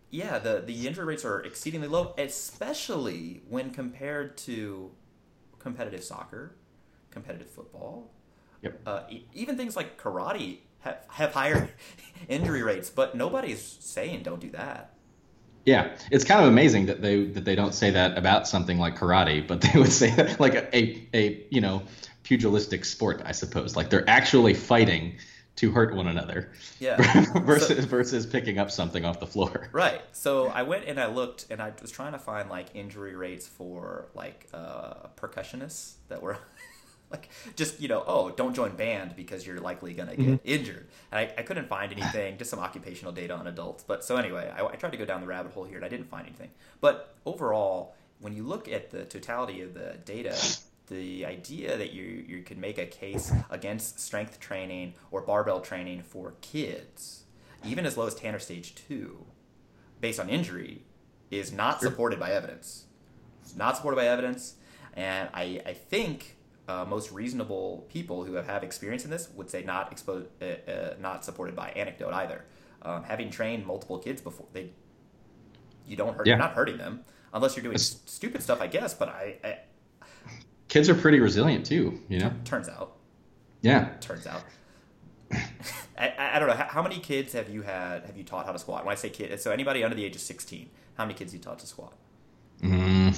yeah, 0.10 0.40
the 0.40 0.62
the 0.66 0.88
injury 0.88 1.06
rates 1.06 1.26
are 1.26 1.42
exceedingly 1.42 1.88
low, 1.88 2.14
especially 2.18 3.44
when 3.50 3.72
compared 3.72 4.38
to 4.40 4.92
competitive 5.60 6.04
soccer, 6.04 6.56
competitive 7.12 7.50
football. 7.50 8.12
Yep. 8.62 8.82
Uh, 8.86 9.04
e- 9.10 9.26
even 9.34 9.58
things 9.58 9.76
like 9.76 9.98
karate 10.02 10.60
have, 10.80 10.98
have 11.10 11.34
higher 11.34 11.70
injury 12.30 12.64
rates, 12.64 12.90
but 12.90 13.16
nobody's 13.16 13.62
saying 13.80 14.24
don't 14.24 14.40
do 14.42 14.50
that. 14.52 14.94
Yeah, 15.66 15.96
it's 16.10 16.24
kind 16.24 16.42
of 16.42 16.48
amazing 16.48 16.88
that 16.88 17.02
they 17.02 17.26
that 17.26 17.46
they 17.46 17.56
don't 17.56 17.74
say 17.74 17.92
that 17.92 18.18
about 18.18 18.48
something 18.48 18.80
like 18.80 18.98
karate, 18.98 19.48
but 19.48 19.62
they 19.62 19.78
would 19.80 19.92
say 19.92 20.10
that 20.16 20.40
like 20.40 20.56
a, 20.56 20.76
a, 20.76 21.08
a 21.14 21.46
you 21.52 21.62
know 21.62 21.84
pugilistic 22.32 22.86
sport, 22.86 23.22
I 23.26 23.34
suppose. 23.34 23.76
Like 23.76 23.90
they're 23.90 24.10
actually 24.10 24.54
fighting 24.54 25.16
to 25.58 25.70
hurt 25.70 25.94
one 25.94 26.08
another 26.08 26.54
Yeah. 26.80 26.96
versus 27.42 27.84
versus 27.84 28.26
picking 28.26 28.58
up 28.58 28.72
something 28.72 29.04
off 29.04 29.20
the 29.20 29.28
floor. 29.28 29.68
Right. 29.74 30.02
So 30.14 30.48
I 30.48 30.64
went 30.64 30.86
and 30.86 30.98
I 30.98 31.08
looked 31.08 31.48
and 31.50 31.62
I 31.62 31.74
was 31.82 31.92
trying 31.92 32.14
to 32.14 32.20
find 32.20 32.50
like 32.50 32.68
injury 32.74 33.18
rates 33.18 33.46
for 33.48 34.08
like 34.16 34.48
uh, 34.54 35.08
percussionists 35.18 35.96
that 36.08 36.22
were 36.22 36.38
like 37.12 37.28
just 37.58 37.82
you 37.82 37.90
know 37.90 38.02
oh 38.08 38.30
don't 38.30 38.54
join 38.54 38.78
band 38.78 39.18
because 39.18 39.46
you're 39.46 39.60
likely 39.60 39.94
gonna 39.94 40.16
get 40.16 40.40
injured. 40.46 40.88
And 41.12 41.20
I, 41.20 41.34
I 41.38 41.44
couldn't 41.44 41.68
find 41.68 41.92
anything, 41.92 42.38
just 42.38 42.50
some 42.50 42.60
occupational 42.60 43.12
data 43.12 43.34
on 43.34 43.46
adults. 43.46 43.84
But 43.84 44.06
so 44.06 44.16
anyway, 44.16 44.50
I, 44.56 44.66
I 44.66 44.76
tried 44.78 44.94
to 44.94 44.98
go 44.98 45.04
down 45.04 45.20
the 45.20 45.28
rabbit 45.28 45.52
hole 45.52 45.66
here 45.66 45.76
and 45.76 45.86
I 45.86 45.90
didn't 45.90 46.10
find 46.10 46.26
anything. 46.26 46.52
But 46.80 47.14
overall, 47.26 47.94
when 48.22 48.34
you 48.34 48.44
look 48.44 48.70
at 48.70 48.90
the 48.90 49.04
totality 49.04 49.60
of 49.64 49.74
the 49.74 49.98
data. 50.06 50.38
The 50.92 51.26
idea 51.26 51.78
that 51.78 51.94
you 51.94 52.26
you 52.28 52.44
can 52.44 52.60
make 52.60 52.78
a 52.78 52.86
case 52.86 53.32
against 53.50 53.98
strength 53.98 54.42
training 54.42 54.96
or 55.10 55.22
barbell 55.22 55.62
training 55.62 56.04
for 56.04 56.34
kids, 56.42 57.24
even 57.64 57.86
as 57.86 57.96
low 57.96 58.08
as 58.08 58.14
Tanner 58.14 58.40
stage 58.40 58.76
two, 58.76 59.26
based 60.02 60.20
on 60.20 60.28
injury 60.28 60.82
is 61.30 61.54
not 61.54 61.80
supported 61.80 62.20
by 62.20 62.32
evidence. 62.32 62.88
It's 63.42 63.56
not 63.56 63.78
supported 63.78 63.96
by 63.96 64.08
evidence, 64.08 64.56
and 64.94 65.30
I, 65.34 65.62
I 65.66 65.72
think 65.74 66.36
uh, 66.68 66.84
most 66.84 67.14
reasonable 67.14 67.86
people 67.88 68.26
who 68.26 68.34
have, 68.34 68.48
have 68.48 68.62
experience 68.62 69.06
in 69.06 69.12
this 69.12 69.30
would 69.34 69.50
say 69.50 69.64
not 69.64 69.94
exposed, 69.94 70.28
uh, 70.42 70.46
uh, 70.70 70.94
not 71.00 71.24
supported 71.24 71.56
by 71.56 71.70
anecdote 71.70 72.14
either. 72.14 72.44
Um, 72.82 73.04
having 73.04 73.30
trained 73.30 73.66
multiple 73.66 73.98
kids 73.98 74.22
before, 74.22 74.48
they 74.52 74.72
you 75.88 75.96
don't 75.96 76.18
hurt. 76.18 76.28
Yeah. 76.28 76.32
You're 76.32 76.40
not 76.40 76.52
hurting 76.52 76.78
them 76.78 77.06
unless 77.34 77.56
you're 77.56 77.64
doing 77.64 77.76
It's- 77.76 78.02
stupid 78.06 78.44
stuff, 78.44 78.60
I 78.60 78.68
guess. 78.68 78.94
But 78.94 79.08
I, 79.08 79.38
I 79.42 79.60
Kids 80.72 80.88
are 80.88 80.96
pretty 80.96 81.20
resilient 81.20 81.66
too, 81.66 82.00
you 82.08 82.18
know. 82.20 82.32
turns 82.46 82.70
out, 82.70 82.94
Yeah. 83.62 83.90
turns 84.00 84.26
out. 84.26 84.42
I, 85.98 86.14
I 86.18 86.40
don't 86.40 86.48
know 86.48 86.56
how, 86.56 86.82
many 86.82 86.98
kids 87.00 87.34
have 87.34 87.50
you 87.50 87.62
had 87.62 88.06
have 88.06 88.16
you 88.16 88.24
taught 88.24 88.46
how 88.46 88.54
to 88.54 88.60
squat 88.60 88.86
when 88.86 88.92
i 88.92 88.96
say 88.96 89.10
kid 89.10 89.40
so 89.40 89.52
anybody 89.52 89.82
under 89.84 89.96
the 89.96 90.04
age 90.04 90.16
of 90.16 90.22
16 90.22 90.70
how 90.96 91.06
many 91.06 91.14
kids 91.14 91.34
you 91.34 91.40
taught 91.40 91.60
to 91.60 91.68
squat 91.68 91.94
Mm, 92.62 93.18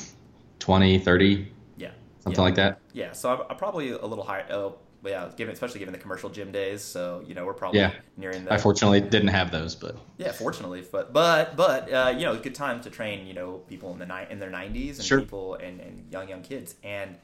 20, 0.59 0.97
30, 0.99 1.51
yeah 1.77 1.91
something 2.21 2.39
yeah. 2.39 2.41
like 2.41 2.55
that. 2.55 2.79
Yeah, 2.93 3.11
so 3.11 3.33
I'm, 3.33 3.41
I'm 3.51 3.57
probably 3.57 3.89
a 3.91 4.05
little 4.05 4.23
higher. 4.23 4.45
Oh, 4.49 4.75
yeah, 5.05 5.29
given 5.35 5.53
especially 5.53 5.79
given 5.79 5.91
the 5.91 5.99
commercial 5.99 6.29
gym 6.29 6.51
days. 6.53 6.81
So 6.81 7.21
you 7.27 7.33
know 7.35 7.45
we're 7.45 7.53
probably 7.53 7.81
Yeah. 7.81 7.91
nearing 8.15 8.45
the. 8.45 8.53
I 8.53 8.57
fortunately 8.57 9.01
didn't 9.01 9.27
have 9.29 9.51
those, 9.51 9.75
but 9.75 9.97
yeah, 10.17 10.31
fortunately, 10.31 10.85
but 10.89 11.11
but 11.11 11.55
but 11.57 11.91
uh, 11.91 12.13
you 12.17 12.23
know, 12.25 12.37
good 12.37 12.55
time 12.55 12.79
to 12.81 12.89
train. 12.89 13.27
You 13.27 13.33
know, 13.33 13.57
people 13.67 13.91
in 13.91 13.99
the 13.99 14.05
ni- 14.05 14.27
in 14.29 14.39
their 14.39 14.49
90s 14.51 14.95
and 14.95 15.03
Sure. 15.03 15.19
people 15.19 15.55
and, 15.55 15.81
and 15.81 16.09
young 16.09 16.29
young 16.29 16.41
kids. 16.41 16.75
And 16.83 17.17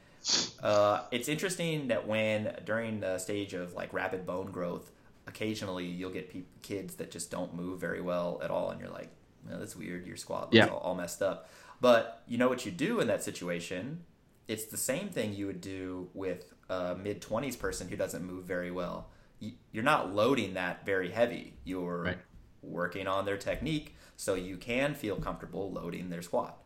uh, 0.62 1.02
it's 1.10 1.28
interesting 1.28 1.88
that 1.88 2.06
when 2.06 2.54
during 2.64 3.00
the 3.00 3.18
stage 3.18 3.54
of 3.54 3.74
like 3.74 3.92
rapid 3.92 4.26
bone 4.26 4.50
growth, 4.50 4.90
occasionally 5.26 5.86
you'll 5.86 6.10
get 6.10 6.30
peop 6.30 6.46
kids 6.62 6.96
that 6.96 7.10
just 7.10 7.30
don't 7.30 7.54
move 7.54 7.80
very 7.80 8.00
well 8.00 8.40
at 8.42 8.50
all, 8.50 8.70
and 8.70 8.80
you're 8.80 8.90
like, 8.90 9.08
well, 9.48 9.58
that's 9.58 9.76
weird. 9.76 10.06
Your 10.06 10.16
squat 10.16 10.48
Yeah. 10.52 10.66
all, 10.66 10.78
all 10.78 10.94
messed 10.94 11.22
up. 11.22 11.48
But 11.80 12.22
you 12.26 12.36
know 12.36 12.48
what 12.48 12.66
you 12.66 12.72
do 12.72 13.00
in 13.00 13.06
that 13.08 13.22
situation? 13.24 14.04
It's 14.48 14.66
the 14.66 14.76
same 14.76 15.08
thing 15.08 15.32
you 15.34 15.46
would 15.46 15.60
do 15.60 16.08
with 16.12 16.52
a 16.68 16.94
mid 16.94 17.20
20s 17.22 17.58
person 17.58 17.88
who 17.88 17.96
doesn't 17.96 18.24
move 18.24 18.44
very 18.44 18.70
well. 18.70 19.08
You- 19.38 19.52
You're 19.72 19.84
not 19.84 20.12
loading 20.14 20.54
that 20.54 20.84
very 20.84 21.10
heavy. 21.10 21.54
You're 21.64 22.02
Right. 22.02 22.18
working 22.62 23.06
on 23.06 23.24
their 23.24 23.38
technique 23.38 23.96
so 24.16 24.34
you 24.34 24.58
can 24.58 24.94
feel 24.94 25.16
comfortable 25.16 25.72
loading 25.72 26.10
their 26.10 26.20
squat. 26.20 26.58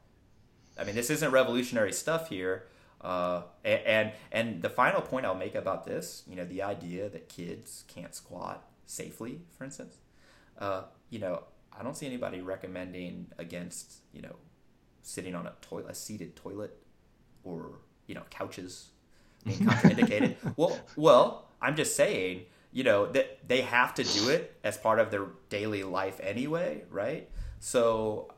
I 0.76 0.82
mean, 0.82 0.96
this 0.96 1.08
isn't 1.10 1.30
revolutionary 1.30 1.92
stuff 1.92 2.28
here. 2.30 2.66
Uh, 3.04 3.42
and 3.64 4.12
and 4.32 4.62
the 4.62 4.70
final 4.70 5.02
point 5.02 5.26
I'll 5.26 5.34
make 5.34 5.54
about 5.54 5.84
this, 5.84 6.22
you 6.26 6.34
know, 6.34 6.46
the 6.46 6.62
idea 6.62 7.10
that 7.10 7.28
kids 7.28 7.84
can't 7.86 8.14
squat 8.14 8.66
safely, 8.86 9.42
for 9.58 9.64
instance, 9.64 9.98
uh, 10.58 10.84
you 11.10 11.18
know, 11.18 11.42
I 11.78 11.82
don't 11.82 11.96
see 11.96 12.06
anybody 12.06 12.40
recommending 12.40 13.26
against, 13.36 13.96
you 14.14 14.22
know, 14.22 14.36
sitting 15.02 15.34
on 15.34 15.46
a 15.46 15.52
toilet, 15.60 15.90
a 15.90 15.94
seated 15.94 16.34
toilet, 16.34 16.78
or 17.42 17.72
you 18.06 18.14
know, 18.14 18.22
couches 18.30 18.88
being 19.44 19.58
contraindicated. 19.68 20.36
well, 20.56 20.78
well, 20.96 21.48
I'm 21.60 21.76
just 21.76 21.96
saying, 21.96 22.46
you 22.72 22.84
know, 22.84 23.06
that 23.12 23.46
they 23.46 23.60
have 23.60 23.92
to 23.96 24.04
do 24.04 24.30
it 24.30 24.58
as 24.64 24.78
part 24.78 24.98
of 24.98 25.10
their 25.10 25.26
daily 25.50 25.82
life 25.82 26.20
anyway, 26.22 26.84
right? 26.88 27.28
So 27.60 28.32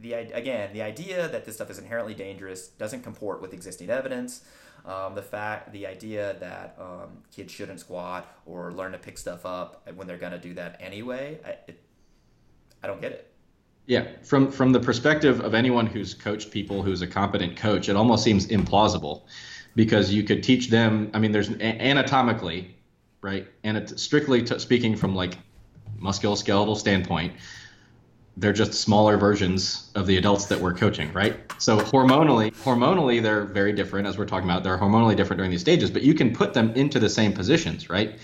the 0.00 0.12
again, 0.12 0.72
the 0.72 0.82
idea 0.82 1.28
that 1.28 1.44
this 1.44 1.56
stuff 1.56 1.70
is 1.70 1.78
inherently 1.78 2.14
dangerous 2.14 2.68
doesn't 2.68 3.02
comport 3.02 3.40
with 3.42 3.52
existing 3.52 3.90
evidence. 3.90 4.44
Um, 4.86 5.14
the 5.14 5.22
fact, 5.22 5.72
the 5.72 5.86
idea 5.86 6.36
that 6.40 6.76
um, 6.80 7.18
kids 7.34 7.52
shouldn't 7.52 7.80
squat 7.80 8.26
or 8.46 8.72
learn 8.72 8.92
to 8.92 8.98
pick 8.98 9.18
stuff 9.18 9.44
up 9.44 9.88
when 9.94 10.06
they're 10.06 10.18
gonna 10.18 10.38
do 10.38 10.54
that 10.54 10.76
anyway, 10.80 11.38
I, 11.44 11.50
it, 11.66 11.82
I 12.82 12.86
don't 12.86 13.00
get 13.00 13.12
it. 13.12 13.32
Yeah, 13.86 14.06
from 14.22 14.52
from 14.52 14.72
the 14.72 14.80
perspective 14.80 15.40
of 15.40 15.54
anyone 15.54 15.86
who's 15.86 16.14
coached 16.14 16.50
people, 16.50 16.82
who's 16.82 17.02
a 17.02 17.06
competent 17.06 17.56
coach, 17.56 17.88
it 17.88 17.96
almost 17.96 18.22
seems 18.22 18.46
implausible, 18.48 19.22
because 19.74 20.12
you 20.12 20.22
could 20.22 20.42
teach 20.42 20.68
them. 20.68 21.10
I 21.14 21.18
mean, 21.18 21.32
there's 21.32 21.50
anatomically, 21.60 22.76
right, 23.20 23.46
and 23.64 23.76
it, 23.76 23.98
strictly 23.98 24.42
t- 24.42 24.58
speaking 24.58 24.94
from 24.96 25.14
like 25.14 25.38
musculoskeletal 26.00 26.76
standpoint, 26.76 27.32
they're 28.38 28.52
just 28.52 28.72
smaller 28.74 29.16
versions 29.16 29.90
of 29.96 30.06
the 30.06 30.16
adults 30.16 30.46
that 30.46 30.60
we're 30.60 30.72
coaching, 30.72 31.12
right? 31.12 31.40
So 31.60 31.78
hormonally, 31.78 32.54
hormonally, 32.62 33.20
they're 33.20 33.44
very 33.44 33.72
different, 33.72 34.06
as 34.06 34.16
we're 34.16 34.26
talking 34.26 34.48
about. 34.48 34.62
They're 34.62 34.78
hormonally 34.78 35.16
different 35.16 35.38
during 35.38 35.50
these 35.50 35.60
stages, 35.60 35.90
but 35.90 36.02
you 36.02 36.14
can 36.14 36.32
put 36.32 36.54
them 36.54 36.70
into 36.74 37.00
the 37.00 37.08
same 37.08 37.32
positions, 37.32 37.90
right? 37.90 38.16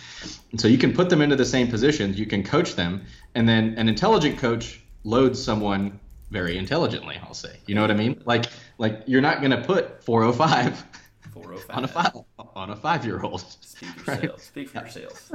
And 0.53 0.61
so 0.61 0.69
you 0.69 0.79
can 0.79 0.93
put 0.93 1.11
them 1.11 1.21
into 1.21 1.35
the 1.35 1.45
same 1.45 1.67
positions. 1.67 2.19
You 2.19 2.27
can 2.27 2.45
coach 2.45 2.77
them, 2.77 3.05
and 3.35 3.49
then 3.49 3.75
an 3.77 3.89
intelligent 3.89 4.39
coach 4.39 4.81
loads 5.03 5.43
someone 5.43 5.99
very 6.31 6.59
intelligently. 6.59 7.19
I'll 7.23 7.35
say, 7.35 7.57
you 7.67 7.75
know 7.75 7.81
what 7.81 7.91
I 7.91 7.95
mean? 7.95 8.23
Like, 8.25 8.47
like 8.79 9.03
you're 9.07 9.21
not 9.21 9.41
going 9.41 9.51
to 9.51 9.63
put 9.63 10.03
405 10.05 10.85
405. 11.33 11.71
on 11.77 11.85
a 11.85 11.89
five 11.89 12.13
on 12.55 12.71
a 12.71 12.77
five 12.77 13.05
year 13.05 13.21
old. 13.21 13.41
Speak 13.61 13.89
for 13.91 14.13
Right. 14.13 14.23
yourself. 14.23 14.43
Speak 14.43 14.69
for 14.69 14.79
yourself. 14.79 15.31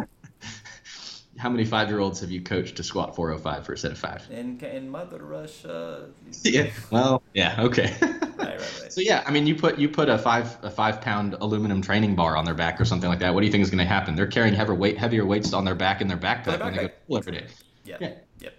How 1.40 1.50
many 1.50 1.64
five 1.64 1.88
year 1.88 2.00
olds 2.00 2.20
have 2.20 2.30
you 2.30 2.42
coached 2.42 2.76
to 2.76 2.84
squat 2.84 3.16
405 3.16 3.66
for 3.66 3.74
a 3.74 3.78
set 3.78 3.92
of 3.92 3.98
five? 3.98 4.28
In 4.30 4.60
in 4.60 4.90
Mother 4.90 5.24
Russia. 5.24 6.10
Yeah. 6.44 6.70
Well, 6.92 7.24
yeah. 7.34 7.56
Okay. 7.60 7.96
Right, 8.02 8.22
right, 8.38 8.60
right. 8.60 8.92
So 8.92 9.02
yeah, 9.02 9.24
I 9.26 9.32
mean, 9.32 9.48
you 9.48 9.56
put 9.56 9.78
you 9.78 9.88
put 9.88 10.10
a 10.10 10.18
five 10.18 10.58
a 10.64 10.70
five 10.70 11.00
pound 11.00 11.36
aluminum 11.40 11.82
training 11.82 12.16
bar 12.16 12.36
on 12.36 12.44
their 12.44 12.56
back 12.56 12.82
or 12.82 12.86
something 12.86 13.10
like 13.10 13.20
that. 13.20 13.34
What 13.34 13.40
do 13.42 13.46
you 13.46 13.52
think 13.52 13.62
is 13.62 13.70
going 13.70 13.80
to 13.80 13.86
happen? 13.86 14.16
They're 14.16 14.28
carrying 14.28 14.54
heavier 14.54 14.76
weight 14.76 14.98
heavier 14.98 15.26
weights 15.26 15.54
on 15.54 15.64
their 15.64 15.76
back 15.76 16.02
in 16.02 16.08
their 16.08 16.18
backpack 16.18 16.60
when 16.60 16.74
they 16.74 16.80
go 16.80 16.88
to 16.88 16.94
school 17.06 17.18
every 17.18 17.32
day. 17.34 17.48
Yeah. 17.86 17.98
Yeah. 18.02 18.14
Yep. 18.40 18.54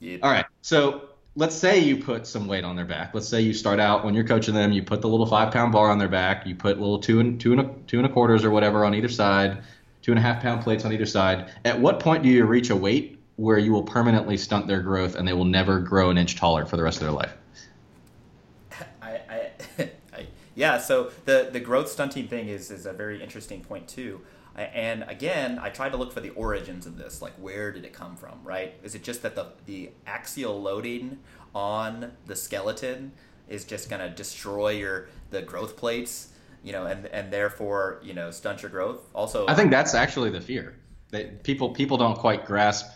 Yep. 0.00 0.20
All 0.22 0.30
right. 0.30 0.44
So 0.60 1.08
let's 1.36 1.54
say 1.54 1.78
you 1.78 1.98
put 1.98 2.26
some 2.26 2.48
weight 2.48 2.64
on 2.64 2.74
their 2.76 2.84
back. 2.84 3.14
Let's 3.14 3.28
say 3.28 3.42
you 3.42 3.52
start 3.52 3.78
out 3.78 4.04
when 4.04 4.14
you're 4.14 4.26
coaching 4.26 4.54
them, 4.54 4.72
you 4.72 4.82
put 4.82 5.02
the 5.02 5.08
little 5.08 5.26
five 5.26 5.52
pound 5.52 5.72
bar 5.72 5.90
on 5.90 5.98
their 5.98 6.08
back, 6.08 6.46
you 6.46 6.54
put 6.56 6.80
little 6.80 6.98
two 6.98 7.20
and 7.20 7.40
two 7.40 7.52
and 7.52 7.60
a, 7.60 7.74
two 7.86 7.98
and 7.98 8.06
a 8.06 8.10
quarters 8.10 8.44
or 8.44 8.50
whatever 8.50 8.84
on 8.84 8.94
either 8.94 9.08
side, 9.08 9.62
two 10.06 10.12
and 10.12 10.20
a 10.20 10.22
half 10.22 10.40
pound 10.40 10.62
plates 10.62 10.84
on 10.84 10.92
either 10.92 11.04
side. 11.04 11.50
At 11.64 11.80
what 11.80 11.98
point 11.98 12.22
do 12.22 12.28
you 12.28 12.44
reach 12.44 12.70
a 12.70 12.76
weight 12.76 13.18
where 13.34 13.58
you 13.58 13.72
will 13.72 13.82
permanently 13.82 14.36
stunt 14.36 14.68
their 14.68 14.80
growth 14.80 15.16
and 15.16 15.26
they 15.26 15.32
will 15.32 15.44
never 15.44 15.80
grow 15.80 16.10
an 16.10 16.16
inch 16.16 16.36
taller 16.36 16.64
for 16.64 16.76
the 16.76 16.84
rest 16.84 16.98
of 16.98 17.08
their 17.08 17.10
life? 17.10 17.32
I, 19.02 19.20
I, 19.28 19.50
I, 20.12 20.26
yeah. 20.54 20.78
So 20.78 21.10
the 21.24 21.48
the 21.52 21.58
growth 21.58 21.88
stunting 21.88 22.28
thing 22.28 22.46
is 22.46 22.70
is 22.70 22.86
a 22.86 22.92
very 22.92 23.20
interesting 23.20 23.64
point 23.64 23.88
too. 23.88 24.20
And 24.54 25.02
again, 25.08 25.58
I 25.58 25.70
tried 25.70 25.90
to 25.90 25.96
look 25.96 26.12
for 26.12 26.20
the 26.20 26.30
origins 26.30 26.86
of 26.86 26.96
this. 26.96 27.20
Like, 27.20 27.34
where 27.34 27.72
did 27.72 27.84
it 27.84 27.92
come 27.92 28.14
from, 28.14 28.38
right? 28.44 28.74
Is 28.84 28.94
it 28.94 29.02
just 29.02 29.22
that 29.22 29.34
the, 29.34 29.48
the 29.66 29.90
axial 30.06 30.62
loading 30.62 31.18
on 31.52 32.12
the 32.26 32.36
skeleton 32.36 33.10
is 33.48 33.64
just 33.64 33.90
going 33.90 34.00
to 34.00 34.08
destroy 34.08 34.70
your 34.70 35.08
the 35.30 35.42
growth 35.42 35.76
plates, 35.76 36.28
you 36.66 36.72
know, 36.72 36.86
and, 36.86 37.06
and 37.06 37.32
therefore, 37.32 38.00
you 38.02 38.12
know, 38.12 38.32
stunt 38.32 38.60
your 38.62 38.70
growth? 38.72 39.00
Also, 39.14 39.46
I 39.46 39.54
think 39.54 39.70
that's 39.70 39.94
actually 39.94 40.30
the 40.30 40.40
fear. 40.40 40.74
They, 41.10 41.26
people 41.44 41.70
people 41.70 41.96
don't 41.96 42.18
quite 42.18 42.44
grasp 42.44 42.86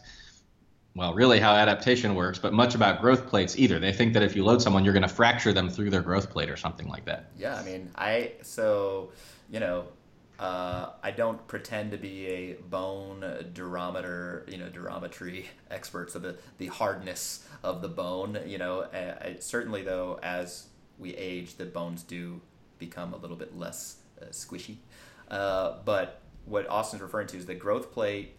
well, 0.97 1.15
really 1.15 1.39
how 1.39 1.53
adaptation 1.55 2.17
works, 2.17 2.41
but 2.41 2.53
much 2.53 2.75
about 2.75 3.01
growth 3.01 3.29
plates 3.29 3.57
either. 3.57 3.79
They 3.79 3.93
think 3.93 4.13
that 4.15 4.25
if 4.25 4.35
you 4.35 4.45
load 4.45 4.61
someone, 4.61 4.85
you're 4.85 4.93
going 4.93 5.05
to 5.05 5.09
fracture 5.09 5.53
them 5.53 5.71
through 5.71 5.91
their 5.91 6.03
growth 6.03 6.31
plate 6.31 6.51
or 6.51 6.57
something 6.57 6.89
like 6.89 7.05
that. 7.05 7.31
Yeah, 7.39 7.55
I 7.55 7.63
mean, 7.63 7.91
I 7.95 8.33
so 8.43 9.13
you 9.49 9.61
know, 9.61 9.85
uh, 10.41 10.91
I 11.01 11.13
don't 11.13 11.47
pretend 11.47 11.93
to 11.93 11.97
be 11.97 12.27
a 12.27 12.55
bone 12.55 13.21
durometer, 13.55 14.51
you 14.51 14.59
know, 14.59 14.69
durometry 14.69 15.45
expert, 15.71 16.11
so 16.11 16.19
the 16.19 16.37
the 16.59 16.67
hardness 16.67 17.47
of 17.63 17.83
the 17.83 17.89
bone, 17.89 18.37
you 18.47 18.59
know, 18.59 18.89
I, 18.93 19.37
certainly 19.39 19.83
though 19.83 20.19
as 20.25 20.67
we 20.99 21.15
age, 21.15 21.55
the 21.55 21.67
bones 21.67 22.03
do 22.03 22.41
become 22.81 23.15
a 23.15 23.17
little 23.17 23.37
bit 23.37 23.57
less 23.57 23.99
uh, 24.21 24.25
squishy. 24.27 24.77
Uh, 25.31 25.75
but 25.85 26.21
what 26.47 26.69
Austin's 26.69 27.03
referring 27.03 27.29
to 27.29 27.37
is 27.37 27.47
the 27.47 27.55
growth 27.55 27.93
plate 27.93 28.35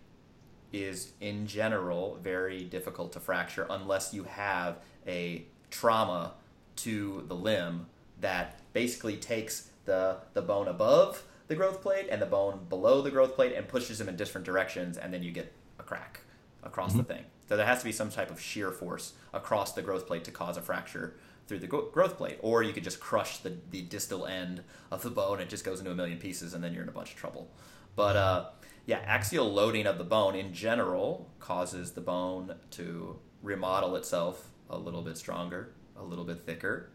is 0.73 1.13
in 1.21 1.47
general 1.47 2.17
very 2.21 2.63
difficult 2.63 3.13
to 3.13 3.19
fracture 3.19 3.65
unless 3.69 4.13
you 4.13 4.23
have 4.23 4.77
a 5.07 5.45
trauma 5.69 6.33
to 6.75 7.23
the 7.27 7.35
limb 7.35 7.85
that 8.19 8.59
basically 8.73 9.15
takes 9.17 9.69
the, 9.85 10.17
the 10.33 10.41
bone 10.41 10.67
above 10.67 11.23
the 11.47 11.55
growth 11.55 11.81
plate 11.81 12.07
and 12.09 12.21
the 12.21 12.25
bone 12.25 12.65
below 12.69 13.01
the 13.01 13.11
growth 13.11 13.35
plate 13.35 13.53
and 13.53 13.67
pushes 13.67 13.97
them 13.97 14.07
in 14.07 14.15
different 14.15 14.45
directions 14.45 14.97
and 14.97 15.13
then 15.13 15.23
you 15.23 15.31
get 15.31 15.51
a 15.79 15.83
crack 15.83 16.21
across 16.63 16.91
mm-hmm. 16.91 16.99
the 16.99 17.03
thing. 17.03 17.25
So 17.49 17.57
there 17.57 17.65
has 17.65 17.79
to 17.79 17.85
be 17.85 17.91
some 17.91 18.09
type 18.09 18.31
of 18.31 18.39
shear 18.39 18.71
force 18.71 19.13
across 19.33 19.73
the 19.73 19.81
growth 19.81 20.07
plate 20.07 20.23
to 20.25 20.31
cause 20.31 20.55
a 20.55 20.61
fracture 20.61 21.15
through 21.51 21.59
the 21.59 21.67
growth 21.67 22.17
plate. 22.17 22.37
Or 22.41 22.63
you 22.63 22.71
could 22.71 22.85
just 22.85 23.01
crush 23.01 23.39
the, 23.39 23.57
the 23.71 23.81
distal 23.81 24.25
end 24.25 24.63
of 24.89 25.03
the 25.03 25.09
bone, 25.09 25.41
it 25.41 25.49
just 25.49 25.65
goes 25.65 25.79
into 25.79 25.91
a 25.91 25.95
million 25.95 26.17
pieces 26.17 26.53
and 26.53 26.63
then 26.63 26.73
you're 26.73 26.83
in 26.83 26.89
a 26.89 26.93
bunch 26.93 27.11
of 27.11 27.17
trouble. 27.17 27.51
But 27.93 28.15
uh, 28.15 28.45
yeah, 28.85 28.99
axial 29.05 29.51
loading 29.51 29.85
of 29.85 29.97
the 29.97 30.05
bone 30.05 30.33
in 30.35 30.53
general 30.53 31.29
causes 31.39 31.91
the 31.91 31.99
bone 31.99 32.55
to 32.71 33.19
remodel 33.43 33.97
itself 33.97 34.51
a 34.69 34.77
little 34.77 35.01
bit 35.01 35.17
stronger, 35.17 35.73
a 35.97 36.03
little 36.03 36.23
bit 36.23 36.45
thicker, 36.45 36.89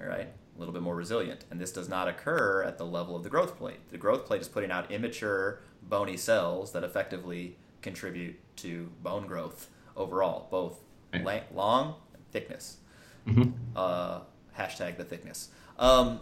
all 0.00 0.08
right, 0.08 0.28
a 0.56 0.58
little 0.58 0.72
bit 0.72 0.80
more 0.80 0.96
resilient. 0.96 1.44
And 1.50 1.60
this 1.60 1.70
does 1.70 1.90
not 1.90 2.08
occur 2.08 2.62
at 2.62 2.78
the 2.78 2.86
level 2.86 3.14
of 3.14 3.24
the 3.24 3.28
growth 3.28 3.58
plate. 3.58 3.90
The 3.90 3.98
growth 3.98 4.24
plate 4.24 4.40
is 4.40 4.48
putting 4.48 4.70
out 4.70 4.90
immature 4.90 5.60
bony 5.82 6.16
cells 6.16 6.72
that 6.72 6.82
effectively 6.82 7.58
contribute 7.82 8.36
to 8.56 8.90
bone 9.02 9.26
growth 9.26 9.68
overall, 9.94 10.48
both 10.50 10.78
right. 11.12 11.54
long 11.54 11.96
and 12.14 12.22
thickness. 12.32 12.78
Mm-hmm. 13.28 13.50
Uh, 13.76 14.20
hashtag 14.58 14.96
the 14.96 15.04
thickness. 15.04 15.50
Um, 15.78 16.20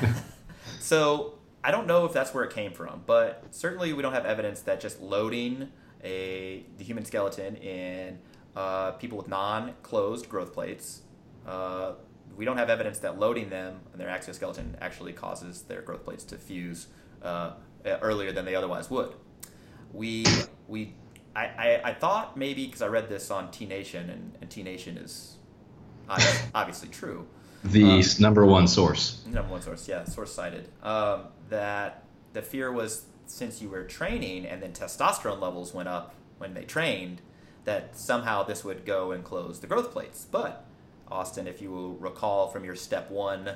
so 0.80 1.34
I 1.62 1.70
don't 1.70 1.86
know 1.86 2.04
if 2.06 2.12
that's 2.12 2.32
where 2.32 2.44
it 2.44 2.52
came 2.52 2.72
from, 2.72 3.02
but 3.06 3.44
certainly 3.50 3.92
we 3.92 4.02
don't 4.02 4.12
have 4.12 4.26
evidence 4.26 4.60
that 4.62 4.80
just 4.80 5.00
loading 5.00 5.68
a 6.02 6.64
the 6.78 6.84
human 6.84 7.04
skeleton 7.04 7.56
in 7.56 8.18
uh, 8.56 8.92
people 8.92 9.18
with 9.18 9.28
non-closed 9.28 10.28
growth 10.28 10.52
plates, 10.52 11.02
uh, 11.46 11.92
we 12.36 12.44
don't 12.44 12.56
have 12.56 12.70
evidence 12.70 12.98
that 13.00 13.18
loading 13.18 13.50
them 13.50 13.80
in 13.92 13.98
their 13.98 14.08
exoskeleton 14.08 14.76
actually 14.80 15.12
causes 15.12 15.62
their 15.62 15.82
growth 15.82 16.04
plates 16.04 16.24
to 16.24 16.38
fuse 16.38 16.88
uh, 17.22 17.52
earlier 17.84 18.32
than 18.32 18.44
they 18.44 18.54
otherwise 18.54 18.90
would. 18.90 19.12
We 19.92 20.24
we 20.66 20.94
I, 21.36 21.44
I, 21.44 21.80
I 21.84 21.94
thought 21.94 22.36
maybe 22.36 22.66
because 22.66 22.82
I 22.82 22.88
read 22.88 23.08
this 23.08 23.30
on 23.30 23.50
T 23.50 23.66
Nation 23.66 24.08
and, 24.10 24.36
and 24.40 24.50
T 24.50 24.62
Nation 24.62 24.96
is 24.96 25.36
obviously 26.54 26.88
true. 26.88 27.26
The 27.64 27.84
um, 27.84 28.02
number 28.18 28.46
one 28.46 28.66
source. 28.66 29.22
Number 29.26 29.50
one 29.50 29.62
source, 29.62 29.86
yeah, 29.86 30.04
source 30.04 30.32
cited. 30.32 30.68
Um, 30.82 31.24
that 31.50 32.04
the 32.32 32.42
fear 32.42 32.72
was 32.72 33.04
since 33.26 33.62
you 33.62 33.68
were 33.68 33.84
training 33.84 34.46
and 34.46 34.62
then 34.62 34.72
testosterone 34.72 35.40
levels 35.40 35.72
went 35.72 35.88
up 35.88 36.14
when 36.38 36.54
they 36.54 36.64
trained, 36.64 37.20
that 37.64 37.96
somehow 37.96 38.42
this 38.42 38.64
would 38.64 38.84
go 38.84 39.12
and 39.12 39.22
close 39.22 39.60
the 39.60 39.66
growth 39.66 39.92
plates. 39.92 40.26
But 40.30 40.64
Austin, 41.08 41.46
if 41.46 41.60
you 41.60 41.70
will 41.70 41.94
recall 41.94 42.48
from 42.48 42.64
your 42.64 42.74
step 42.74 43.10
one, 43.10 43.50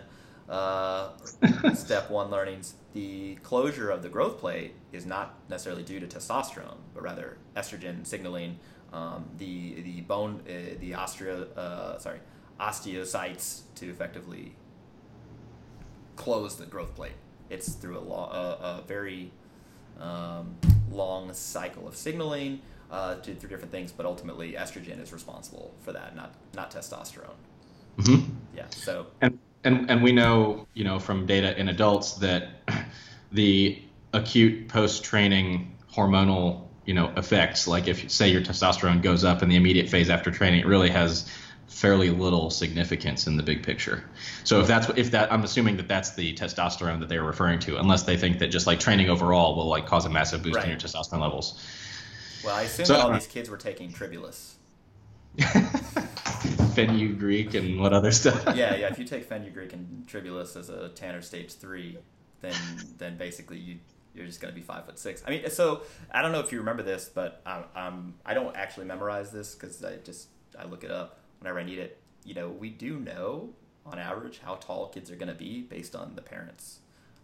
uh, 0.48 1.10
step 1.74 2.10
one 2.10 2.30
learnings, 2.30 2.74
the 2.92 3.36
closure 3.36 3.90
of 3.90 4.02
the 4.02 4.08
growth 4.08 4.38
plate 4.38 4.74
is 4.92 5.06
not 5.06 5.38
necessarily 5.48 5.82
due 5.82 5.98
to 6.00 6.06
testosterone, 6.06 6.76
but 6.92 7.02
rather 7.02 7.38
estrogen 7.56 8.06
signaling. 8.06 8.58
Um, 8.92 9.24
the 9.38 9.82
the 9.82 10.00
bone 10.02 10.42
uh, 10.46 10.78
the 10.78 10.92
osteo 10.92 11.48
uh, 11.56 11.98
sorry 11.98 12.20
osteocytes 12.60 13.62
to 13.76 13.88
effectively 13.88 14.54
close 16.16 16.56
the 16.56 16.66
growth 16.66 16.94
plate. 16.94 17.12
It's 17.50 17.74
through 17.74 17.98
a, 17.98 18.00
lo- 18.00 18.30
a, 18.30 18.80
a 18.80 18.84
very 18.86 19.30
um, 20.00 20.56
long 20.90 21.32
cycle 21.32 21.86
of 21.86 21.96
signaling 21.96 22.60
uh, 22.90 23.16
to, 23.16 23.34
through 23.34 23.48
different 23.48 23.72
things, 23.72 23.92
but 23.92 24.06
ultimately 24.06 24.52
estrogen 24.52 25.02
is 25.02 25.12
responsible 25.12 25.74
for 25.80 25.92
that, 25.92 26.14
not 26.14 26.34
not 26.54 26.70
testosterone. 26.70 27.34
Mm-hmm. 27.98 28.30
Yeah. 28.56 28.66
So 28.70 29.06
and, 29.20 29.38
and 29.64 29.90
and 29.90 30.02
we 30.02 30.12
know 30.12 30.66
you 30.74 30.84
know 30.84 30.98
from 30.98 31.26
data 31.26 31.58
in 31.58 31.68
adults 31.68 32.14
that 32.14 32.48
the 33.32 33.82
acute 34.12 34.68
post 34.68 35.04
training 35.04 35.76
hormonal 35.92 36.68
you 36.84 36.94
know 36.94 37.12
effects, 37.16 37.66
like 37.66 37.88
if 37.88 38.10
say 38.10 38.28
your 38.28 38.42
testosterone 38.42 39.02
goes 39.02 39.24
up 39.24 39.42
in 39.42 39.48
the 39.48 39.56
immediate 39.56 39.88
phase 39.88 40.10
after 40.10 40.30
training, 40.30 40.60
it 40.60 40.66
really 40.66 40.90
has 40.90 41.28
fairly 41.68 42.10
little 42.10 42.50
significance 42.50 43.26
in 43.26 43.36
the 43.36 43.42
big 43.42 43.62
picture. 43.62 44.04
So 44.44 44.60
if 44.60 44.66
that's 44.66 44.88
if 44.96 45.10
that 45.10 45.32
I'm 45.32 45.44
assuming 45.44 45.76
that 45.78 45.88
that's 45.88 46.14
the 46.14 46.34
testosterone 46.34 47.00
that 47.00 47.08
they 47.08 47.18
were 47.18 47.26
referring 47.26 47.58
to, 47.60 47.78
unless 47.78 48.02
they 48.02 48.16
think 48.16 48.38
that 48.38 48.48
just 48.48 48.66
like 48.66 48.80
training 48.80 49.10
overall 49.10 49.56
will 49.56 49.66
like 49.66 49.86
cause 49.86 50.04
a 50.04 50.10
massive 50.10 50.42
boost 50.42 50.56
right. 50.56 50.64
in 50.64 50.70
your 50.70 50.78
testosterone 50.78 51.20
levels. 51.20 51.62
Well, 52.44 52.54
I 52.54 52.62
assume 52.62 52.86
so, 52.86 52.96
all 52.96 53.12
these 53.12 53.26
kids 53.26 53.48
were 53.48 53.56
taking 53.56 53.90
Tribulus. 53.90 54.54
fenugreek 56.74 57.54
and 57.54 57.80
what 57.80 57.92
other 57.92 58.12
stuff? 58.12 58.44
yeah, 58.56 58.76
yeah. 58.76 58.88
If 58.88 58.98
you 58.98 59.04
take 59.04 59.24
fenugreek 59.24 59.72
and 59.72 60.06
Tribulus 60.06 60.56
as 60.56 60.68
a 60.68 60.90
Tanner 60.90 61.22
stage 61.22 61.54
three, 61.54 61.98
then 62.40 62.54
then 62.98 63.16
basically 63.16 63.58
you 63.58 63.78
you're 64.14 64.26
just 64.26 64.40
gonna 64.40 64.52
be 64.52 64.60
five 64.60 64.84
foot 64.86 64.98
six. 64.98 65.22
I 65.26 65.30
mean, 65.30 65.50
so 65.50 65.82
I 66.12 66.22
don't 66.22 66.32
know 66.32 66.40
if 66.40 66.52
you 66.52 66.58
remember 66.58 66.82
this, 66.82 67.10
but 67.12 67.42
I'm, 67.46 67.64
I'm 67.74 68.14
I 68.24 68.34
don't 68.34 68.56
actually 68.56 68.86
memorize 68.86 69.30
this 69.32 69.54
because 69.54 69.82
I 69.84 69.96
just 69.96 70.28
I 70.58 70.66
look 70.66 70.84
it 70.84 70.90
up 70.90 71.18
whenever 71.44 71.60
I 71.60 71.64
need 71.64 71.78
it. 71.78 71.98
You 72.24 72.32
know, 72.32 72.48
we 72.48 72.70
do 72.70 72.98
know 72.98 73.50
on 73.84 73.98
average 73.98 74.40
how 74.42 74.54
tall 74.54 74.88
kids 74.88 75.10
are 75.10 75.16
going 75.16 75.28
to 75.28 75.34
be 75.34 75.60
based 75.60 75.94
on 75.94 76.14
the 76.14 76.22
parents. 76.22 76.78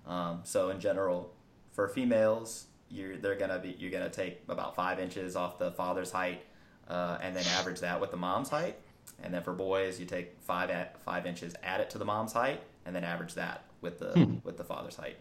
Um, 0.07 0.41
so 0.45 0.69
in 0.69 0.79
general, 0.79 1.33
for 1.73 1.89
females, 1.89 2.67
you're 2.91 3.17
they're 3.17 3.37
gonna 3.37 3.59
be 3.59 3.77
you're 3.79 3.91
gonna 3.91 4.11
take 4.11 4.43
about 4.49 4.75
five 4.75 4.99
inches 4.99 5.37
off 5.37 5.59
the 5.59 5.71
father's 5.73 6.11
height, 6.11 6.43
uh, 6.89 7.19
and 7.23 7.37
then 7.37 7.45
average 7.59 7.81
that 7.81 8.01
with 8.01 8.11
the 8.11 8.17
mom's 8.17 8.49
height. 8.49 8.77
And 9.23 9.33
then 9.33 9.43
for 9.43 9.53
boys, 9.53 10.01
you 10.01 10.07
take 10.07 10.37
five 10.41 10.71
at, 10.71 11.01
five 11.03 11.27
inches, 11.27 11.55
add 11.63 11.81
it 11.81 11.91
to 11.91 11.99
the 11.99 12.05
mom's 12.05 12.33
height, 12.33 12.61
and 12.85 12.97
then 12.97 13.05
average 13.05 13.35
that 13.35 13.65
with 13.81 14.01
the 14.01 14.13
hmm. 14.13 14.37
with 14.43 14.57
the 14.57 14.65
father's 14.65 14.97
height. 14.97 15.17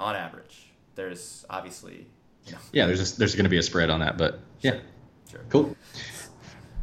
On 0.00 0.16
average, 0.16 0.70
there's 0.96 1.46
obviously 1.48 2.06
you 2.46 2.52
know. 2.52 2.58
Yeah, 2.72 2.86
there's 2.86 3.12
a, 3.12 3.18
there's 3.18 3.34
going 3.34 3.44
to 3.44 3.50
be 3.50 3.58
a 3.58 3.62
spread 3.62 3.90
on 3.90 4.00
that, 4.00 4.18
but 4.18 4.40
yeah, 4.60 4.72
sure. 4.72 4.80
sure. 5.30 5.40
cool. 5.50 5.76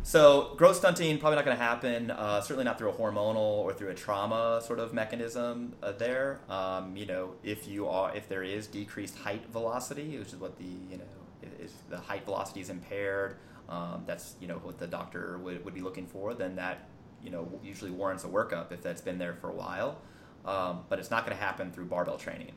So 0.06 0.54
growth 0.56 0.76
stunting 0.76 1.18
probably 1.18 1.38
not 1.38 1.46
going 1.46 1.58
to 1.58 1.64
happen. 1.64 2.12
Uh, 2.12 2.40
certainly 2.40 2.64
not 2.64 2.78
through 2.78 2.92
a 2.92 2.94
hormonal 2.94 3.38
or 3.38 3.74
through 3.74 3.90
a 3.90 3.96
trauma 3.96 4.62
sort 4.64 4.78
of 4.78 4.94
mechanism 4.94 5.74
uh, 5.82 5.94
there. 5.94 6.42
Um, 6.48 6.96
you 6.96 7.08
know, 7.08 7.34
if 7.44 7.68
you 7.68 7.88
are 7.88 8.16
if 8.16 8.30
there 8.30 8.44
is 8.44 8.68
decreased 8.68 9.18
height 9.18 9.48
velocity, 9.52 10.20
which 10.20 10.28
is 10.28 10.36
what 10.36 10.60
the 10.60 10.66
you 10.92 11.00
know 11.00 11.50
if 11.60 11.72
the 11.90 11.98
height 11.98 12.24
velocity 12.24 12.62
is 12.62 12.70
impaired, 12.70 13.38
um, 13.68 14.04
that's 14.06 14.36
you 14.40 14.48
know 14.48 14.58
what 14.58 14.78
the 14.78 14.86
doctor 14.86 15.40
would, 15.40 15.66
would 15.66 15.74
be 15.74 15.82
looking 15.82 16.06
for. 16.06 16.36
Then 16.36 16.56
that 16.58 16.88
you 17.24 17.32
know 17.32 17.50
usually 17.64 17.90
warrants 17.90 18.26
a 18.26 18.28
workup 18.28 18.72
if 18.72 18.84
that's 18.84 19.02
been 19.02 19.18
there 19.18 19.34
for 19.34 19.50
a 19.50 19.56
while. 19.56 20.00
Um, 20.46 20.86
but 20.88 21.00
it's 21.00 21.10
not 21.10 21.26
going 21.26 21.36
to 21.36 21.44
happen 21.44 21.72
through 21.72 21.86
barbell 21.86 22.20
training. 22.20 22.52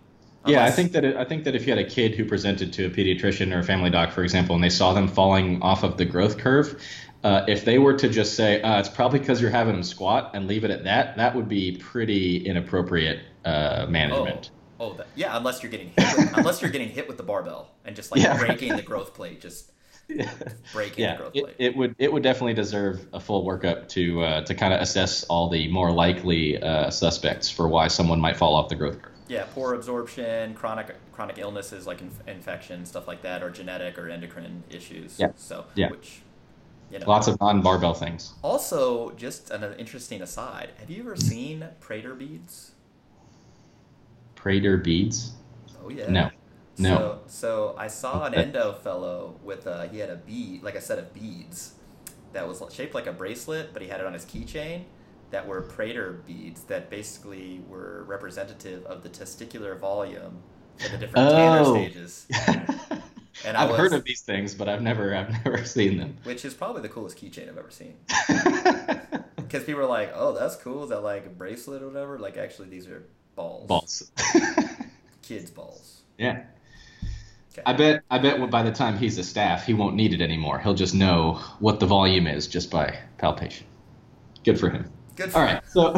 Unless, 0.44 0.60
yeah, 0.60 0.64
I 0.66 0.70
think 0.70 0.92
that 0.92 1.04
it, 1.04 1.16
I 1.16 1.24
think 1.24 1.44
that 1.44 1.56
if 1.56 1.66
you 1.66 1.74
had 1.74 1.84
a 1.84 1.88
kid 1.88 2.14
who 2.14 2.24
presented 2.24 2.72
to 2.74 2.86
a 2.86 2.90
pediatrician 2.90 3.52
or 3.54 3.58
a 3.58 3.64
family 3.64 3.90
doc, 3.90 4.12
for 4.12 4.22
example, 4.22 4.54
and 4.54 4.62
they 4.62 4.70
saw 4.70 4.92
them 4.92 5.08
falling 5.08 5.60
off 5.62 5.82
of 5.82 5.96
the 5.96 6.04
growth 6.04 6.38
curve, 6.38 6.80
uh, 7.24 7.44
if 7.48 7.64
they 7.64 7.78
were 7.78 7.94
to 7.94 8.08
just 8.08 8.34
say 8.34 8.62
uh, 8.62 8.78
it's 8.78 8.88
probably 8.88 9.18
because 9.18 9.40
you're 9.40 9.50
having 9.50 9.74
them 9.74 9.82
squat 9.82 10.30
and 10.34 10.46
leave 10.46 10.64
it 10.64 10.70
at 10.70 10.84
that, 10.84 11.16
that 11.16 11.34
would 11.34 11.48
be 11.48 11.76
pretty 11.78 12.46
inappropriate 12.46 13.20
uh, 13.44 13.86
management. 13.88 14.50
Oh, 14.78 14.90
oh 14.90 14.94
that, 14.94 15.08
yeah. 15.16 15.36
Unless 15.36 15.62
you're 15.62 15.72
getting 15.72 15.92
hit, 15.96 16.16
with, 16.16 16.36
unless 16.36 16.62
you're 16.62 16.70
getting 16.70 16.90
hit 16.90 17.08
with 17.08 17.16
the 17.16 17.22
barbell 17.22 17.70
and 17.84 17.96
just 17.96 18.12
like 18.12 18.22
yeah. 18.22 18.38
breaking 18.38 18.76
the 18.76 18.82
growth 18.82 19.14
plate, 19.14 19.40
just 19.40 19.72
breaking 20.72 21.04
yeah, 21.04 21.12
the 21.12 21.18
growth 21.18 21.32
plate. 21.32 21.56
It, 21.58 21.66
it, 21.66 21.76
would 21.76 21.94
it 21.98 22.12
would 22.12 22.22
definitely 22.22 22.54
deserve 22.54 23.06
a 23.12 23.20
full 23.20 23.44
workup 23.44 23.88
to 23.88 24.22
uh, 24.22 24.40
to 24.42 24.54
kind 24.54 24.72
of 24.72 24.80
assess 24.80 25.24
all 25.24 25.48
the 25.48 25.68
more 25.68 25.90
likely 25.90 26.62
uh, 26.62 26.90
suspects 26.90 27.50
for 27.50 27.68
why 27.68 27.88
someone 27.88 28.20
might 28.20 28.36
fall 28.36 28.54
off 28.54 28.68
the 28.68 28.76
growth 28.76 29.02
curve. 29.02 29.12
Yeah, 29.28 29.44
poor 29.54 29.74
absorption, 29.74 30.54
chronic 30.54 30.94
chronic 31.12 31.38
illnesses 31.38 31.84
like 31.84 32.00
inf- 32.00 32.28
infection, 32.28 32.86
stuff 32.86 33.08
like 33.08 33.22
that, 33.22 33.42
or 33.42 33.50
genetic 33.50 33.98
or 33.98 34.08
endocrine 34.08 34.62
issues. 34.70 35.18
Yeah. 35.18 35.32
So, 35.34 35.64
Yeah. 35.74 35.90
which, 35.90 36.22
you 36.90 36.98
know. 36.98 37.06
Lots 37.06 37.28
of 37.28 37.38
non-barbell 37.40 37.94
things. 37.94 38.34
Also, 38.42 39.10
just 39.12 39.50
an 39.50 39.74
interesting 39.78 40.22
aside: 40.22 40.70
Have 40.80 40.90
you 40.90 41.02
ever 41.02 41.16
seen 41.16 41.66
Prader 41.80 42.16
beads? 42.18 42.72
Prader 44.36 44.82
beads? 44.82 45.32
Oh 45.84 45.88
yeah. 45.90 46.10
No. 46.10 46.30
No. 46.78 46.96
So, 46.96 47.20
so 47.26 47.74
I 47.76 47.88
saw 47.88 48.24
an 48.24 48.34
endo 48.34 48.72
fellow 48.72 49.34
with 49.42 49.66
a 49.66 49.88
he 49.88 49.98
had 49.98 50.10
a 50.10 50.16
bead, 50.16 50.62
like 50.62 50.76
a 50.76 50.80
set 50.80 50.98
of 50.98 51.12
beads, 51.12 51.74
that 52.32 52.46
was 52.46 52.62
shaped 52.72 52.94
like 52.94 53.06
a 53.08 53.12
bracelet, 53.12 53.72
but 53.72 53.82
he 53.82 53.88
had 53.88 54.00
it 54.00 54.06
on 54.06 54.12
his 54.12 54.24
keychain. 54.24 54.84
That 55.30 55.46
were 55.46 55.60
Prader 55.60 56.24
beads 56.24 56.62
that 56.64 56.88
basically 56.88 57.60
were 57.68 58.04
representative 58.04 58.86
of 58.86 59.02
the 59.02 59.10
testicular 59.10 59.78
volume 59.78 60.38
for 60.78 60.88
the 60.88 60.96
different 60.96 61.28
Tanner 61.30 61.60
Oh. 61.66 61.74
stages. 61.74 62.26
And 63.44 63.56
I've 63.56 63.70
was, 63.70 63.78
heard 63.78 63.92
of 63.92 64.04
these 64.04 64.20
things, 64.22 64.54
but 64.54 64.68
I've 64.68 64.82
never 64.82 65.14
I've 65.14 65.30
never 65.44 65.64
seen 65.64 65.96
them. 65.98 66.16
which 66.24 66.44
is 66.44 66.54
probably 66.54 66.82
the 66.82 66.88
coolest 66.88 67.16
keychain 67.18 67.48
I've 67.48 67.58
ever 67.58 67.70
seen. 67.70 67.96
Because 69.36 69.64
people 69.64 69.80
are 69.80 69.86
like, 69.86 70.12
"Oh, 70.14 70.32
that's 70.38 70.56
cool. 70.56 70.82
Is 70.84 70.90
that 70.90 71.00
like 71.02 71.24
a 71.24 71.30
bracelet 71.30 71.82
or 71.82 71.86
whatever?" 71.86 72.18
Like, 72.18 72.36
actually, 72.36 72.68
these 72.68 72.86
are 72.86 73.04
balls. 73.34 73.66
Balls. 73.66 74.10
Kids' 75.22 75.50
balls. 75.50 76.02
yeah. 76.18 76.42
Okay. 77.52 77.62
I 77.64 77.72
bet 77.72 78.02
I 78.10 78.18
bet 78.18 78.50
by 78.50 78.62
the 78.62 78.72
time 78.72 78.98
he's 78.98 79.16
a 79.16 79.24
staff, 79.24 79.64
he 79.64 79.72
won't 79.72 79.96
need 79.96 80.12
it 80.12 80.20
anymore. 80.20 80.58
He'll 80.58 80.74
just 80.74 80.94
know 80.94 81.40
what 81.60 81.80
the 81.80 81.86
volume 81.86 82.26
is 82.26 82.46
just 82.46 82.70
by 82.70 82.98
palpation. 83.16 83.66
Good 84.44 84.60
for 84.60 84.68
him. 84.68 84.90
Good. 85.16 85.32
For 85.32 85.38
All 85.38 85.44
right, 85.44 85.62
so 85.66 85.94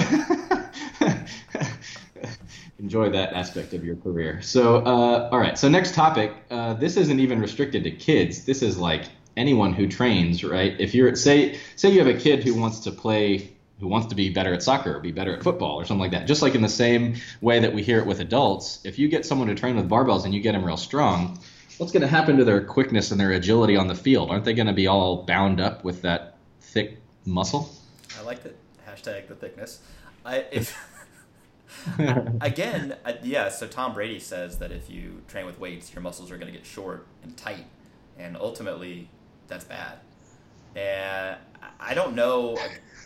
enjoy 2.81 3.11
that 3.11 3.33
aspect 3.35 3.75
of 3.75 3.85
your 3.85 3.97
career. 3.97 4.41
So, 4.43 4.79
uh, 4.79 5.29
all 5.31 5.39
right, 5.39 5.59
so 5.59 5.69
next 5.69 5.95
topic. 5.95 6.33
Uh, 6.51 6.75
this 6.75 6.97
isn't 6.97 7.21
even 7.21 7.41
restricted 7.41 7.85
to 7.85 7.91
kids. 7.91 8.45
This 8.45 8.63
is 8.63 8.79
like 8.79 9.05
anyone 9.37 9.73
who 9.73 9.87
trains, 9.87 10.43
right? 10.43 10.75
If 10.81 10.95
you're 10.95 11.15
say 11.15 11.59
say 11.77 11.91
you 11.91 11.99
have 11.99 12.09
a 12.09 12.19
kid 12.19 12.43
who 12.43 12.59
wants 12.59 12.81
to 12.81 12.91
play, 12.91 13.51
who 13.79 13.87
wants 13.87 14.09
to 14.09 14.15
be 14.15 14.31
better 14.31 14.53
at 14.55 14.63
soccer, 14.63 14.97
or 14.97 15.01
be 15.01 15.13
better 15.13 15.35
at 15.35 15.43
football, 15.43 15.81
or 15.81 15.85
something 15.85 16.01
like 16.01 16.13
that. 16.13 16.27
Just 16.27 16.43
like 16.43 16.55
in 16.55 16.63
the 16.63 16.69
same 16.69 17.17
way 17.41 17.61
that 17.61 17.73
we 17.73 17.83
hear 17.83 17.99
it 17.99 18.07
with 18.07 18.21
adults, 18.21 18.81
if 18.85 18.99
you 18.99 19.09
get 19.09 19.27
someone 19.27 19.49
to 19.49 19.55
train 19.55 19.77
with 19.77 19.89
barbells 19.89 20.25
and 20.25 20.35
you 20.35 20.41
get 20.41 20.53
them 20.53 20.65
real 20.65 20.77
strong. 20.77 21.39
What's 21.79 21.93
going 21.93 22.03
to 22.03 22.09
happen 22.09 22.37
to 22.37 22.45
their 22.45 22.63
quickness 22.63 23.11
and 23.11 23.19
their 23.19 23.33
agility 23.33 23.75
on 23.75 23.87
the 23.87 23.95
field? 23.95 24.31
Aren't 24.31 24.45
they 24.45 24.53
going 24.53 24.67
to 24.67 24.75
be 24.75 24.87
all 24.87 25.23
bound 25.23 25.63
up 25.63 25.83
with 25.83 26.03
that 26.03 26.37
thick 26.61 26.99
muscle? 27.25 27.71
I 28.19 28.23
like 28.23 28.45
it. 28.45 28.55
Hashtag 28.87 29.29
the 29.29 29.35
thickness. 29.35 29.81
I 30.23 30.45
if 30.53 30.77
again, 32.41 32.97
yeah. 33.23 33.49
So 33.49 33.67
Tom 33.67 33.95
Brady 33.95 34.19
says 34.19 34.59
that 34.59 34.71
if 34.73 34.91
you 34.91 35.23
train 35.29 35.47
with 35.47 35.59
weights, 35.59 35.93
your 35.95 36.03
muscles 36.03 36.31
are 36.31 36.37
going 36.39 36.53
to 36.53 36.57
get 36.57 36.67
short 36.67 37.07
and 37.23 37.37
tight, 37.37 37.67
and 38.19 38.37
ultimately, 38.37 39.09
that's 39.49 39.65
bad. 39.65 39.99
And 40.77 41.37
I- 41.37 41.37
I 41.83 41.95
don't 41.95 42.15
know. 42.15 42.59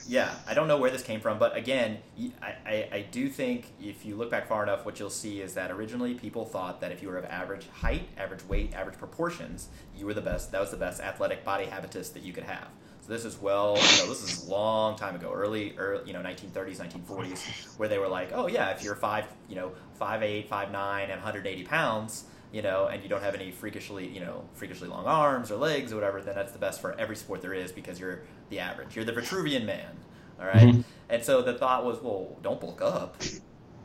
Yeah, 0.07 0.35
I 0.47 0.53
don't 0.55 0.69
know 0.69 0.77
where 0.79 0.91
this 0.91 1.03
came 1.03 1.21
from, 1.21 1.39
but 1.39 1.57
again, 1.57 1.99
I 2.43 2.89
I 2.93 3.07
do 3.11 3.29
think 3.29 3.73
if 3.81 4.05
you 4.05 4.17
look 4.17 4.31
back 4.31 4.49
far 4.49 4.63
enough, 4.63 4.85
what 4.85 4.99
you'll 5.01 5.09
see 5.11 5.41
is 5.41 5.55
that 5.55 5.71
originally 5.71 6.15
people 6.15 6.45
thought 6.45 6.81
that 6.83 6.93
if 6.93 7.01
you 7.03 7.09
were 7.09 7.17
of 7.17 7.25
average 7.25 7.69
height, 7.69 8.09
average 8.19 8.45
weight, 8.45 8.75
average 8.75 8.99
proportions, 8.99 9.69
you 9.97 10.05
were 10.07 10.13
the 10.15 10.21
best. 10.21 10.53
That 10.53 10.61
was 10.61 10.71
the 10.71 10.77
best 10.77 11.01
athletic 11.01 11.43
body 11.45 11.65
habitus 11.67 12.11
that 12.11 12.23
you 12.23 12.33
could 12.33 12.45
have. 12.45 12.69
So 13.05 13.13
this 13.13 13.27
is 13.27 13.39
well, 13.39 13.77
you 13.77 13.99
know, 13.99 14.09
this 14.09 14.23
is 14.23 14.47
a 14.47 14.51
long 14.51 14.97
time 14.97 15.15
ago, 15.15 15.31
early, 15.31 15.75
early, 15.77 16.07
you 16.07 16.15
know, 16.15 16.21
1930s, 16.21 16.79
1940s, 16.79 17.77
where 17.79 17.87
they 17.89 17.99
were 17.99 18.09
like, 18.09 18.31
oh 18.33 18.47
yeah, 18.47 18.71
if 18.71 18.83
you're 18.83 18.95
five, 18.95 19.27
you 19.47 19.57
know, 19.57 19.73
five 19.99 20.23
eight, 20.23 20.49
five 20.49 20.71
nine, 20.73 21.11
and 21.11 21.21
180 21.21 21.65
pounds, 21.65 22.25
you 22.51 22.63
know, 22.63 22.87
and 22.87 23.03
you 23.03 23.11
don't 23.11 23.23
have 23.23 23.35
any 23.35 23.51
freakishly, 23.51 24.09
you 24.09 24.21
know, 24.21 24.45
freakishly 24.55 24.89
long 24.89 25.05
arms 25.05 25.51
or 25.51 25.57
legs 25.57 25.93
or 25.93 25.97
whatever, 25.97 26.23
then 26.23 26.35
that's 26.35 26.53
the 26.53 26.59
best 26.59 26.81
for 26.81 26.99
every 26.99 27.17
sport 27.17 27.43
there 27.43 27.53
is 27.53 27.73
because 27.73 28.01
you're 28.01 28.23
the 28.49 28.59
average. 28.59 28.97
You're 28.97 29.05
the 29.05 29.13
Vitruvian 29.13 29.67
man, 29.67 29.99
all 30.41 30.47
right? 30.47 30.75
Mhm. 30.75 30.85
And 31.11 31.23
so 31.23 31.43
the 31.43 31.53
thought 31.53 31.85
was, 31.85 32.01
well, 32.01 32.39
don't 32.43 32.59
bulk 32.59 32.81
up, 32.81 33.21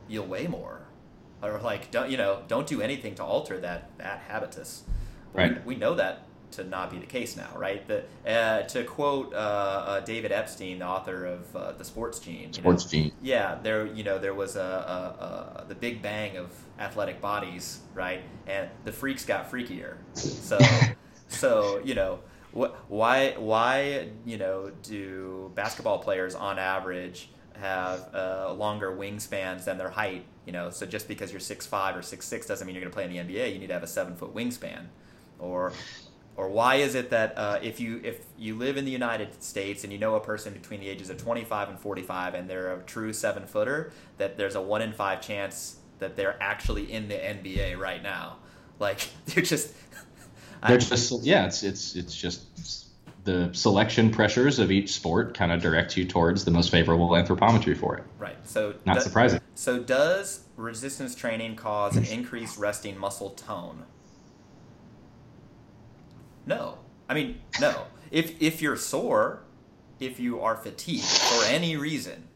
you'll 0.08 0.26
weigh 0.28 0.46
more, 0.46 0.80
or 1.42 1.58
like, 1.58 1.90
don't 1.90 2.10
you 2.10 2.16
know, 2.16 2.40
don't 2.48 2.66
do 2.66 2.80
anything 2.80 3.14
to 3.16 3.22
alter 3.22 3.60
that 3.60 3.90
that 3.98 4.20
habitus. 4.28 4.84
Right. 5.34 5.64
We, 5.66 5.74
we 5.74 5.76
know 5.78 5.94
that 5.96 6.22
to 6.52 6.64
not 6.64 6.90
be 6.90 6.98
the 6.98 7.06
case 7.06 7.36
now, 7.36 7.50
right? 7.56 7.86
The, 7.86 8.04
uh, 8.26 8.62
to 8.62 8.84
quote 8.84 9.32
uh, 9.32 9.36
uh, 9.36 10.00
David 10.00 10.32
Epstein, 10.32 10.78
the 10.80 10.86
author 10.86 11.26
of 11.26 11.56
uh, 11.56 11.72
the 11.72 11.84
Sports 11.84 12.18
Gene. 12.18 12.52
Sports 12.52 12.84
know, 12.84 12.90
gene. 12.90 13.12
yeah, 13.22 13.58
there 13.62 13.86
you 13.86 14.04
know 14.04 14.18
there 14.18 14.34
was 14.34 14.56
a, 14.56 14.60
a, 14.60 15.62
a 15.62 15.64
the 15.68 15.74
big 15.74 16.02
bang 16.02 16.36
of 16.36 16.50
athletic 16.78 17.20
bodies, 17.20 17.80
right? 17.94 18.22
And 18.46 18.68
the 18.84 18.92
freaks 18.92 19.24
got 19.24 19.50
freakier. 19.50 19.96
So 20.14 20.58
so 21.28 21.80
you 21.84 21.94
know 21.94 22.20
wh- 22.56 22.72
why 22.90 23.34
why 23.38 24.08
you 24.24 24.38
know 24.38 24.70
do 24.82 25.50
basketball 25.54 25.98
players 25.98 26.34
on 26.34 26.58
average 26.58 27.30
have 27.54 28.14
uh, 28.14 28.52
longer 28.54 28.96
wingspans 28.96 29.64
than 29.64 29.78
their 29.78 29.90
height? 29.90 30.24
You 30.46 30.52
know, 30.52 30.70
so 30.70 30.86
just 30.86 31.06
because 31.08 31.30
you're 31.30 31.40
six 31.40 31.66
five 31.66 31.96
or 31.96 32.02
six 32.02 32.26
six 32.26 32.46
doesn't 32.46 32.66
mean 32.66 32.74
you're 32.74 32.82
going 32.82 32.90
to 32.90 32.94
play 32.94 33.04
in 33.04 33.26
the 33.26 33.34
NBA. 33.34 33.52
You 33.52 33.58
need 33.58 33.68
to 33.68 33.74
have 33.74 33.82
a 33.82 33.88
seven 33.88 34.16
foot 34.16 34.34
wingspan, 34.34 34.86
or 35.38 35.72
or 36.36 36.48
why 36.48 36.76
is 36.76 36.94
it 36.94 37.10
that 37.10 37.36
uh, 37.36 37.58
if 37.62 37.80
you 37.80 38.00
if 38.02 38.24
you 38.38 38.54
live 38.54 38.76
in 38.76 38.84
the 38.84 38.90
United 38.90 39.42
States 39.42 39.84
and 39.84 39.92
you 39.92 39.98
know 39.98 40.14
a 40.14 40.20
person 40.20 40.52
between 40.52 40.80
the 40.80 40.88
ages 40.88 41.10
of 41.10 41.18
25 41.18 41.68
and 41.68 41.78
45 41.78 42.34
and 42.34 42.48
they're 42.48 42.74
a 42.74 42.82
true 42.82 43.12
seven 43.12 43.46
footer, 43.46 43.92
that 44.18 44.36
there's 44.36 44.54
a 44.54 44.60
one 44.60 44.82
in 44.82 44.92
five 44.92 45.20
chance 45.20 45.76
that 45.98 46.16
they're 46.16 46.42
actually 46.42 46.90
in 46.90 47.08
the 47.08 47.14
NBA 47.14 47.78
right 47.78 48.02
now? 48.02 48.36
Like 48.78 49.08
they're 49.26 49.44
just 49.44 49.74
They're 50.66 50.78
just 50.78 51.24
yeah, 51.24 51.46
it's 51.46 51.62
it's 51.62 51.96
it's 51.96 52.14
just 52.14 52.42
the 53.24 53.50
selection 53.52 54.10
pressures 54.10 54.58
of 54.58 54.70
each 54.70 54.92
sport 54.92 55.34
kind 55.34 55.52
of 55.52 55.60
direct 55.60 55.96
you 55.96 56.06
towards 56.06 56.44
the 56.44 56.50
most 56.50 56.70
favorable 56.70 57.10
anthropometry 57.10 57.76
for 57.76 57.96
it. 57.98 58.04
right. 58.18 58.36
So 58.44 58.74
Not 58.86 59.02
surprising. 59.02 59.40
So 59.54 59.78
does 59.78 60.44
resistance 60.56 61.14
training 61.14 61.56
cause 61.56 61.96
an 61.96 62.04
increased 62.06 62.58
resting 62.58 62.96
muscle 62.96 63.30
tone? 63.30 63.84
No. 66.50 66.78
I 67.08 67.14
mean, 67.14 67.40
no. 67.60 67.84
If 68.10 68.42
if 68.42 68.60
you're 68.60 68.76
sore, 68.76 69.44
if 70.00 70.18
you 70.18 70.40
are 70.40 70.56
fatigued 70.56 71.04
for 71.04 71.44
any 71.44 71.76
reason, 71.76 72.28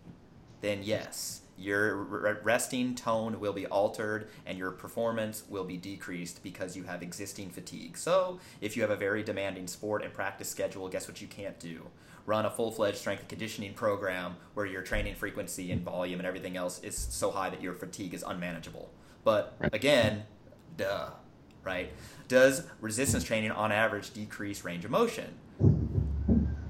then 0.60 0.84
yes, 0.84 1.42
your 1.58 2.06
r- 2.26 2.40
resting 2.44 2.94
tone 2.94 3.40
will 3.40 3.52
be 3.52 3.66
altered 3.66 4.28
and 4.46 4.56
your 4.56 4.70
performance 4.70 5.42
will 5.48 5.64
be 5.64 5.76
decreased 5.76 6.44
because 6.44 6.76
you 6.76 6.84
have 6.84 7.02
existing 7.02 7.50
fatigue. 7.50 7.98
So, 7.98 8.38
if 8.60 8.76
you 8.76 8.82
have 8.82 8.92
a 8.92 8.96
very 8.96 9.24
demanding 9.24 9.66
sport 9.66 10.04
and 10.04 10.12
practice 10.14 10.48
schedule, 10.48 10.88
guess 10.88 11.08
what 11.08 11.20
you 11.20 11.26
can't 11.26 11.58
do? 11.58 11.88
Run 12.24 12.46
a 12.46 12.50
full 12.50 12.70
fledged 12.70 12.98
strength 12.98 13.20
and 13.20 13.28
conditioning 13.28 13.74
program 13.74 14.36
where 14.54 14.64
your 14.64 14.82
training 14.82 15.16
frequency 15.16 15.72
and 15.72 15.82
volume 15.82 16.20
and 16.20 16.26
everything 16.26 16.56
else 16.56 16.80
is 16.84 16.96
so 16.96 17.32
high 17.32 17.50
that 17.50 17.60
your 17.60 17.74
fatigue 17.74 18.14
is 18.14 18.22
unmanageable. 18.22 18.90
But 19.24 19.56
again, 19.72 20.24
duh, 20.76 21.10
right? 21.64 21.92
Does 22.28 22.64
resistance 22.80 23.24
training 23.24 23.50
on 23.50 23.72
average 23.72 24.12
decrease 24.12 24.64
range 24.64 24.84
of 24.84 24.90
motion? 24.90 25.34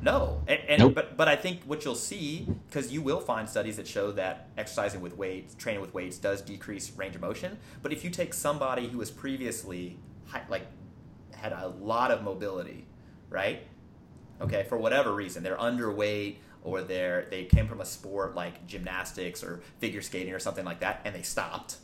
No, 0.02 0.42
and, 0.46 0.60
and 0.68 0.78
Nope. 0.80 0.94
but 0.94 1.16
but 1.16 1.28
I 1.28 1.36
think 1.36 1.62
what 1.64 1.84
you'll 1.84 1.94
see 1.94 2.46
because 2.68 2.92
you 2.92 3.00
will 3.00 3.20
find 3.20 3.48
studies 3.48 3.76
that 3.78 3.86
show 3.88 4.12
that 4.12 4.48
exercising 4.58 5.00
with 5.00 5.16
weights, 5.16 5.54
training 5.54 5.80
with 5.80 5.94
weights, 5.94 6.18
does 6.18 6.42
decrease 6.42 6.92
range 6.96 7.14
of 7.14 7.22
motion. 7.22 7.56
But 7.82 7.92
if 7.92 8.04
you 8.04 8.10
take 8.10 8.34
somebody 8.34 8.86
who 8.88 8.98
was 8.98 9.10
previously 9.10 9.98
hi- 10.26 10.44
like 10.50 10.66
had 11.32 11.52
a 11.52 11.68
lot 11.68 12.10
of 12.10 12.22
mobility, 12.22 12.86
right? 13.30 13.62
Okay, 14.42 14.64
for 14.68 14.76
whatever 14.76 15.14
reason, 15.14 15.42
they're 15.42 15.56
underweight 15.56 16.36
or 16.62 16.82
they're 16.82 17.26
they 17.30 17.44
came 17.44 17.66
from 17.66 17.80
a 17.80 17.86
sport 17.86 18.34
like 18.34 18.66
gymnastics 18.66 19.42
or 19.42 19.62
figure 19.78 20.02
skating 20.02 20.34
or 20.34 20.38
something 20.38 20.66
like 20.66 20.80
that, 20.80 21.00
and 21.06 21.14
they 21.14 21.22
stopped 21.22 21.76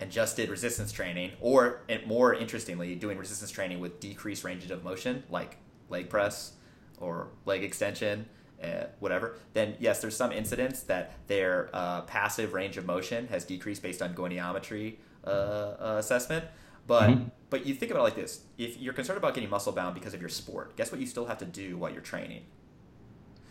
and 0.00 0.10
just 0.10 0.36
did 0.36 0.48
resistance 0.50 0.92
training, 0.92 1.32
or 1.40 1.82
and 1.88 2.06
more 2.06 2.34
interestingly, 2.34 2.94
doing 2.94 3.18
resistance 3.18 3.50
training 3.50 3.80
with 3.80 4.00
decreased 4.00 4.44
ranges 4.44 4.70
of 4.70 4.84
motion, 4.84 5.22
like 5.30 5.56
leg 5.88 6.08
press 6.08 6.52
or 6.98 7.28
leg 7.44 7.62
extension, 7.64 8.26
uh, 8.62 8.84
whatever, 9.00 9.36
then 9.52 9.74
yes, 9.78 10.00
there's 10.00 10.16
some 10.16 10.32
incidents 10.32 10.82
that 10.82 11.12
their 11.26 11.68
uh, 11.74 12.02
passive 12.02 12.52
range 12.54 12.76
of 12.76 12.86
motion 12.86 13.28
has 13.28 13.44
decreased 13.44 13.82
based 13.82 14.00
on 14.02 14.14
goniometry 14.14 14.96
uh, 15.26 15.28
uh, 15.30 15.96
assessment. 15.98 16.44
But 16.86 17.10
Mhm. 17.10 17.30
but 17.50 17.66
you 17.66 17.74
think 17.74 17.90
about 17.90 18.00
it 18.00 18.04
like 18.04 18.16
this: 18.16 18.42
if 18.58 18.78
you're 18.78 18.94
concerned 18.94 19.18
about 19.18 19.34
getting 19.34 19.50
muscle 19.50 19.72
bound 19.72 19.94
because 19.94 20.14
of 20.14 20.20
your 20.20 20.28
sport, 20.30 20.76
guess 20.76 20.90
what 20.92 21.00
you 21.00 21.06
still 21.06 21.26
have 21.26 21.38
to 21.38 21.44
do 21.44 21.76
while 21.76 21.90
you're 21.90 22.00
training? 22.00 22.44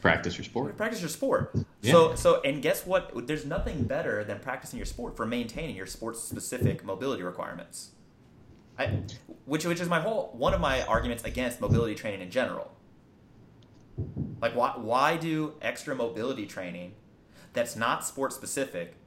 Practice 0.05 0.37
your 0.37 0.45
sport. 0.45 0.77
Practice 0.77 1.01
your 1.01 1.09
sport. 1.09 1.55
Yeah. 1.81 1.91
So 1.91 2.15
so 2.15 2.41
and 2.41 2.61
guess 2.61 2.85
what? 2.85 3.25
There's 3.25 3.43
nothing 3.43 3.85
better 3.85 4.23
than 4.23 4.37
practicing 4.39 4.77
your 4.77 4.85
sport 4.85 5.17
for 5.17 5.25
maintaining 5.25 5.75
your 5.75 5.87
sports 5.87 6.21
specific 6.21 6.85
mobility 6.85 7.23
requirements. 7.23 7.91
I, 8.77 8.99
which 9.45 9.65
which 9.65 9.79
is 9.79 9.89
my 9.89 9.99
whole 9.99 10.29
one 10.33 10.53
of 10.53 10.61
my 10.61 10.83
arguments 10.83 11.23
against 11.23 11.59
mobility 11.59 11.95
training 11.95 12.21
in 12.21 12.29
general. 12.29 12.71
Like 14.41 14.55
why 14.55 14.73
why 14.77 15.17
do 15.17 15.53
extra 15.59 15.95
mobility 15.95 16.45
training 16.45 16.93
that's 17.53 17.75
not 17.75 18.05
sport 18.05 18.31
specific 18.31 18.97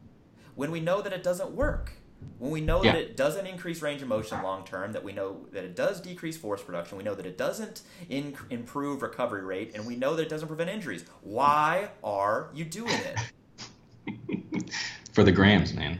when 0.57 0.73
we 0.73 0.81
know 0.81 1.01
that 1.01 1.13
it 1.13 1.23
doesn't 1.23 1.53
work? 1.53 1.93
When 2.39 2.51
we 2.51 2.61
know 2.61 2.83
Yeah. 2.83 2.93
that 2.93 3.01
it 3.01 3.17
doesn't 3.17 3.47
increase 3.47 3.83
range 3.83 4.03
of 4.03 4.09
motion 4.09 4.43
long 4.43 4.65
term, 4.65 4.93
that 4.93 5.03
we 5.03 5.13
know 5.13 5.47
that 5.53 5.65
it 5.65 5.75
does 5.75 6.01
decrease 6.01 6.37
force 6.37 6.63
production, 6.63 6.97
we 6.99 7.05
know 7.05 7.15
that 7.15 7.27
it 7.27 7.37
doesn't 7.37 7.83
in- 8.09 8.37
improve 8.51 9.03
recovery 9.03 9.43
rate, 9.43 9.73
and 9.75 9.87
we 9.87 9.97
know 9.97 10.15
that 10.15 10.23
it 10.23 10.29
doesn't 10.29 10.49
prevent 10.49 10.71
injuries. 10.71 11.05
Why 11.23 11.91
are 12.05 12.51
you 12.55 12.65
doing 12.65 12.95
it? 12.95 14.73
For 15.13 15.25
the 15.25 15.33
grams, 15.33 15.75
man. 15.75 15.99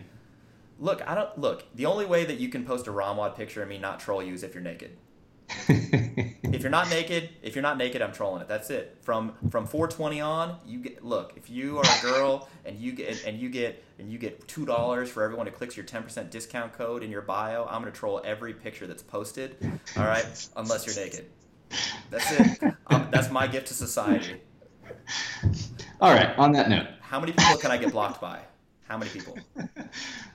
Look, 0.81 1.07
I 1.09 1.15
don't 1.17 1.37
look. 1.39 1.65
The 1.75 1.87
only 1.87 2.07
way 2.07 2.25
that 2.25 2.39
you 2.39 2.49
can 2.49 2.65
post 2.65 2.87
a 2.87 2.93
Ramwad 2.93 3.35
picture 3.35 3.63
of 3.63 3.69
me 3.69 3.79
not 3.79 3.99
troll 3.99 4.23
you 4.23 4.35
is 4.35 4.45
if 4.45 4.55
you're 4.55 4.63
naked. 4.63 4.97
If 6.51 6.63
you're 6.63 6.71
not 6.71 6.89
naked, 6.91 7.29
if 7.43 7.55
you're 7.55 7.63
not 7.63 7.77
naked, 7.77 8.03
I'm 8.03 8.13
trolling 8.13 8.41
it. 8.43 8.49
That's 8.49 8.71
it. 8.71 8.97
From 9.03 9.35
from 9.51 9.67
420 9.67 10.21
on, 10.21 10.57
you 10.67 10.79
get 10.81 11.05
look. 11.05 11.35
If 11.37 11.51
you 11.51 11.79
are 11.79 11.85
a 11.85 12.03
girl 12.03 12.49
and 12.65 12.79
you 12.79 12.93
get 12.93 13.25
and 13.25 13.39
you 13.39 13.49
get 13.49 13.85
and 13.99 14.11
you 14.11 14.19
get 14.19 14.49
two 14.49 14.65
dollars 14.65 15.11
for 15.11 15.23
everyone 15.23 15.47
who 15.47 15.53
clicks 15.53 15.77
your 15.77 15.87
10% 15.87 16.31
discount 16.31 16.73
code 16.73 17.03
in 17.03 17.11
your 17.11 17.23
bio, 17.23 17.67
I'm 17.67 17.83
gonna 17.83 17.93
troll 17.93 18.21
every 18.25 18.55
picture 18.55 18.87
that's 18.87 19.03
posted. 19.03 19.57
All 19.97 20.05
right, 20.05 20.27
unless 20.57 20.87
you're 20.87 21.05
naked. 21.05 21.27
That's 22.11 22.33
it. 22.33 22.75
Um, 22.91 23.09
that's 23.11 23.31
my 23.31 23.47
gift 23.47 23.67
to 23.69 23.75
society. 23.75 24.41
All 26.01 26.13
right. 26.15 26.37
On 26.39 26.53
that 26.53 26.71
note, 26.71 26.87
How 27.01 27.21
many 27.21 27.33
people 27.33 27.59
can 27.59 27.71
I 27.71 27.77
get 27.77 27.93
blocked 27.93 28.21
by? 28.21 28.41
How 28.89 28.97
many 28.97 29.11
people? 29.11 29.37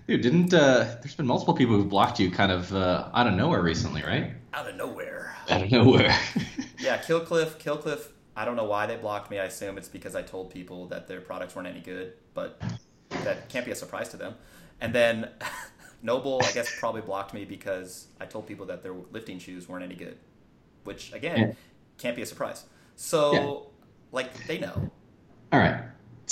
dude, 0.07 0.21
didn't 0.21 0.53
uh, 0.53 0.95
there's 1.01 1.15
been 1.15 1.25
multiple 1.25 1.55
people 1.55 1.75
who've 1.75 1.89
blocked 1.89 2.19
you 2.19 2.29
kind 2.29 2.51
of 2.51 2.73
uh, 2.73 3.09
out 3.13 3.27
of 3.27 3.33
nowhere 3.33 3.63
recently, 3.63 4.03
right? 4.03 4.33
Out 4.53 4.69
of 4.69 4.75
nowhere. 4.75 5.35
Out 5.49 5.63
of 5.63 5.71
nowhere. 5.71 6.15
Yeah, 6.79 6.97
Killcliff. 6.97 7.61
Killcliff. 7.63 8.07
I 8.35 8.43
don't 8.43 8.57
know 8.57 8.65
why 8.65 8.85
they 8.87 8.97
blocked 8.97 9.31
me. 9.31 9.39
I 9.39 9.45
assume 9.45 9.77
it's 9.77 9.87
because 9.87 10.15
I 10.15 10.21
told 10.21 10.49
people 10.49 10.87
that 10.87 11.07
their 11.07 11.21
products 11.21 11.55
weren't 11.55 11.67
any 11.69 11.79
good, 11.79 12.13
but 12.33 12.61
that 13.23 13.47
can't 13.47 13.63
be 13.65 13.71
a 13.71 13.75
surprise 13.75 14.09
to 14.09 14.17
them. 14.17 14.35
And 14.81 14.93
then 14.93 15.29
NOBULL, 16.03 16.41
I 16.43 16.51
guess, 16.51 16.77
probably 16.79 16.99
blocked 17.01 17.33
me 17.33 17.45
because 17.45 18.07
I 18.19 18.25
told 18.25 18.47
people 18.47 18.65
that 18.65 18.83
their 18.83 18.93
lifting 19.11 19.39
shoes 19.39 19.69
weren't 19.69 19.85
any 19.85 19.95
good, 19.95 20.17
which 20.83 21.13
again 21.13 21.37
Yeah. 21.39 21.51
can't 21.97 22.15
be 22.17 22.21
a 22.21 22.25
surprise. 22.25 22.65
So, 22.97 23.31
Yeah. 23.33 23.59
like, 24.11 24.45
they 24.47 24.57
know. 24.57 24.91
All 25.53 25.59
right. 25.59 25.83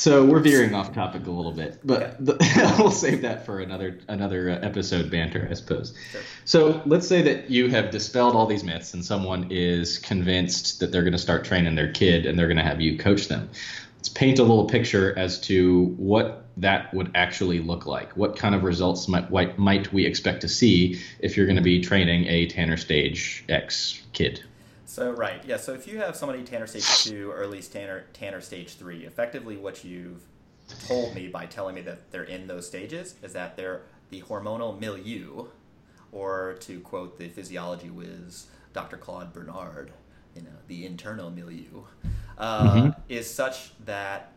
So 0.02 0.26
we're 0.26 0.40
veering 0.40 0.74
off 0.74 0.96
topic 0.96 1.28
a 1.28 1.30
little 1.30 1.52
bit, 1.52 1.78
but 1.84 2.26
the, 2.26 2.36
we'll 2.80 2.90
save 2.90 3.22
that 3.22 3.46
for 3.46 3.60
another 3.60 4.00
another 4.08 4.50
uh, 4.50 4.56
episode 4.66 5.12
banter, 5.12 5.48
I 5.48 5.54
suppose. 5.54 5.94
Sure. 6.12 6.22
So 6.44 6.82
let's 6.88 7.08
say 7.08 7.22
that 7.22 7.52
you 7.52 7.70
have 7.70 7.92
dispelled 7.92 8.36
all 8.36 8.48
these 8.48 8.64
myths, 8.64 8.96
and 8.96 9.06
someone 9.06 9.46
is 9.52 10.00
convinced 10.00 10.80
that 10.80 10.92
they're 10.92 11.04
going 11.04 11.12
to 11.12 11.20
start 11.20 11.46
training 11.46 11.76
their 11.76 11.92
kid, 11.92 12.26
and 12.26 12.40
they're 12.40 12.48
going 12.48 12.58
to 12.58 12.64
have 12.64 12.82
you 12.82 12.98
coach 12.98 13.28
them. 13.28 13.48
Let's 13.98 14.10
paint 14.10 14.40
a 14.40 14.42
little 14.42 14.66
picture 14.66 15.16
as 15.20 15.40
to 15.42 15.94
what 15.98 16.46
that 16.58 16.92
would 16.96 17.12
actually 17.14 17.60
look 17.60 17.86
like. 17.86 18.18
What 18.18 18.36
kind 18.36 18.56
of 18.56 18.64
results 18.64 19.08
might 19.08 19.30
might, 19.30 19.60
might 19.60 19.94
we 19.94 20.08
expect 20.08 20.42
to 20.42 20.48
see 20.48 21.00
if 21.20 21.38
you're 21.38 21.46
going 21.46 21.58
to 21.58 21.62
be 21.62 21.80
training 21.80 22.26
a 22.26 22.48
Tanner 22.48 22.78
Stage 22.78 23.46
X 23.50 24.02
kid? 24.14 24.42
So 24.92 25.12
right, 25.12 25.42
yeah. 25.46 25.56
So 25.56 25.72
if 25.74 25.88
you 25.88 26.00
have 26.00 26.18
somebody 26.18 26.44
Tanner 26.44 26.68
stage 26.68 26.86
two 27.06 27.32
or 27.32 27.44
at 27.44 27.50
least 27.50 27.72
Tanner 27.72 28.04
Tanner 28.12 28.42
stage 28.42 28.74
three, 28.76 29.06
effectively 29.06 29.56
what 29.56 29.86
you've 29.86 30.22
told 30.86 31.16
me 31.16 31.30
by 31.30 31.46
telling 31.46 31.76
me 31.76 31.82
that 31.84 32.12
they're 32.12 32.26
in 32.26 32.46
those 32.46 32.68
stages 32.68 33.16
is 33.24 33.32
that 33.32 33.56
they're 33.56 33.84
the 34.10 34.22
hormonal 34.24 34.78
milieu, 34.78 35.46
or 36.12 36.58
to 36.60 36.82
quote 36.82 37.18
the 37.18 37.30
physiology 37.30 37.90
whiz 37.90 38.48
Dr. 38.74 38.98
Claude 38.98 39.32
Bernard, 39.32 39.94
you 40.36 40.42
know, 40.42 40.50
the 40.68 40.86
internal 40.86 41.30
milieu, 41.30 41.84
uh, 42.38 42.74
Mhm. 42.74 42.96
is 43.08 43.34
such 43.34 43.72
that 43.86 44.34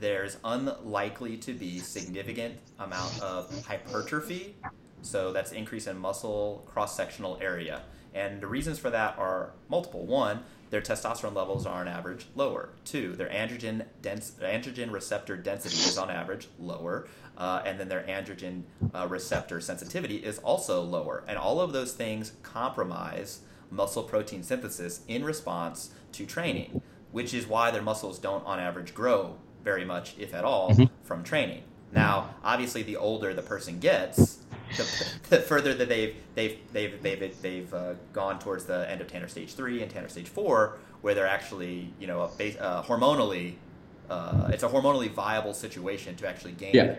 there's 0.00 0.36
unlikely 0.44 1.38
to 1.38 1.54
be 1.54 1.78
significant 1.78 2.58
amount 2.78 3.22
of 3.22 3.64
hypertrophy 3.64 4.54
so 5.00 5.32
that's 5.32 5.52
increase 5.52 5.86
in 5.86 5.96
muscle 5.98 6.62
cross 6.66 6.94
sectional 6.94 7.38
area. 7.40 7.82
And 8.14 8.40
the 8.40 8.46
reasons 8.46 8.78
for 8.78 8.90
that 8.90 9.18
are 9.18 9.50
multiple. 9.68 10.06
One, 10.06 10.40
their 10.70 10.80
testosterone 10.80 11.34
levels 11.34 11.66
are 11.66 11.80
on 11.80 11.88
average 11.88 12.26
lower. 12.34 12.70
Two, 12.84 13.14
their 13.16 13.28
androgen 13.28 13.84
dense 14.02 14.32
androgen 14.40 14.90
receptor 14.92 15.36
density 15.36 15.76
is 15.76 15.98
on 15.98 16.10
average 16.10 16.48
lower, 16.58 17.06
uh, 17.36 17.62
and 17.64 17.78
then 17.78 17.88
their 17.88 18.02
androgen 18.04 18.62
uh, 18.94 19.06
receptor 19.08 19.60
sensitivity 19.60 20.16
is 20.16 20.38
also 20.38 20.82
lower. 20.82 21.22
And 21.28 21.38
all 21.38 21.60
of 21.60 21.72
those 21.72 21.92
things 21.92 22.32
compromise 22.42 23.40
muscle 23.70 24.02
protein 24.04 24.42
synthesis 24.42 25.00
in 25.08 25.24
response 25.24 25.90
to 26.12 26.26
training, 26.26 26.80
which 27.12 27.34
is 27.34 27.46
why 27.46 27.70
their 27.70 27.82
muscles 27.82 28.18
don't 28.18 28.44
on 28.46 28.58
average 28.60 28.94
grow 28.94 29.36
very 29.62 29.84
much, 29.84 30.14
if 30.18 30.34
at 30.34 30.44
all, 30.44 30.70
Mhm. 30.70 30.90
from 31.02 31.22
training. 31.24 31.62
Now, 31.92 32.34
obviously, 32.42 32.82
the 32.82 32.96
older 32.96 33.32
the 33.32 33.42
person 33.42 33.78
gets, 33.78 34.38
the, 34.76 35.12
the 35.30 35.38
further 35.42 35.74
that 35.74 35.88
they've 35.88 36.14
they've 36.34 36.58
they've 36.72 37.02
they've 37.02 37.42
they've 37.42 37.74
uh, 37.74 37.94
gone 38.12 38.38
towards 38.38 38.64
the 38.64 38.90
end 38.90 39.00
of 39.00 39.08
Tanner 39.08 39.28
stage 39.28 39.54
three 39.54 39.82
and 39.82 39.90
Tanner 39.90 40.08
stage 40.08 40.28
four, 40.28 40.78
where 41.02 41.14
they're 41.14 41.26
actually 41.26 41.92
you 41.98 42.06
know 42.06 42.22
a 42.22 42.28
base, 42.28 42.56
uh, 42.60 42.82
hormonally, 42.82 43.54
uh, 44.10 44.50
it's 44.52 44.62
a 44.62 44.68
hormonally 44.68 45.10
viable 45.10 45.54
situation 45.54 46.16
to 46.16 46.28
actually 46.28 46.52
gain 46.52 46.74
Yeah. 46.74 46.96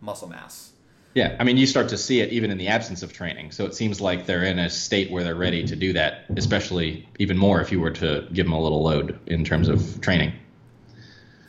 muscle 0.00 0.28
mass. 0.28 0.72
Yeah, 1.14 1.36
I 1.40 1.44
mean, 1.44 1.56
you 1.56 1.66
start 1.66 1.88
to 1.88 1.98
see 1.98 2.20
it 2.20 2.32
even 2.32 2.50
in 2.50 2.58
the 2.58 2.68
absence 2.68 3.02
of 3.02 3.12
training. 3.12 3.50
So 3.50 3.64
it 3.64 3.74
seems 3.74 4.00
like 4.00 4.26
they're 4.26 4.44
in 4.44 4.58
a 4.58 4.70
state 4.70 5.10
where 5.10 5.24
they're 5.24 5.34
ready 5.34 5.66
to 5.66 5.74
do 5.74 5.92
that, 5.94 6.26
especially 6.36 7.08
even 7.18 7.36
more 7.36 7.60
if 7.60 7.72
you 7.72 7.80
were 7.80 7.90
to 7.92 8.28
give 8.32 8.46
them 8.46 8.52
a 8.52 8.60
little 8.60 8.82
load 8.84 9.18
in 9.26 9.42
terms 9.44 9.68
of 9.68 10.00
training. 10.00 10.32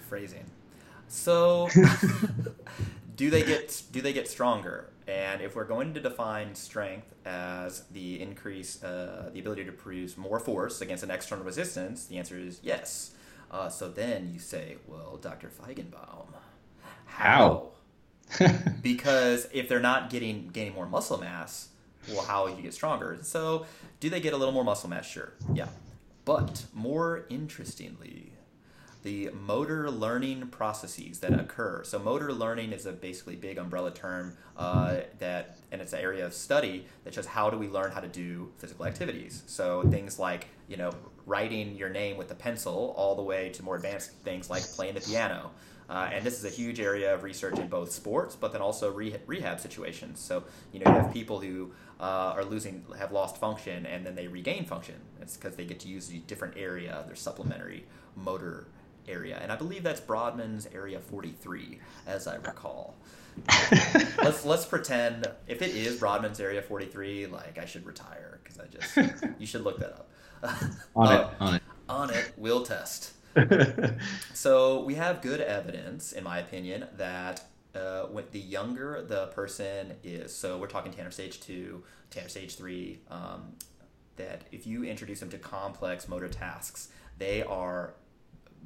phrasing. 0.08 0.46
So, 1.08 1.70
do 3.16 3.30
they 3.30 3.44
get 3.44 3.84
do 3.92 4.02
they 4.02 4.14
get 4.14 4.28
stronger? 4.28 4.90
And 5.10 5.42
if 5.42 5.56
we're 5.56 5.66
going 5.66 5.96
to 5.96 6.00
define 6.00 6.54
strength 6.54 7.16
as 7.26 7.84
the 7.92 8.22
increase, 8.22 8.84
uh, 8.84 9.32
the 9.34 9.40
ability 9.40 9.66
to 9.66 9.72
produce 9.72 10.16
more 10.18 10.40
force 10.40 10.82
against 10.82 11.04
an 11.04 11.10
external 11.10 11.44
resistance, 11.44 12.06
the 12.06 12.20
answer 12.20 12.38
is 12.38 12.60
yes. 12.62 13.16
Uh, 13.50 13.70
so 13.70 13.90
then 13.90 14.30
you 14.32 14.40
say, 14.40 14.78
well, 14.86 15.18
Dr. 15.18 15.50
Feigenbaum, 15.50 16.28
how? 17.06 17.70
because 18.84 19.48
if 19.52 19.68
they're 19.68 19.80
not 19.80 20.12
getting 20.12 20.50
gaining 20.50 20.76
more 20.76 20.86
muscle 20.86 21.18
mass, 21.18 21.70
well, 22.08 22.22
how 22.24 22.46
will 22.46 22.56
you 22.56 22.62
get 22.62 22.76
stronger? 22.76 23.18
So, 23.24 23.66
do 24.00 24.12
they 24.12 24.20
get 24.20 24.34
a 24.34 24.38
little 24.38 24.54
more 24.54 24.64
muscle 24.64 24.88
mass? 24.88 25.08
Sure, 25.08 25.34
yeah. 25.52 25.70
But 26.26 26.66
more 26.72 27.26
interestingly, 27.30 28.34
the 29.02 29.30
motor 29.34 29.90
learning 29.90 30.48
processes 30.48 31.20
that 31.20 31.38
occur. 31.38 31.84
So, 31.84 32.00
motor 32.00 32.34
learning 32.34 32.74
is 32.74 32.86
a 32.86 32.92
basically 32.92 33.36
big 33.36 33.58
umbrella 33.58 33.92
term 33.92 34.36
uh, 34.58 34.98
that, 35.20 35.58
and 35.72 35.82
it's 35.82 35.94
an 35.94 36.00
area 36.00 36.26
of 36.26 36.34
study 36.34 36.86
that 37.04 37.14
shows 37.14 37.26
how 37.26 37.50
do 37.50 37.58
we 37.58 37.68
learn 37.68 37.92
how 37.92 38.02
to 38.02 38.08
do 38.08 38.52
physical 38.58 38.86
activities. 38.86 39.44
So, 39.48 39.84
things 39.84 40.20
like 40.20 40.48
you 40.68 40.78
know 40.78 40.92
writing 41.26 41.76
your 41.76 41.90
name 41.90 42.18
with 42.18 42.32
a 42.32 42.36
pencil, 42.36 42.94
all 42.98 43.16
the 43.16 43.24
way 43.24 43.50
to 43.50 43.64
more 43.64 43.76
advanced 43.76 44.12
things 44.24 44.50
like 44.50 44.64
playing 44.64 44.96
the 44.96 45.02
piano. 45.02 45.52
Uh, 45.90 46.08
and 46.14 46.24
this 46.24 46.38
is 46.38 46.46
a 46.46 46.50
huge 46.50 46.80
area 46.80 47.16
of 47.16 47.24
research 47.24 47.58
in 47.58 47.68
both 47.68 47.92
sports, 47.92 48.36
but 48.36 48.52
then 48.52 48.62
also 48.62 48.92
re- 48.92 49.16
rehab 49.26 49.60
situations. 49.60 50.20
So 50.20 50.44
you 50.72 50.80
know 50.80 50.92
you 50.92 51.02
have 51.02 51.14
people 51.14 51.40
who 51.40 51.72
uh, 52.00 52.34
are 52.36 52.44
losing, 52.44 52.86
have 52.98 53.12
lost 53.12 53.38
function, 53.38 53.86
and 53.86 54.06
then 54.06 54.14
they 54.16 54.28
regain 54.28 54.66
function. 54.66 54.96
It's 55.22 55.36
because 55.36 55.56
they 55.56 55.66
get 55.66 55.80
to 55.82 55.88
use 55.88 56.12
a 56.12 56.18
different 56.18 56.56
area, 56.58 57.04
their 57.08 57.16
supplementary 57.16 57.86
motor 58.16 58.68
area, 59.10 59.40
and 59.42 59.52
I 59.52 59.56
believe 59.56 59.84
that's 59.84 60.02
Brodmann's 60.02 60.68
area 60.74 61.00
43, 61.00 61.80
as 62.08 62.28
I 62.28 62.36
recall. 62.38 62.98
let's 64.22 64.46
let's 64.46 64.66
pretend 64.66 65.28
if 65.48 65.62
it 65.62 65.72
is 65.76 65.98
Brodmann's 66.00 66.40
area 66.40 66.62
43, 66.62 67.28
like 67.28 67.58
I 67.58 67.66
should 67.66 67.86
retire 67.86 68.40
because 68.44 68.60
I 68.60 68.66
just 68.68 69.00
you 69.40 69.46
should 69.48 69.64
look 69.64 69.80
that 69.80 69.92
up. 69.94 70.12
On 70.96 71.12
Uh, 71.12 71.14
it, 71.14 71.28
on 71.40 71.56
it, 71.56 71.64
on 71.90 72.10
it, 72.12 72.34
we'll 72.38 72.64
test. 72.64 73.14
So 74.34 74.84
we 74.84 74.96
have 74.96 75.22
good 75.22 75.42
evidence, 75.42 76.12
in 76.12 76.24
my 76.24 76.40
opinion, 76.40 76.88
that 76.98 77.46
uh, 77.76 78.04
when 78.04 78.26
the 78.32 78.40
younger 78.40 79.04
the 79.08 79.28
person 79.28 79.94
is, 80.04 80.36
so 80.36 80.58
we're 80.58 80.68
talking 80.68 80.92
Tanner 80.92 81.12
stage 81.12 81.40
two, 81.40 81.84
Tanner 82.10 82.30
stage 82.30 82.56
three, 82.56 83.00
um, 83.10 83.54
that 84.18 84.44
if 84.52 84.68
you 84.68 84.84
introduce 84.84 85.20
them 85.20 85.30
to 85.30 85.38
complex 85.38 86.08
motor 86.08 86.28
tasks, 86.28 86.90
they 87.18 87.44
are 87.44 87.94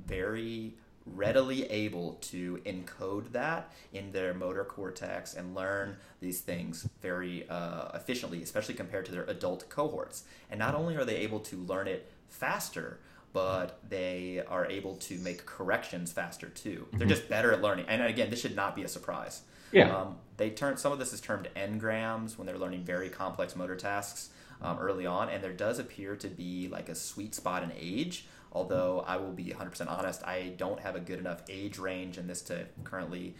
very 0.06 0.76
readily 1.06 1.70
able 1.70 2.14
to 2.22 2.60
encode 2.66 3.32
that 3.34 3.72
in 3.92 4.12
their 4.12 4.34
motor 4.34 4.64
cortex 4.64 5.34
and 5.34 5.54
learn 5.54 5.98
these 6.22 6.40
things 6.40 6.88
very 7.02 7.48
uh, 7.50 7.90
efficiently, 7.94 8.42
especially 8.42 8.74
compared 8.74 9.06
to 9.06 9.12
their 9.12 9.26
adult 9.26 9.68
cohorts. 9.70 10.24
And 10.50 10.60
not 10.60 10.76
only 10.76 10.96
are 10.96 11.04
they 11.04 11.18
able 11.18 11.42
to 11.42 11.58
learn 11.58 11.88
it 11.88 12.10
faster, 12.30 13.00
but 13.34 13.80
they 13.90 14.44
are 14.48 14.66
able 14.68 14.96
to 14.96 15.18
make 15.20 15.46
corrections 15.46 16.12
faster 16.12 16.48
too. 16.50 16.88
They're 16.94 17.08
just 17.08 17.28
better 17.28 17.52
at 17.52 17.62
learning. 17.62 17.86
And 17.90 18.02
again, 18.04 18.30
this 18.30 18.40
should 18.40 18.56
not 18.56 18.76
be 18.76 18.84
a 18.84 18.88
surprise. 18.88 19.42
Yeah. 19.72 19.94
Um, 19.94 20.18
they 20.38 20.52
turn 20.52 20.78
some 20.78 20.92
of 20.92 21.00
this 21.00 21.14
is 21.14 21.20
termed 21.20 21.50
engrams 21.56 22.38
when 22.38 22.46
they're 22.46 22.60
learning 22.60 22.84
very 22.84 23.10
complex 23.10 23.56
motor 23.56 23.76
tasks 23.76 24.30
um, 24.62 24.78
early 24.80 25.06
on, 25.06 25.30
and 25.30 25.44
there 25.44 25.52
does 25.52 25.80
appear 25.80 26.16
to 26.16 26.28
be 26.28 26.68
like 26.70 26.90
a 26.90 26.96
sweet 26.96 27.36
spot 27.36 27.64
in 27.64 27.72
age. 27.78 28.26
Although 28.54 29.04
I 29.08 29.18
will 29.18 29.32
be 29.32 29.46
100% 29.46 29.90
honest, 29.90 30.24
I 30.24 30.54
don't 30.58 30.80
have 30.80 30.96
a 30.96 31.00
good 31.00 31.20
enough 31.20 31.42
age 31.50 31.78
range 31.80 32.18
in 32.18 32.28
this 32.28 32.42
to 32.44 32.66
currently 32.84 33.36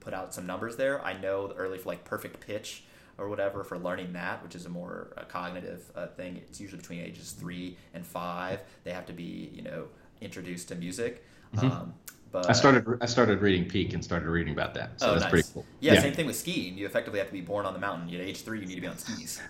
put 0.00 0.12
out 0.12 0.34
some 0.34 0.46
numbers 0.46 0.76
there. 0.76 1.04
I 1.04 1.14
know 1.14 1.52
early 1.56 1.78
for 1.78 1.88
like 1.88 2.04
perfect 2.04 2.44
pitch 2.44 2.84
or 3.18 3.28
whatever 3.28 3.64
for 3.64 3.78
learning 3.78 4.12
that, 4.12 4.42
which 4.42 4.54
is 4.54 4.66
a 4.66 4.68
more 4.68 5.12
uh, 5.16 5.22
cognitive 5.24 5.90
uh, 5.94 6.08
thing. 6.08 6.36
It's 6.36 6.60
usually 6.60 6.80
between 6.80 7.00
ages 7.00 7.32
three 7.32 7.76
and 7.94 8.04
five. 8.04 8.60
They 8.84 8.92
have 8.92 9.06
to 9.06 9.12
be, 9.12 9.50
you 9.54 9.62
know, 9.62 9.86
introduced 10.20 10.68
to 10.68 10.74
music. 10.74 11.24
Mm-hmm. 11.54 11.66
Um, 11.70 11.94
but 12.32 12.50
I 12.50 12.52
started 12.52 12.84
I 13.00 13.06
started 13.06 13.40
reading 13.40 13.68
Peak 13.68 13.94
and 13.94 14.04
started 14.04 14.28
reading 14.28 14.52
about 14.52 14.74
that. 14.74 15.00
So 15.00 15.06
oh, 15.06 15.12
that's 15.12 15.22
nice. 15.22 15.30
pretty 15.30 15.48
cool. 15.54 15.64
Yeah, 15.80 15.94
yeah, 15.94 16.00
same 16.02 16.12
thing 16.12 16.26
with 16.26 16.36
skiing. 16.36 16.76
You 16.76 16.86
effectively 16.86 17.20
have 17.20 17.28
to 17.28 17.32
be 17.32 17.40
born 17.40 17.66
on 17.66 17.72
the 17.72 17.78
mountain. 17.78 18.12
At 18.14 18.20
age 18.20 18.42
three, 18.42 18.60
you 18.60 18.66
need 18.66 18.74
to 18.74 18.80
be 18.80 18.88
on 18.88 18.98
skis. 18.98 19.40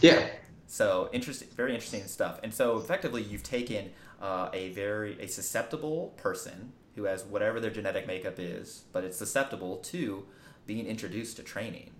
Yeah. 0.00 0.28
So 0.66 1.08
interesting, 1.12 1.48
very 1.56 1.72
interesting 1.72 2.04
stuff. 2.06 2.40
And 2.42 2.52
so 2.52 2.78
effectively, 2.78 3.22
you've 3.22 3.42
taken 3.42 3.90
uh, 4.24 4.48
a 4.54 4.70
very 4.70 5.20
a 5.20 5.28
susceptible 5.28 6.14
person 6.16 6.72
who 6.96 7.04
has 7.04 7.24
whatever 7.24 7.60
their 7.60 7.70
genetic 7.70 8.06
makeup 8.06 8.36
is, 8.38 8.84
but 8.90 9.04
it's 9.04 9.18
susceptible 9.18 9.76
to 9.76 10.24
being 10.66 10.86
introduced 10.86 11.36
to 11.36 11.42
training 11.42 11.90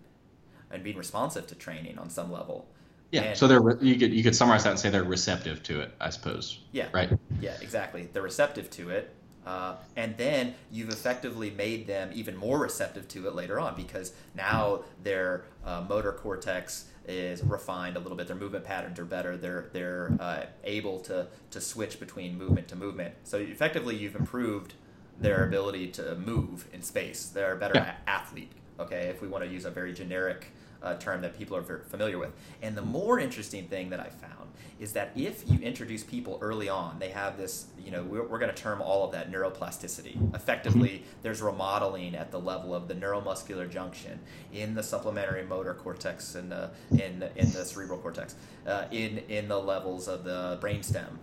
and 0.70 0.82
being 0.82 0.96
responsive 0.96 1.46
to 1.48 1.54
training 1.54 1.98
on 1.98 2.08
some 2.08 2.32
level. 2.32 2.66
Yeah. 3.10 3.22
And, 3.22 3.38
so 3.38 3.46
they're 3.46 3.76
you 3.82 3.96
could 3.98 4.14
you 4.14 4.22
could 4.22 4.34
summarize 4.34 4.64
that 4.64 4.70
and 4.70 4.80
say 4.80 4.88
they're 4.88 5.04
receptive 5.04 5.62
to 5.64 5.80
it, 5.80 5.92
I 6.00 6.08
suppose. 6.08 6.60
Yeah. 6.72 6.88
Right. 6.94 7.10
Yeah. 7.40 7.58
Exactly. 7.60 8.08
They're 8.10 8.22
receptive 8.22 8.70
to 8.70 8.88
it, 8.88 9.14
uh, 9.46 9.76
and 9.96 10.16
then 10.16 10.54
you've 10.70 10.88
effectively 10.88 11.50
made 11.50 11.86
them 11.86 12.10
even 12.14 12.36
more 12.36 12.58
receptive 12.58 13.06
to 13.08 13.28
it 13.28 13.34
later 13.34 13.60
on 13.60 13.74
because 13.74 14.12
now 14.34 14.80
their 15.02 15.44
uh, 15.64 15.84
motor 15.88 16.12
cortex 16.12 16.86
is 17.06 17.42
refined 17.42 17.96
a 17.96 18.00
little 18.00 18.16
bit. 18.16 18.26
Their 18.26 18.36
movement 18.36 18.64
patterns 18.64 18.98
are 18.98 19.04
better. 19.04 19.36
They're 19.36 19.68
they're 19.72 20.16
uh, 20.18 20.44
able 20.64 21.00
to 21.00 21.26
to 21.50 21.60
switch 21.60 22.00
between 22.00 22.38
movement 22.38 22.68
to 22.68 22.76
movement. 22.76 23.14
So 23.24 23.38
effectively, 23.38 23.96
you've 23.96 24.16
improved 24.16 24.74
their 25.20 25.46
ability 25.46 25.88
to 25.88 26.16
move 26.16 26.66
in 26.72 26.82
space. 26.82 27.26
They're 27.26 27.54
a 27.54 27.58
better 27.58 27.74
yeah. 27.76 27.94
athlete. 28.06 28.52
Okay, 28.80 29.06
if 29.08 29.22
we 29.22 29.28
want 29.28 29.44
to 29.44 29.50
use 29.50 29.64
a 29.64 29.70
very 29.70 29.92
generic 29.92 30.50
uh, 30.84 30.94
term 30.98 31.22
that 31.22 31.36
people 31.36 31.56
are 31.56 31.62
very 31.62 31.82
familiar 31.82 32.18
with. 32.18 32.32
And 32.62 32.76
the 32.76 32.82
more 32.82 33.18
interesting 33.18 33.66
thing 33.66 33.90
that 33.90 34.00
I 34.00 34.10
found 34.10 34.50
is 34.78 34.92
that 34.92 35.12
if 35.16 35.48
you 35.48 35.58
introduce 35.60 36.04
people 36.04 36.38
early 36.40 36.68
on, 36.68 36.98
they 36.98 37.08
have 37.08 37.36
this, 37.36 37.66
you 37.82 37.90
know, 37.90 38.02
we're, 38.02 38.26
we're 38.26 38.38
going 38.38 38.54
to 38.54 38.62
term 38.62 38.80
all 38.80 39.04
of 39.04 39.12
that 39.12 39.32
neuroplasticity. 39.32 40.34
Effectively, 40.34 40.88
mm-hmm. 40.88 41.22
there's 41.22 41.40
remodeling 41.40 42.14
at 42.14 42.30
the 42.30 42.38
level 42.38 42.74
of 42.74 42.86
the 42.86 42.94
neuromuscular 42.94 43.70
junction 43.70 44.20
in 44.52 44.74
the 44.74 44.82
supplementary 44.82 45.44
motor 45.44 45.74
cortex 45.74 46.34
and 46.34 46.50
the, 46.50 46.70
in, 46.90 47.24
in 47.36 47.50
the 47.52 47.64
cerebral 47.64 47.98
cortex, 47.98 48.34
uh, 48.66 48.84
in, 48.90 49.18
in 49.28 49.48
the 49.48 49.58
levels 49.58 50.06
of 50.08 50.24
the 50.24 50.58
brainstem. 50.60 51.18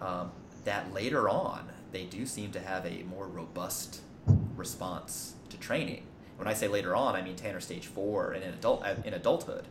Um, 0.00 0.32
that 0.64 0.92
later 0.92 1.28
on, 1.28 1.68
they 1.92 2.04
do 2.04 2.24
seem 2.24 2.52
to 2.52 2.60
have 2.60 2.86
a 2.86 3.02
more 3.02 3.26
robust 3.26 4.00
response 4.56 5.34
to 5.50 5.58
training. 5.58 6.04
When 6.42 6.50
I 6.50 6.54
say 6.54 6.66
later 6.66 6.96
on, 6.96 7.14
I 7.14 7.22
mean 7.22 7.36
Tanner 7.36 7.60
stage 7.60 7.86
four 7.86 8.32
and 8.32 8.42
in 8.42 8.50
adult 8.50 8.84
in 9.04 9.14
adulthood. 9.14 9.68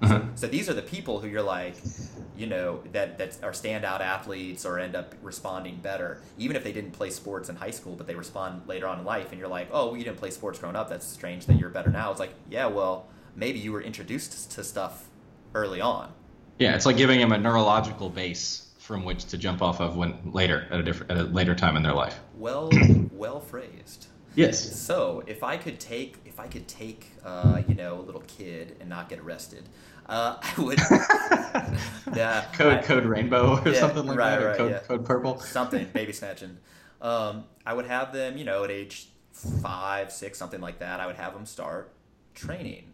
Uh-huh. 0.00 0.20
So, 0.36 0.46
so, 0.46 0.46
these 0.46 0.68
are 0.68 0.72
the 0.72 0.82
people 0.82 1.18
who 1.18 1.26
you're 1.26 1.42
like, 1.42 1.74
you 2.36 2.46
know, 2.46 2.80
that 2.92 3.18
that 3.18 3.38
are 3.42 3.50
standout 3.50 3.98
athletes 3.98 4.64
or 4.64 4.78
end 4.78 4.94
up 4.94 5.16
responding 5.20 5.80
better, 5.82 6.22
even 6.38 6.54
if 6.54 6.62
they 6.62 6.70
didn't 6.70 6.92
play 6.92 7.10
sports 7.10 7.48
in 7.48 7.56
high 7.56 7.72
school, 7.72 7.96
but 7.96 8.06
they 8.06 8.14
respond 8.14 8.62
later 8.68 8.86
on 8.86 9.00
in 9.00 9.04
life. 9.04 9.32
And 9.32 9.40
you're 9.40 9.48
like, 9.48 9.68
oh, 9.72 9.88
well, 9.88 9.96
you 9.96 10.04
didn't 10.04 10.18
play 10.18 10.30
sports 10.30 10.60
growing 10.60 10.76
up. 10.76 10.88
That's 10.88 11.04
strange 11.04 11.46
that 11.46 11.58
you're 11.58 11.70
better 11.70 11.90
now. 11.90 12.12
It's 12.12 12.20
like, 12.20 12.34
yeah, 12.48 12.66
well, 12.66 13.08
maybe 13.34 13.58
you 13.58 13.72
were 13.72 13.82
introduced 13.82 14.52
to 14.52 14.62
stuff 14.62 15.08
early 15.54 15.80
on. 15.80 16.12
Yeah, 16.60 16.76
it's 16.76 16.86
like 16.86 16.96
giving 16.96 17.18
them 17.18 17.32
a 17.32 17.38
neurological 17.38 18.10
base 18.10 18.68
from 18.78 19.04
which 19.04 19.24
to 19.24 19.38
jump 19.38 19.60
off 19.60 19.80
of 19.80 19.96
when 19.96 20.18
later 20.32 20.68
at 20.70 20.78
a 20.78 20.84
different 20.84 21.10
at 21.10 21.18
a 21.18 21.24
later 21.24 21.56
time 21.56 21.76
in 21.76 21.82
their 21.82 21.94
life. 21.94 22.20
Well, 22.36 22.70
well 23.12 23.40
phrased. 23.40 24.06
Yes. 24.34 24.80
So 24.80 25.22
if 25.26 25.42
I 25.42 25.56
could 25.56 25.78
take 25.78 26.16
if 26.24 26.40
I 26.40 26.46
could 26.46 26.66
take 26.68 27.06
uh, 27.24 27.62
you 27.66 27.74
know 27.74 28.00
a 28.00 28.02
little 28.02 28.22
kid 28.26 28.76
and 28.80 28.88
not 28.88 29.08
get 29.08 29.18
arrested, 29.18 29.68
uh, 30.06 30.36
I 30.42 30.60
would. 30.60 30.78
yeah. 32.16 32.44
Code 32.52 32.78
I, 32.78 32.82
Code 32.82 33.04
Rainbow 33.04 33.60
or 33.64 33.68
yeah, 33.68 33.80
something 33.80 34.06
like 34.06 34.18
right, 34.18 34.30
that, 34.30 34.42
or 34.42 34.46
right, 34.48 34.56
code, 34.56 34.70
yeah. 34.72 34.78
code 34.80 35.04
Purple. 35.04 35.38
Something 35.40 35.86
baby 35.92 36.12
snatching. 36.12 36.58
Um, 37.00 37.44
I 37.66 37.74
would 37.74 37.86
have 37.86 38.12
them, 38.12 38.36
you 38.36 38.44
know, 38.44 38.64
at 38.64 38.70
age 38.70 39.08
five, 39.32 40.12
six, 40.12 40.38
something 40.38 40.60
like 40.60 40.78
that. 40.78 41.00
I 41.00 41.06
would 41.06 41.16
have 41.16 41.34
them 41.34 41.46
start 41.46 41.92
training 42.34 42.92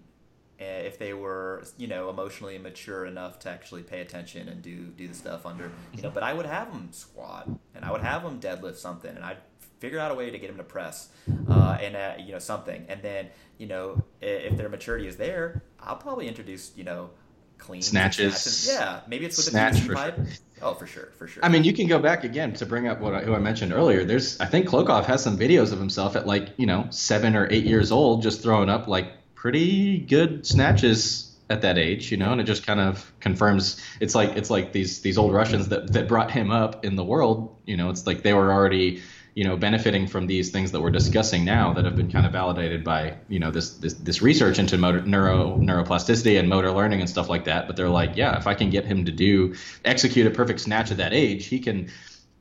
if 0.61 0.99
they 0.99 1.14
were 1.14 1.64
you 1.76 1.86
know 1.86 2.11
emotionally 2.11 2.59
mature 2.59 3.07
enough 3.07 3.39
to 3.39 3.49
actually 3.49 3.82
pay 3.82 4.01
attention 4.01 4.49
and 4.49 4.61
do 4.61 4.86
do 4.86 5.07
the 5.07 5.14
stuff 5.14 5.47
under 5.47 5.70
you 5.95 6.03
know 6.03 6.11
but 6.11 6.24
i 6.24 6.34
would 6.34 6.47
have 6.47 6.72
them 6.72 6.89
squat 6.91 7.49
and 7.76 7.84
i 7.84 7.93
would 7.93 8.01
have 8.01 8.24
them 8.24 8.41
deadlift 8.41 8.74
something 8.74 9.14
and 9.14 9.24
i'd 9.24 9.36
figure 9.78 9.98
out 9.98 10.10
a 10.10 10.14
way 10.14 10.30
to 10.30 10.38
get 10.38 10.48
them 10.48 10.56
to 10.56 10.64
press 10.64 11.08
uh, 11.48 11.78
and 11.80 11.96
uh, 11.96 12.12
you 12.18 12.32
know 12.32 12.38
something 12.38 12.84
and 12.88 13.02
then 13.02 13.28
you 13.58 13.66
know 13.66 14.02
if 14.20 14.56
their 14.56 14.68
maturity 14.68 15.06
is 15.06 15.16
there 15.16 15.62
i'll 15.80 15.96
probably 15.96 16.26
introduce 16.28 16.72
you 16.76 16.84
know 16.84 17.10
clean 17.58 17.82
snatches. 17.82 18.36
snatches. 18.36 18.68
yeah 18.68 19.00
maybe 19.08 19.24
it's 19.24 19.36
with 19.36 19.46
Snatch 19.46 19.78
a 19.78 19.82
PVC 19.82 19.94
pipe 19.94 20.16
sure. 20.16 20.26
oh 20.62 20.74
for 20.74 20.86
sure 20.86 21.12
for 21.18 21.26
sure 21.26 21.44
i 21.44 21.48
mean 21.48 21.64
you 21.64 21.72
can 21.72 21.86
go 21.86 21.98
back 21.98 22.24
again 22.24 22.52
to 22.52 22.66
bring 22.66 22.86
up 22.86 23.00
what 23.00 23.14
I, 23.14 23.22
who 23.22 23.34
i 23.34 23.38
mentioned 23.38 23.72
earlier 23.72 24.04
there's 24.04 24.40
i 24.40 24.46
think 24.46 24.68
klokov 24.68 25.04
has 25.04 25.22
some 25.22 25.36
videos 25.36 25.72
of 25.72 25.78
himself 25.78 26.16
at 26.16 26.26
like 26.26 26.50
you 26.56 26.66
know 26.66 26.86
seven 26.90 27.34
or 27.34 27.48
eight 27.50 27.64
years 27.64 27.90
old 27.90 28.22
just 28.22 28.42
throwing 28.42 28.68
up 28.68 28.88
like 28.88 29.12
pretty 29.34 29.98
good 29.98 30.46
snatches 30.46 31.28
at 31.50 31.62
that 31.62 31.78
age, 31.78 32.10
you 32.10 32.16
know, 32.16 32.32
and 32.32 32.40
it 32.40 32.44
just 32.44 32.66
kind 32.66 32.80
of 32.80 33.10
confirms 33.20 33.82
it's 34.00 34.14
like 34.14 34.36
it's 34.36 34.50
like 34.50 34.72
these 34.72 35.00
these 35.00 35.16
old 35.16 35.32
Russians 35.32 35.68
that 35.68 35.92
that 35.92 36.08
brought 36.08 36.30
him 36.30 36.50
up 36.50 36.84
in 36.84 36.96
the 36.96 37.04
world, 37.04 37.56
you 37.66 37.76
know, 37.76 37.90
it's 37.90 38.06
like 38.06 38.22
they 38.22 38.34
were 38.34 38.52
already 38.52 39.02
you 39.39 39.45
know, 39.45 39.57
benefiting 39.57 40.09
from 40.09 40.26
these 40.26 40.51
things 40.51 40.72
that 40.72 40.80
we're 40.80 40.91
discussing 40.91 41.45
now 41.45 41.72
that 41.72 41.84
have 41.84 41.95
been 41.95 42.11
kind 42.11 42.26
of 42.26 42.32
validated 42.32 42.82
by, 42.82 43.14
you 43.28 43.39
know, 43.39 43.53
this 43.53 43.74
this, 43.74 43.95
this 43.95 44.20
research 44.20 44.59
into 44.59 44.76
motor, 44.76 45.01
neuro 45.03 45.57
neuroplasticity 45.59 46.41
and 46.41 46.49
motor 46.49 46.72
learning 46.72 46.99
and 46.99 47.09
stuff 47.09 47.28
like 47.28 47.45
that. 47.45 47.68
But 47.68 47.76
they're 47.76 47.89
like, 47.89 48.16
yeah, 48.16 48.36
if 48.36 48.49
I 48.49 48.55
can 48.55 48.68
get 48.68 48.84
him 48.84 49.05
to 49.05 49.12
do 49.12 49.55
execute 49.84 50.26
a 50.26 50.30
perfect 50.30 50.59
snatch 50.59 50.91
at 50.91 50.97
that 50.97 51.12
age, 51.12 51.47
he 51.47 51.61
can 51.61 51.89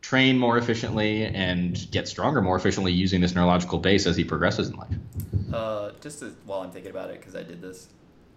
train 0.02 0.40
more 0.40 0.58
efficiently 0.58 1.26
and 1.26 1.88
get 1.92 2.08
stronger 2.08 2.42
more 2.42 2.56
efficiently 2.56 2.94
using 2.94 3.22
this 3.22 3.36
neurological 3.36 3.78
base 3.78 4.08
as 4.08 4.18
he 4.18 4.24
progresses 4.24 4.70
in 4.70 4.78
life. 4.78 4.96
Uh, 5.54 5.92
just 6.02 6.24
while 6.48 6.62
I'm 6.62 6.72
thinking 6.72 6.90
about 6.90 7.12
it, 7.12 7.20
because 7.20 7.36
I 7.36 7.44
did 7.44 7.62
this, 7.62 7.90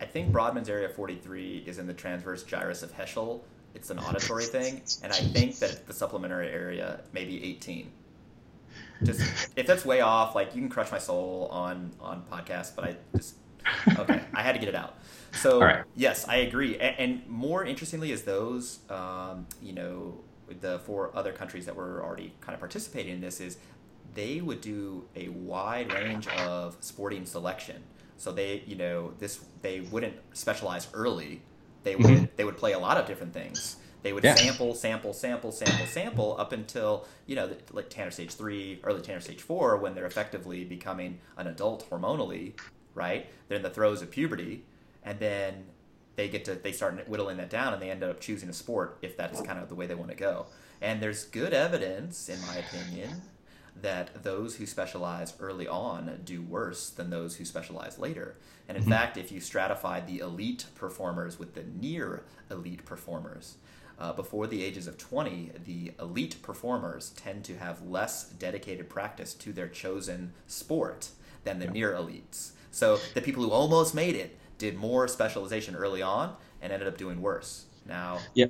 I 0.02 0.04
think 0.04 0.32
Brodmann's 0.32 0.68
area 0.68 0.90
43 0.90 1.64
is 1.66 1.78
in 1.78 1.86
the 1.86 1.94
transverse 1.94 2.42
gyrus 2.42 2.82
of 2.82 2.94
Heschl. 2.94 3.40
It's 3.74 3.88
an 3.88 3.98
auditory 4.00 4.44
thing, 4.44 4.82
and 5.02 5.12
I 5.14 5.16
think 5.16 5.60
that 5.60 5.86
the 5.86 5.94
supplementary 5.94 6.50
area 6.50 7.00
may 7.14 7.24
be 7.24 7.42
18 7.42 7.90
just 9.04 9.20
if 9.56 9.66
that's 9.66 9.84
way 9.84 10.00
off, 10.00 10.34
like 10.34 10.54
you 10.54 10.60
can 10.60 10.68
crush 10.68 10.90
my 10.90 10.98
soul 10.98 11.48
on 11.50 11.92
on 12.00 12.22
podcast, 12.30 12.76
but 12.76 12.84
I 12.84 12.96
just 13.16 13.36
okay, 13.98 14.20
I 14.34 14.42
had 14.42 14.52
to 14.52 14.58
get 14.58 14.68
it 14.68 14.74
out. 14.74 14.96
So 15.32 15.60
right. 15.60 15.84
yes, 15.94 16.26
I 16.28 16.36
agree. 16.36 16.78
And, 16.78 16.98
and, 16.98 17.28
more 17.28 17.64
interestingly, 17.64 18.12
is 18.12 18.22
those 18.22 18.80
um, 18.90 19.46
you 19.62 19.72
know 19.72 20.20
the 20.60 20.80
four 20.80 21.10
other 21.14 21.32
countries 21.32 21.66
that 21.66 21.76
were 21.76 22.02
already 22.02 22.34
kind 22.40 22.54
of 22.54 22.60
participating 22.60 23.14
in 23.14 23.20
this 23.20 23.40
is 23.40 23.58
they 24.14 24.40
would 24.40 24.60
do 24.60 25.06
a 25.14 25.28
wide 25.28 25.92
range 25.92 26.26
of 26.28 26.76
sporting 26.80 27.24
selection. 27.24 27.82
So 28.16 28.32
they 28.32 28.62
you 28.66 28.76
know 28.76 29.12
this 29.18 29.40
they 29.62 29.80
wouldn't 29.80 30.16
specialize 30.32 30.88
early. 30.92 31.42
They 31.82 31.96
would 31.96 32.06
mm-hmm. 32.06 32.24
they 32.36 32.44
would 32.44 32.58
play 32.58 32.72
a 32.72 32.78
lot 32.78 32.96
of 32.96 33.06
different 33.06 33.32
things. 33.32 33.76
They 34.02 34.12
would 34.12 34.24
yeah. 34.24 34.34
sample, 34.34 34.74
sample, 34.74 35.12
sample, 35.12 35.52
sample, 35.52 35.86
sample 35.86 36.36
up 36.38 36.52
until 36.52 37.06
you 37.26 37.36
know, 37.36 37.50
like 37.72 37.90
Tanner 37.90 38.10
stage 38.10 38.32
three, 38.32 38.80
early 38.82 39.02
Tanner 39.02 39.20
stage 39.20 39.42
four, 39.42 39.76
when 39.76 39.94
they're 39.94 40.06
effectively 40.06 40.64
becoming 40.64 41.18
an 41.36 41.46
adult 41.46 41.88
hormonally, 41.90 42.52
right? 42.94 43.28
They're 43.48 43.56
in 43.56 43.62
the 43.62 43.70
throes 43.70 44.02
of 44.02 44.10
puberty, 44.10 44.64
and 45.02 45.18
then 45.18 45.64
they 46.16 46.28
get 46.28 46.44
to 46.46 46.54
they 46.54 46.72
start 46.72 47.08
whittling 47.08 47.36
that 47.38 47.50
down, 47.50 47.72
and 47.72 47.82
they 47.82 47.90
end 47.90 48.02
up 48.02 48.20
choosing 48.20 48.48
a 48.48 48.54
sport 48.54 48.98
if 49.02 49.16
that 49.16 49.32
is 49.32 49.40
kind 49.42 49.58
of 49.58 49.68
the 49.68 49.74
way 49.74 49.86
they 49.86 49.94
want 49.94 50.10
to 50.10 50.16
go. 50.16 50.46
And 50.80 51.02
there's 51.02 51.24
good 51.24 51.52
evidence, 51.52 52.28
in 52.28 52.40
my 52.40 52.56
opinion, 52.56 53.22
that 53.80 54.22
those 54.22 54.56
who 54.56 54.66
specialize 54.66 55.34
early 55.40 55.68
on 55.68 56.20
do 56.24 56.42
worse 56.42 56.90
than 56.90 57.10
those 57.10 57.36
who 57.36 57.44
specialize 57.44 57.98
later. 57.98 58.36
And 58.68 58.76
in 58.76 58.84
mm-hmm. 58.84 58.92
fact, 58.92 59.16
if 59.16 59.30
you 59.32 59.40
stratify 59.40 60.04
the 60.04 60.18
elite 60.18 60.66
performers 60.74 61.38
with 61.38 61.54
the 61.54 61.64
near 61.64 62.24
elite 62.50 62.84
performers, 62.84 63.56
uh, 64.00 64.12
before 64.14 64.46
the 64.46 64.64
ages 64.64 64.86
of 64.86 64.96
20, 64.96 65.52
the 65.66 65.92
elite 66.00 66.36
performers 66.42 67.10
tend 67.10 67.44
to 67.44 67.58
have 67.58 67.82
less 67.82 68.24
dedicated 68.24 68.88
practice 68.88 69.34
to 69.34 69.52
their 69.52 69.68
chosen 69.68 70.32
sport 70.46 71.10
than 71.44 71.58
the 71.58 71.66
yeah. 71.66 71.72
near 71.72 71.92
elites. 71.92 72.52
So 72.70 72.98
the 73.14 73.20
people 73.20 73.42
who 73.42 73.50
almost 73.50 73.94
made 73.94 74.16
it 74.16 74.38
did 74.58 74.76
more 74.76 75.06
specialization 75.06 75.76
early 75.76 76.02
on 76.02 76.34
and 76.62 76.72
ended 76.72 76.88
up 76.88 76.96
doing 76.96 77.20
worse. 77.20 77.66
Now, 77.86 78.20
yeah, 78.34 78.46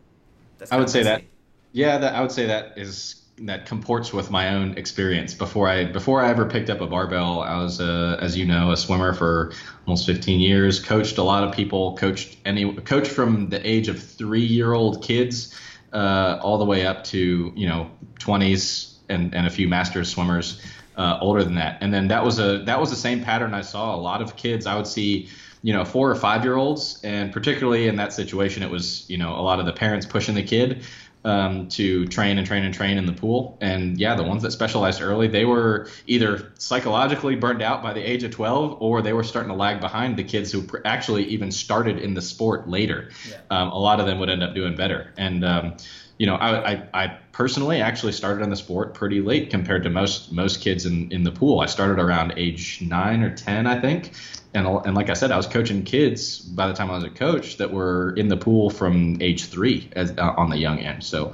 I 0.70 0.76
would 0.76 0.90
say 0.90 1.03
that. 1.03 1.24
Yeah, 1.72 1.98
that 1.98 2.14
I 2.14 2.20
would 2.20 2.32
say 2.32 2.46
that 2.46 2.76
is 2.76 3.20
that 3.47 3.66
comports 3.66 4.12
with 4.12 4.30
my 4.30 4.55
own 4.55 4.76
experience. 4.76 5.34
Before 5.34 5.68
I 5.68 5.84
before 5.84 6.22
I 6.22 6.28
ever 6.28 6.45
picked 6.45 6.70
up 6.70 6.80
a 6.80 6.86
barbell, 6.86 7.41
I 7.41 7.62
was 7.62 7.80
a, 7.80 8.18
as 8.20 8.36
you 8.36 8.45
know 8.45 8.72
a 8.72 8.76
swimmer 8.76 9.14
for 9.14 9.53
almost 9.86 10.07
15 10.07 10.41
years. 10.41 10.80
Coached 10.80 11.18
a 11.18 11.22
lot 11.22 11.45
of 11.45 11.55
people. 11.55 11.97
Coached 11.97 12.36
any 12.45 12.72
coached 12.74 13.11
from 13.11 13.49
the 13.49 13.66
age 13.68 13.88
of 13.88 14.03
three 14.03 14.45
year 14.45 14.72
old 14.72 15.03
kids 15.03 15.59
uh, 15.93 16.38
all 16.43 16.59
the 16.59 16.64
way 16.64 16.86
up 16.86 17.05
to 17.05 17.53
you 17.57 17.66
know 17.66 17.91
20s 18.18 18.95
and 19.09 19.34
and 19.34 19.47
a 19.47 19.51
few 19.51 19.68
masters 19.68 20.11
swimmers. 20.11 20.61
uh, 20.97 21.18
older 21.22 21.43
than 21.43 21.55
that. 21.55 21.78
And 21.80 21.95
then 21.95 22.09
that 22.09 22.24
was 22.24 22.38
a 22.38 22.59
that 22.64 22.78
was 22.78 22.91
the 22.91 22.97
same 22.97 23.22
pattern 23.22 23.55
I 23.55 23.62
saw. 23.62 23.95
A 23.95 23.97
lot 23.97 24.20
of 24.20 24.36
kids 24.36 24.66
I 24.66 24.76
would 24.76 24.86
see, 24.86 25.30
you 25.62 25.72
know, 25.72 25.84
four 25.84 26.11
or 26.11 26.14
five 26.14 26.45
year 26.45 26.57
olds, 26.57 27.01
and 27.03 27.32
particularly 27.32 27.88
in 27.88 27.97
that 27.97 28.12
situation, 28.12 28.62
it 28.62 28.70
was 28.70 29.09
you 29.09 29.16
know 29.16 29.34
a 29.34 29.41
lot 29.41 29.61
of 29.61 29.66
the 29.66 29.72
parents 29.72 30.05
pushing 30.05 30.34
the 30.34 30.43
kid 30.43 30.84
um, 31.25 31.68
to 31.68 32.07
train 32.07 32.39
and 32.39 32.47
train 32.47 32.64
and 32.64 32.73
train 32.73 32.97
in 32.97 33.07
the 33.07 33.12
pool. 33.12 33.59
And 33.61 33.99
yeah, 33.99 34.14
the 34.14 34.23
ones 34.23 34.43
that 34.43 34.53
specialized 34.53 35.03
early, 35.03 35.29
they 35.29 35.45
were 35.45 35.89
either 36.07 36.53
psychologically 36.59 37.37
burned 37.37 37.62
out 37.62 37.83
by 37.83 37.93
the 37.93 38.01
age 38.01 38.23
of 38.23 38.31
12, 38.31 38.81
or 38.81 39.03
they 39.03 39.12
were 39.12 39.25
starting 39.25 39.51
to 39.51 39.57
lag 39.57 39.81
behind 39.81 40.16
the 40.16 40.25
kids 40.25 40.51
who 40.51 40.66
actually 40.85 41.25
even 41.25 41.51
started 41.51 41.99
in 41.99 42.14
the 42.14 42.23
sport 42.23 42.68
later. 42.68 43.11
Yeah. 43.29 43.41
Um, 43.51 43.68
a 43.68 43.79
lot 43.79 44.01
of 44.01 44.07
them 44.07 44.18
would 44.21 44.31
end 44.31 44.43
up 44.43 44.55
doing 44.55 44.77
better. 44.77 45.12
And 45.16 45.45
um, 45.45 45.77
you 46.21 46.27
know, 46.27 46.35
I, 46.35 46.73
I, 46.73 46.89
I, 46.93 47.18
personally 47.33 47.81
actually 47.81 48.12
started 48.12 48.43
in 48.43 48.51
the 48.51 48.57
sport 48.57 48.93
pretty 48.93 49.23
late 49.23 49.49
compared 49.49 49.83
to 49.85 49.89
most 49.89 50.31
most 50.31 50.61
kids 50.61 50.85
in, 50.85 51.11
in 51.11 51.25
the 51.25 51.33
pool. 51.33 51.61
I 51.61 51.66
started 51.66 51.99
around 51.99 52.35
age 52.37 52.83
nine 52.83 53.23
or 53.23 53.35
ten, 53.35 53.66
I 53.66 53.81
think, 53.81 54.12
and 54.53 54.66
and 54.66 54.95
like 54.95 55.09
I 55.09 55.14
said, 55.14 55.31
I 55.31 55.39
was 55.39 55.47
coaching 55.47 55.83
kids 55.83 56.41
by 56.41 56.66
the 56.68 56.75
time 56.75 56.91
I 56.91 56.95
was 56.97 57.05
a 57.05 57.09
coach 57.09 57.57
that 57.57 57.73
were 57.73 58.12
in 58.18 58.29
the 58.29 58.37
pool 58.37 58.68
from 58.68 59.16
age 59.23 59.47
three 59.47 59.89
as 59.93 60.11
uh, 60.18 60.35
on 60.37 60.51
the 60.51 60.59
young 60.59 60.81
end. 60.81 61.03
So, 61.03 61.33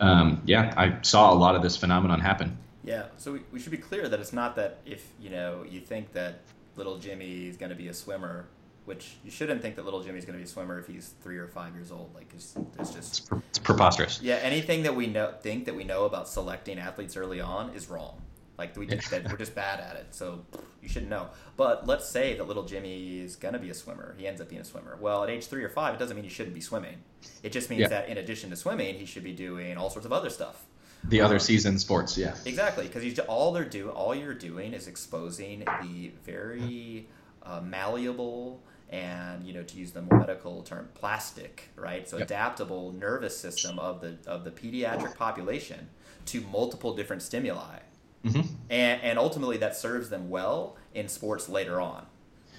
um, 0.00 0.42
yeah, 0.44 0.74
I 0.76 0.98
saw 1.00 1.32
a 1.32 1.38
lot 1.38 1.56
of 1.56 1.62
this 1.62 1.78
phenomenon 1.78 2.20
happen. 2.20 2.58
Yeah, 2.84 3.06
so 3.16 3.32
we, 3.32 3.40
we 3.52 3.58
should 3.58 3.72
be 3.72 3.78
clear 3.78 4.06
that 4.06 4.20
it's 4.20 4.34
not 4.34 4.54
that 4.56 4.80
if 4.84 5.02
you 5.18 5.30
know 5.30 5.64
you 5.66 5.80
think 5.80 6.12
that 6.12 6.40
little 6.76 6.98
Jimmy 6.98 7.48
is 7.48 7.56
going 7.56 7.70
to 7.70 7.76
be 7.76 7.88
a 7.88 7.94
swimmer 7.94 8.44
which 8.86 9.16
you 9.24 9.30
shouldn't 9.30 9.60
think 9.60 9.76
that 9.76 9.84
little 9.84 10.02
Jimmy's 10.02 10.24
going 10.24 10.34
to 10.34 10.38
be 10.38 10.44
a 10.44 10.48
swimmer 10.48 10.78
if 10.78 10.86
he's 10.86 11.12
three 11.22 11.38
or 11.38 11.48
five 11.48 11.74
years 11.74 11.92
old. 11.92 12.14
Like 12.14 12.30
it's, 12.34 12.56
it's 12.78 12.90
just 12.92 13.18
it's, 13.18 13.20
pre- 13.20 13.40
it's, 13.50 13.58
preposterous. 13.58 14.22
Yeah, 14.22 14.36
anything 14.36 14.84
that 14.84 14.96
we 14.96 15.06
know 15.06 15.34
think 15.40 15.66
that 15.66 15.74
we 15.74 15.84
know 15.84 16.04
about 16.04 16.28
selecting 16.28 16.78
athletes 16.78 17.16
early 17.16 17.40
on 17.40 17.70
is 17.74 17.88
wrong. 17.90 18.22
Like 18.58 18.74
we 18.76 18.86
just, 18.86 19.10
that 19.10 19.28
we're 19.30 19.36
just 19.36 19.54
bad 19.54 19.80
at 19.80 19.96
it, 19.96 20.14
so 20.14 20.42
you 20.80 20.88
shouldn't 20.88 21.10
know. 21.10 21.28
But 21.58 21.86
let's 21.86 22.08
say 22.08 22.36
that 22.36 22.44
little 22.44 22.62
Jimmy 22.62 23.20
is 23.20 23.36
going 23.36 23.52
to 23.52 23.60
be 23.60 23.68
a 23.68 23.74
swimmer. 23.74 24.14
He 24.16 24.26
ends 24.26 24.40
up 24.40 24.48
being 24.48 24.62
a 24.62 24.64
swimmer. 24.64 24.96
Well, 24.98 25.24
at 25.24 25.28
age 25.28 25.46
three 25.46 25.62
or 25.62 25.68
five, 25.68 25.94
it 25.94 25.98
doesn't 25.98 26.16
mean 26.16 26.24
he 26.24 26.30
shouldn't 26.30 26.54
be 26.54 26.62
swimming. 26.62 26.96
It 27.42 27.52
just 27.52 27.68
means 27.68 27.82
yeah. 27.82 27.88
that 27.88 28.08
in 28.08 28.16
addition 28.16 28.48
to 28.50 28.56
swimming, 28.56 28.94
he 28.94 29.04
should 29.04 29.24
be 29.24 29.34
doing 29.34 29.76
all 29.76 29.90
sorts 29.90 30.06
of 30.06 30.12
other 30.12 30.30
stuff. 30.30 30.64
The 31.04 31.20
other 31.20 31.38
season 31.38 31.78
sports, 31.78 32.16
yeah. 32.16 32.34
Exactly, 32.46 32.86
because 32.88 33.18
all 33.20 33.52
they're 33.52 33.64
do 33.64 33.90
all 33.90 34.14
you're 34.14 34.34
doing 34.34 34.72
is 34.72 34.88
exposing 34.88 35.60
the 35.82 36.12
very 36.24 37.06
uh, 37.42 37.60
malleable 37.60 38.62
and 38.90 39.44
you 39.44 39.52
know 39.52 39.62
to 39.62 39.76
use 39.76 39.92
the 39.92 40.02
more 40.02 40.20
medical 40.20 40.62
term 40.62 40.88
plastic 40.94 41.70
right 41.74 42.08
so 42.08 42.18
yep. 42.18 42.26
adaptable 42.26 42.92
nervous 42.92 43.36
system 43.36 43.78
of 43.78 44.00
the 44.00 44.16
of 44.26 44.44
the 44.44 44.50
pediatric 44.50 45.16
population 45.16 45.88
to 46.24 46.40
multiple 46.52 46.94
different 46.94 47.20
stimuli 47.20 47.78
mm-hmm. 48.24 48.40
and 48.70 49.02
and 49.02 49.18
ultimately 49.18 49.56
that 49.56 49.76
serves 49.76 50.08
them 50.08 50.30
well 50.30 50.76
in 50.94 51.08
sports 51.08 51.48
later 51.48 51.80
on 51.80 52.06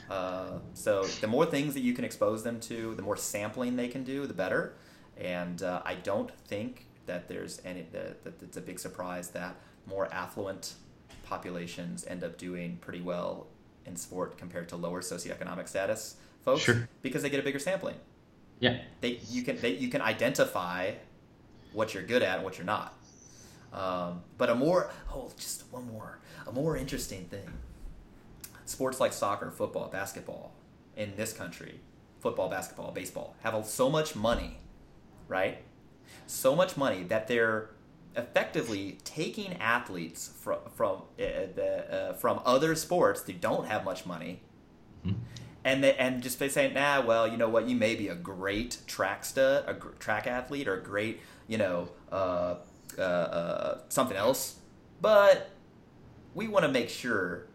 uh, 0.10 0.60
so 0.74 1.04
the 1.22 1.28
more 1.28 1.46
things 1.46 1.74
that 1.74 1.82
you 1.82 1.94
can 1.94 2.06
expose 2.06 2.44
them 2.44 2.60
to 2.60 2.94
the 2.96 3.02
more 3.02 3.18
sampling 3.18 3.76
they 3.76 3.88
can 3.88 4.04
do 4.04 4.26
the 4.28 4.34
better 4.34 4.74
and 5.18 5.64
uh, 5.64 5.82
i 5.86 5.96
don't 5.96 6.32
think 6.46 6.88
that 7.06 7.30
there's 7.30 7.62
any 7.64 7.86
that, 7.94 8.24
that 8.26 8.42
it's 8.44 8.58
a 8.58 8.62
big 8.62 8.80
surprise 8.80 9.30
that 9.30 9.56
more 9.86 10.14
affluent 10.14 10.74
populations 11.24 12.06
end 12.08 12.24
up 12.24 12.38
doing 12.38 12.78
pretty 12.82 13.02
well 13.02 13.48
in 13.88 13.96
sport 13.96 14.38
compared 14.38 14.70
to 14.70 14.76
lower 14.76 15.02
socioeconomic 15.02 15.68
status 15.68 16.18
folks 16.48 16.62
sure. 16.62 16.88
because 17.02 17.24
they 17.24 17.30
get 17.30 17.40
a 17.42 17.44
bigger 17.44 17.60
sampling. 17.60 17.96
Yeah. 18.60 18.80
They 19.02 19.20
you 19.30 19.44
can 19.44 19.60
they, 19.60 19.76
you 19.76 19.90
can 19.90 20.02
identify 20.02 20.94
what 21.74 21.94
you're 21.94 22.04
good 22.04 22.24
at 22.24 22.36
and 22.38 22.44
what 22.44 22.58
you're 22.58 22.66
not. 22.66 22.94
Um, 23.74 24.24
but 24.38 24.50
a 24.50 24.56
more 24.56 24.90
oh 25.14 25.30
just 25.38 25.66
one 25.72 25.86
more 25.88 26.20
a 26.48 26.52
more 26.52 26.78
interesting 26.78 27.26
thing. 27.26 27.48
Sports 28.66 29.00
like 29.00 29.14
soccer, 29.14 29.52
football, 29.52 29.90
basketball 29.90 30.54
in 30.96 31.14
this 31.16 31.34
country, 31.34 31.80
football, 32.20 32.50
basketball, 32.50 32.92
baseball 32.92 33.36
have 33.44 33.66
so 33.66 33.90
much 33.90 34.16
money, 34.16 34.58
right? 35.28 35.60
So 36.26 36.56
much 36.56 36.78
money 36.78 37.04
that 37.04 37.28
they're 37.28 37.70
effectively 38.18 38.98
taking 39.04 39.54
athletes 39.54 40.32
from 40.42 40.60
from 40.76 41.04
uh, 41.20 41.48
the, 41.56 41.94
uh, 41.94 42.14
from 42.14 42.42
other 42.46 42.76
sports 42.76 43.22
that 43.22 43.40
don't 43.40 43.68
have 43.68 43.86
much 43.86 44.06
money, 44.06 44.42
mm-hmm. 45.06 45.20
and 45.64 45.84
they, 45.84 45.96
and 45.96 46.22
just 46.22 46.40
saying, 46.40 46.74
nah, 46.74 47.06
well, 47.06 47.28
you 47.28 47.38
know 47.38 47.48
what, 47.48 47.70
you 47.70 47.76
may 47.76 47.96
be 47.96 48.08
a 48.08 48.16
great 48.16 48.80
track 48.88 49.24
stud, 49.24 49.64
a 49.68 49.74
gr- 49.74 49.90
track 50.00 50.28
athlete, 50.28 50.68
or 50.68 50.76
a 50.76 50.84
great, 50.84 51.22
you 51.48 51.58
know, 51.58 51.90
uh, 52.12 52.56
uh, 52.98 53.02
uh 53.02 53.78
something 53.90 54.18
else, 54.18 54.56
but 55.00 55.52
we 56.34 56.48
want 56.48 56.66
to 56.66 56.72
make 56.72 56.90
sure 56.90 57.48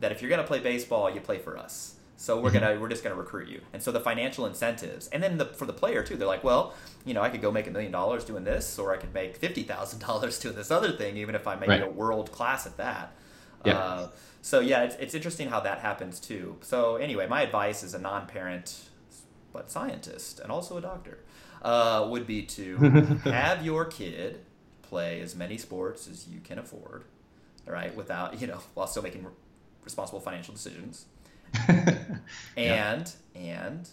that 0.00 0.12
if 0.12 0.22
you're 0.22 0.30
going 0.30 0.40
to 0.40 0.46
play 0.46 0.60
baseball, 0.60 1.10
you 1.10 1.20
play 1.20 1.38
for 1.38 1.58
us. 1.58 1.97
So 2.20 2.40
we're 2.40 2.50
mm-hmm. 2.50 2.58
gonna 2.58 2.80
we're 2.80 2.88
just 2.88 3.04
gonna 3.04 3.14
recruit 3.14 3.48
you, 3.48 3.60
and 3.72 3.80
so 3.80 3.92
the 3.92 4.00
financial 4.00 4.44
incentives, 4.44 5.06
and 5.06 5.22
then 5.22 5.38
the, 5.38 5.44
for 5.44 5.66
the 5.66 5.72
player 5.72 6.02
too, 6.02 6.16
they're 6.16 6.26
like, 6.26 6.42
well, 6.42 6.74
you 7.04 7.14
know, 7.14 7.22
I 7.22 7.28
could 7.28 7.40
go 7.40 7.52
make 7.52 7.68
a 7.68 7.70
million 7.70 7.92
dollars 7.92 8.24
doing 8.24 8.42
this, 8.42 8.76
or 8.76 8.92
I 8.92 8.96
could 8.96 9.14
make 9.14 9.36
fifty 9.36 9.62
thousand 9.62 10.00
dollars 10.06 10.36
doing 10.40 10.56
this 10.56 10.72
other 10.72 10.90
thing, 10.90 11.16
even 11.16 11.36
if 11.36 11.46
I 11.46 11.54
make 11.54 11.68
right. 11.68 11.80
a 11.80 11.88
world 11.88 12.32
class 12.32 12.66
at 12.66 12.76
that. 12.78 13.14
Yeah. 13.64 13.78
Uh, 13.78 14.08
so 14.42 14.58
yeah, 14.58 14.82
it's, 14.82 14.96
it's 14.96 15.14
interesting 15.14 15.48
how 15.48 15.60
that 15.60 15.78
happens 15.78 16.18
too. 16.18 16.56
So 16.60 16.96
anyway, 16.96 17.28
my 17.28 17.42
advice 17.42 17.84
as 17.84 17.94
a 17.94 18.00
non-parent 18.00 18.76
but 19.52 19.70
scientist 19.70 20.40
and 20.40 20.50
also 20.50 20.76
a 20.76 20.80
doctor 20.80 21.20
uh, 21.62 22.04
would 22.10 22.26
be 22.26 22.42
to 22.42 22.76
have 23.26 23.64
your 23.64 23.84
kid 23.84 24.40
play 24.82 25.20
as 25.20 25.36
many 25.36 25.56
sports 25.56 26.08
as 26.08 26.26
you 26.26 26.40
can 26.40 26.58
afford, 26.58 27.04
all 27.64 27.72
right, 27.72 27.94
without 27.94 28.40
you 28.40 28.48
know 28.48 28.58
while 28.74 28.88
still 28.88 29.04
making 29.04 29.24
responsible 29.84 30.18
financial 30.18 30.52
decisions 30.52 31.06
and 32.56 33.12
yeah. 33.34 33.64
and 33.64 33.88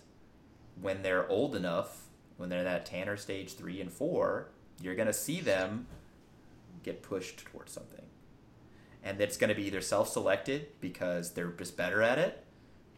when 0.82 1.02
they're 1.02 1.28
old 1.30 1.56
enough, 1.56 2.08
when 2.38 2.50
they're 2.50 2.64
that 2.64 2.86
Tanner 2.86 3.18
stage 3.18 3.54
three 3.56 3.82
and 3.82 3.92
four, 3.92 4.50
you're 4.82 4.96
gonna 4.96 5.14
see 5.14 5.42
them 5.42 5.88
get 6.84 7.02
pushed 7.02 7.46
towards 7.46 7.72
something, 7.72 8.06
and 9.04 9.20
it's 9.22 9.38
gonna 9.38 9.56
be 9.56 9.64
either 9.64 9.82
self-selected 9.82 10.68
because 10.82 11.34
they're 11.34 11.52
just 11.52 11.78
better 11.78 12.02
at 12.02 12.18
it, 12.18 12.44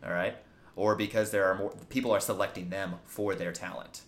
all 0.04 0.12
right, 0.12 0.38
or 0.76 0.96
because 0.96 1.32
there 1.32 1.46
are 1.46 1.56
more 1.56 1.74
people 1.90 2.12
are 2.12 2.20
selecting 2.20 2.70
them 2.70 2.96
for 3.06 3.36
their 3.36 3.52
talent. 3.52 4.02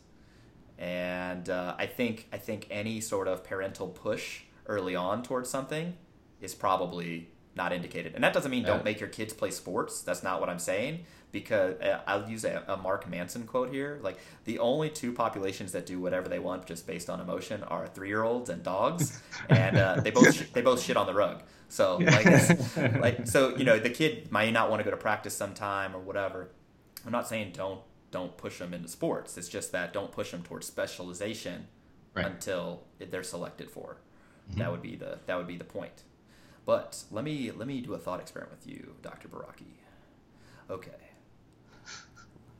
And 0.77 1.49
uh, 1.49 1.75
I 1.77 1.87
think 1.87 2.27
I 2.31 2.37
think 2.37 2.67
any 2.71 3.01
sort 3.01 3.27
of 3.27 3.43
parental 3.43 3.89
push 3.89 4.41
early 4.65 4.95
on 4.95 5.23
towards 5.23 5.49
something 5.49 5.97
is 6.39 6.55
probably 6.55 7.29
not 7.55 7.73
indicated. 7.73 8.15
And 8.15 8.23
that 8.23 8.33
doesn't 8.33 8.51
mean 8.51 8.63
don't 8.63 8.83
make 8.83 8.99
your 8.99 9.09
kids 9.09 9.33
play 9.33 9.51
sports. 9.51 10.01
That's 10.01 10.23
not 10.23 10.39
what 10.39 10.49
I'm 10.49 10.59
saying. 10.59 11.05
Because 11.31 11.79
uh, 11.79 12.01
I'll 12.07 12.27
use 12.27 12.43
a, 12.43 12.63
a, 12.67 12.77
Mark 12.77 13.07
Manson 13.07 13.45
quote 13.45 13.71
here. 13.71 13.99
Like 14.01 14.17
the 14.45 14.57
only 14.57 14.89
two 14.89 15.13
populations 15.13 15.73
that 15.73 15.85
do 15.85 15.99
whatever 15.99 16.27
they 16.27 16.39
want 16.39 16.65
just 16.65 16.87
based 16.87 17.07
on 17.07 17.19
emotion 17.19 17.61
are 17.63 17.85
three 17.85 18.07
year 18.07 18.23
olds 18.23 18.49
and 18.49 18.63
dogs, 18.63 19.21
and 19.49 19.77
uh, 19.77 19.99
they 20.01 20.09
both 20.09 20.33
sh- 20.33 20.47
they 20.53 20.61
both 20.63 20.81
shit 20.81 20.97
on 20.97 21.05
the 21.05 21.13
rug. 21.13 21.43
So 21.67 21.97
like 21.97 22.25
like 22.99 23.27
so 23.27 23.55
you 23.55 23.63
know 23.63 23.77
the 23.77 23.91
kid 23.91 24.31
might 24.31 24.51
not 24.51 24.71
want 24.71 24.79
to 24.79 24.83
go 24.83 24.89
to 24.89 24.97
practice 24.97 25.37
sometime 25.37 25.95
or 25.95 25.99
whatever. 25.99 26.49
I'm 27.05 27.11
not 27.11 27.27
saying 27.27 27.51
don't 27.53 27.81
don't 28.09 28.35
push 28.35 28.57
them 28.57 28.73
into 28.73 28.87
sports. 28.87 29.37
It's 29.37 29.49
just 29.49 29.71
that 29.71 29.93
don't 29.93 30.11
push 30.11 30.31
them 30.31 30.41
towards 30.41 30.65
specialization 30.65 31.67
right. 32.15 32.25
until 32.25 32.85
they're 32.97 33.21
selected 33.21 33.69
for. 33.69 33.97
Mm-hmm. 34.49 34.59
That 34.61 34.71
would 34.71 34.81
be 34.81 34.95
the 34.95 35.19
that 35.27 35.37
would 35.37 35.47
be 35.47 35.57
the 35.57 35.63
point. 35.63 36.03
But 36.69 37.03
let 37.09 37.25
me 37.25 37.49
let 37.49 37.67
me 37.67 37.81
do 37.81 37.95
a 37.95 37.97
thought 37.97 38.19
experiment 38.19 38.55
with 38.59 38.71
you, 38.71 38.93
Dr. 39.01 39.27
Baraki. 39.27 39.73
Okay. 40.69 41.01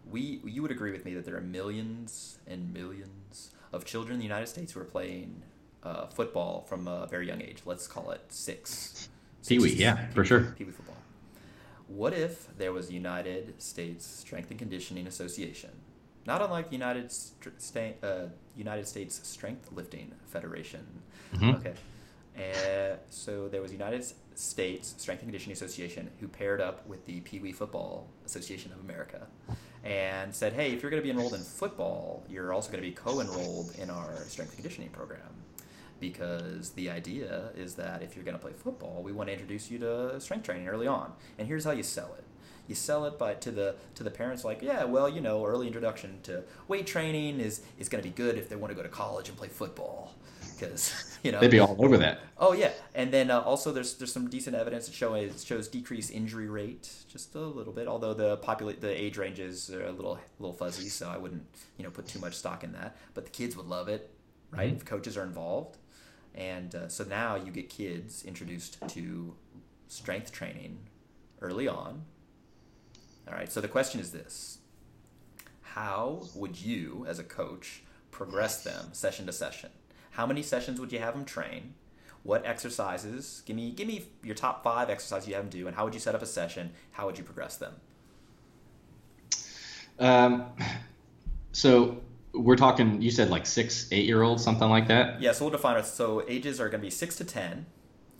We 0.10 0.42
you 0.44 0.64
would 0.64 0.72
agree 0.72 0.92
with 0.92 1.06
me 1.06 1.14
that 1.14 1.26
there 1.26 1.38
are 1.38 1.42
millions 1.42 2.40
and 2.48 2.74
millions 2.74 3.52
of 3.72 3.86
children 3.86 4.14
in 4.16 4.18
the 4.18 4.26
United 4.26 4.48
States 4.48 4.72
who 4.72 4.80
are 4.80 4.92
playing 4.96 5.44
uh, 5.84 6.08
football 6.08 6.66
from 6.68 6.88
a 6.88 7.06
very 7.06 7.28
young 7.28 7.44
age. 7.44 7.60
Let's 7.68 7.86
call 7.86 8.10
it 8.10 8.24
six. 8.30 9.10
Pee 9.48 9.60
wee, 9.60 9.74
yeah, 9.74 10.08
for 10.08 10.26
sure. 10.26 10.56
Pee 10.58 10.64
wee 10.64 10.72
football. 10.72 10.98
What 11.88 12.14
if 12.14 12.48
there 12.58 12.74
was 12.74 12.88
the 12.88 12.96
United 12.96 13.62
States 13.62 14.08
Strength 14.08 14.50
and 14.50 14.58
Conditioning 14.58 15.06
Association, 15.06 15.70
not 16.26 16.42
unlike 16.42 16.70
the 16.70 16.76
United 16.76 17.12
St- 17.12 18.04
uh, 18.04 18.30
United 18.58 18.88
States 18.88 19.22
Strength 19.22 19.72
Lifting 19.72 20.16
Federation? 20.26 20.84
Mm-hmm. 21.36 21.50
Okay 21.58 21.76
and 22.40 22.98
so 23.10 23.50
there 23.50 23.62
was 23.62 23.72
United 23.72 24.06
States 24.36 24.96
Strength 24.98 25.22
and 25.22 25.30
Conditioning 25.30 25.54
Association 25.54 26.10
who 26.20 26.28
paired 26.28 26.62
up 26.62 26.88
with 26.88 27.06
the 27.06 27.20
Pee 27.22 27.40
Wee 27.40 27.52
Football 27.52 28.08
Association 28.26 28.72
of 28.72 28.80
America 28.80 29.28
and 29.84 30.34
said, 30.34 30.54
hey, 30.54 30.72
if 30.72 30.82
you're 30.82 30.92
going 30.92 31.02
to 31.02 31.06
be 31.06 31.12
enrolled 31.12 31.34
in 31.34 31.42
football, 31.42 32.24
you're 32.30 32.54
also 32.54 32.72
going 32.72 32.82
to 32.82 32.90
be 32.90 32.96
co-enrolled 32.96 33.76
in 33.78 33.90
our 33.90 34.16
strength 34.28 34.52
and 34.52 34.58
conditioning 34.58 34.90
program. 34.90 35.20
Because 36.00 36.72
the 36.72 36.90
idea 36.90 37.50
is 37.58 37.76
that 37.76 38.02
if 38.02 38.16
you're 38.16 38.24
going 38.24 38.38
to 38.38 38.42
play 38.42 38.54
football, 38.54 39.02
we 39.04 39.12
want 39.12 39.28
to 39.28 39.34
introduce 39.34 39.70
you 39.70 39.78
to 39.80 40.20
strength 40.22 40.46
training 40.46 40.70
early 40.70 40.88
on. 40.88 41.12
And 41.38 41.46
here's 41.46 41.66
how 41.66 41.72
you 41.72 41.84
sell 41.84 42.14
it 42.18 42.24
you 42.70 42.76
sell 42.76 43.04
it 43.06 43.18
by 43.18 43.34
to 43.34 43.50
the 43.50 43.76
to 43.96 44.04
the 44.04 44.12
parents 44.12 44.46
like 44.46 44.62
yeah 44.62 44.84
well 44.84 45.10
you 45.10 45.20
know 45.20 45.44
early 45.44 45.66
introduction 45.66 46.20
to 46.22 46.44
weight 46.68 46.86
training 46.86 47.40
is 47.40 47.62
is 47.80 47.90
going 47.90 48.02
to 48.02 48.08
be 48.08 48.14
good 48.14 48.38
if 48.38 48.48
they 48.48 48.56
want 48.56 48.70
to 48.70 48.76
go 48.76 48.84
to 48.84 48.90
college 48.90 49.28
and 49.28 49.36
play 49.36 49.48
football 49.48 50.14
because 50.60 51.18
you 51.24 51.32
know 51.32 51.40
they'd 51.40 51.52
be 51.52 51.60
all 51.60 51.76
over 51.80 51.98
that. 51.98 52.20
Oh 52.38 52.54
yeah, 52.54 52.72
and 52.94 53.12
then 53.12 53.32
uh, 53.32 53.40
also 53.42 53.72
there's 53.72 53.96
there's 53.96 54.12
some 54.12 54.30
decent 54.30 54.56
evidence 54.56 54.88
that 54.88 54.94
show 54.94 55.14
it 55.14 55.40
shows 55.40 55.68
decreased 55.68 56.12
injury 56.12 56.48
rate 56.48 56.90
just 57.08 57.36
a 57.36 57.40
little 57.40 57.74
bit. 57.74 57.88
Although 57.88 58.14
the 58.14 58.38
populate 58.38 58.82
the 58.82 58.90
age 58.90 59.18
ranges 59.18 59.70
are 59.70 59.86
a 59.86 59.92
little 59.92 60.20
little 60.40 60.54
fuzzy, 60.54 60.90
so 60.90 61.10
I 61.10 61.18
wouldn't 61.18 61.46
you 61.78 61.84
know 61.84 61.90
put 61.90 62.08
too 62.08 62.20
much 62.20 62.36
stock 62.36 62.64
in 62.64 62.74
that. 62.74 62.98
But 63.14 63.26
the 63.26 63.32
kids 63.32 63.56
would 63.56 63.68
love 63.68 63.88
it, 63.88 64.12
right? 64.52 64.68
Mm-hmm. 64.68 64.78
If 64.78 64.86
coaches 64.86 65.18
are 65.18 65.24
involved, 65.24 65.78
and 66.36 66.74
uh, 66.76 66.88
so 66.88 67.04
now 67.04 67.36
you 67.36 67.52
get 67.52 67.70
kids 67.70 68.24
introduced 68.26 68.78
to 68.90 69.36
strength 69.88 70.32
training 70.32 70.80
early 71.42 71.68
on. 71.68 72.04
All 73.28 73.36
right. 73.36 73.52
So 73.52 73.62
the 73.62 73.68
question 73.68 74.00
is 74.00 74.12
this: 74.12 74.60
How 75.62 76.24
would 76.36 76.60
you, 76.60 77.06
as 77.08 77.20
a 77.20 77.24
coach, 77.24 77.84
progress 78.12 78.64
them 78.64 78.90
session 78.92 79.26
to 79.28 79.34
session? 79.34 79.70
How 80.12 80.26
many 80.26 80.42
sessions 80.42 80.80
would 80.80 80.92
you 80.92 81.00
have 81.00 81.14
them 81.14 81.26
train? 81.26 81.74
What 82.24 82.46
exercises? 82.46 83.44
Give 83.46 83.56
me 83.56 83.72
give 83.72 83.88
me 83.88 84.06
your 84.24 84.36
top 84.36 84.64
five 84.64 84.90
exercises 84.90 85.28
you 85.28 85.36
have 85.36 85.44
them 85.46 85.62
do, 85.62 85.68
and 85.68 85.76
how 85.76 85.86
would 85.86 85.94
you 85.94 86.00
set 86.00 86.16
up 86.16 86.22
a 86.22 86.26
session? 86.26 86.72
How 86.92 87.06
would 87.06 87.18
you 87.18 87.24
progress 87.24 87.58
them? 87.58 87.76
Um, 90.00 90.46
so 91.52 92.02
we're 92.34 92.56
talking. 92.56 93.02
You 93.02 93.12
said 93.12 93.30
like 93.30 93.46
six, 93.46 93.88
eight 93.92 94.06
year 94.06 94.22
olds, 94.22 94.44
something 94.44 94.70
like 94.70 94.88
that. 94.90 95.22
Yeah. 95.22 95.32
So 95.32 95.46
we'll 95.46 95.52
define 95.52 95.78
it. 95.78 95.86
So 95.86 96.24
ages 96.28 96.60
are 96.60 96.70
going 96.70 96.82
to 96.82 96.86
be 96.86 96.92
six 96.92 97.16
to 97.18 97.26
ten. 97.26 97.66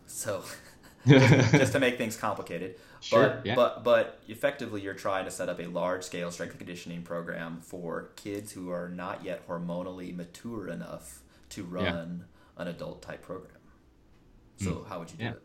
So 0.06 0.44
just 1.08 1.74
to 1.74 1.80
make 1.80 1.98
things 1.98 2.18
complicated. 2.18 2.76
Sure, 3.02 3.30
but 3.30 3.46
yeah. 3.46 3.56
but 3.56 3.84
but 3.84 4.22
effectively 4.28 4.82
you're 4.82 4.94
trying 4.94 5.26
to 5.26 5.32
set 5.32 5.48
up 5.48 5.60
a 5.60 5.68
large 5.68 6.04
scale 6.04 6.32
strength 6.32 6.52
and 6.52 6.60
conditioning 6.60 7.02
program 7.02 7.62
for 7.62 8.10
kids 8.16 8.52
who 8.52 8.70
are 8.72 8.90
not 8.90 9.24
yet 9.24 9.48
hormonally 9.48 10.14
mature 10.16 10.68
enough 10.68 11.22
to 11.50 11.64
run 11.64 11.84
yeah. 11.84 12.62
an 12.62 12.68
adult 12.68 13.02
type 13.02 13.22
program. 13.22 13.52
So 14.58 14.72
mm. 14.72 14.88
how 14.88 15.00
would 15.00 15.12
you 15.12 15.18
do 15.18 15.24
yeah. 15.24 15.32
it? 15.32 15.42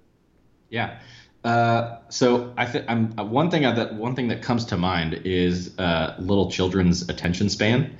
Yeah. 0.70 0.98
Uh, 1.44 1.98
so 2.09 2.55
I 2.57 2.64
think 2.64 2.86
I'm 2.88 3.18
uh, 3.18 3.24
one 3.24 3.50
thing 3.50 3.62
that 3.62 3.94
one 3.94 4.16
thing 4.16 4.28
that 4.28 4.40
comes 4.40 4.64
to 4.66 4.78
mind 4.78 5.22
is 5.24 5.78
uh, 5.78 6.16
little 6.18 6.50
children's 6.50 7.09
attention 7.11 7.50
span, 7.50 7.98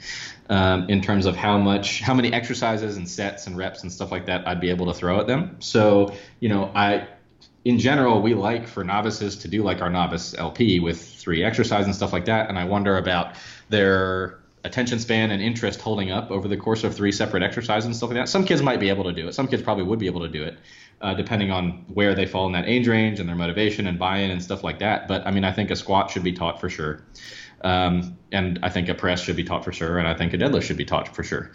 um, 0.48 0.88
in 0.88 1.02
terms 1.02 1.26
of 1.26 1.36
how 1.36 1.59
much, 1.59 2.00
how 2.00 2.14
many 2.14 2.32
exercises 2.32 2.96
and 2.96 3.07
sets 3.07 3.46
and 3.46 3.57
reps 3.57 3.82
and 3.82 3.92
stuff 3.92 4.11
like 4.11 4.26
that 4.26 4.48
I'd 4.48 4.61
be 4.61 4.70
able 4.70 4.86
to 4.86 4.94
throw 4.94 5.20
at 5.20 5.26
them. 5.26 5.57
So 5.61 6.14
you 6.40 6.48
know, 6.48 6.72
I 6.74 7.07
in 7.64 7.78
general, 7.78 8.20
we 8.20 8.34
like 8.34 8.68
for 8.68 8.84
novices 8.84 9.36
to 9.36 9.48
do 9.48 9.62
like 9.62 9.80
our 9.80 9.90
novice 9.90 10.34
LP 10.34 10.80
with 10.80 11.02
three 11.02 11.42
exercise 11.42 11.86
and 11.86 11.94
stuff 11.94 12.12
like 12.12 12.26
that. 12.26 12.48
And 12.48 12.59
I 12.59 12.64
wonder 12.64 12.98
about 12.98 13.36
their 13.70 14.38
attention 14.64 14.98
span 14.98 15.30
and 15.30 15.42
interest 15.42 15.80
holding 15.80 16.10
up 16.10 16.30
over 16.30 16.48
the 16.48 16.56
course 16.56 16.84
of 16.84 16.94
three 16.94 17.12
separate 17.12 17.42
exercises 17.42 17.86
and 17.86 17.94
stuff 17.94 18.10
like 18.10 18.16
that. 18.16 18.28
Some 18.28 18.44
kids 18.44 18.62
might 18.62 18.80
be 18.80 18.88
able 18.88 19.04
to 19.04 19.12
do 19.12 19.28
it. 19.28 19.34
Some 19.34 19.46
kids 19.46 19.62
probably 19.62 19.84
would 19.84 19.98
be 19.98 20.06
able 20.06 20.22
to 20.22 20.28
do 20.28 20.42
it, 20.42 20.58
uh, 21.02 21.14
depending 21.14 21.50
on 21.50 21.84
where 21.92 22.14
they 22.14 22.26
fall 22.26 22.46
in 22.46 22.52
that 22.52 22.66
age 22.66 22.88
range 22.88 23.20
and 23.20 23.28
their 23.28 23.36
motivation 23.36 23.86
and 23.86 23.98
buy-in 23.98 24.30
and 24.30 24.42
stuff 24.42 24.64
like 24.64 24.78
that. 24.78 25.06
But 25.06 25.26
I 25.26 25.30
mean, 25.30 25.44
I 25.44 25.52
think 25.52 25.70
a 25.70 25.76
squat 25.76 26.10
should 26.10 26.24
be 26.24 26.32
taught 26.32 26.60
for 26.60 26.70
sure. 26.70 27.04
Um, 27.62 28.18
and 28.32 28.58
I 28.62 28.68
think 28.68 28.88
a 28.88 28.94
press 28.94 29.22
should 29.22 29.36
be 29.36 29.44
taught 29.44 29.64
for 29.64 29.72
sure, 29.72 29.98
and 29.98 30.06
I 30.06 30.14
think 30.14 30.34
a 30.34 30.38
deadlift 30.38 30.62
should 30.62 30.76
be 30.76 30.84
taught 30.84 31.14
for 31.14 31.22
sure. 31.22 31.50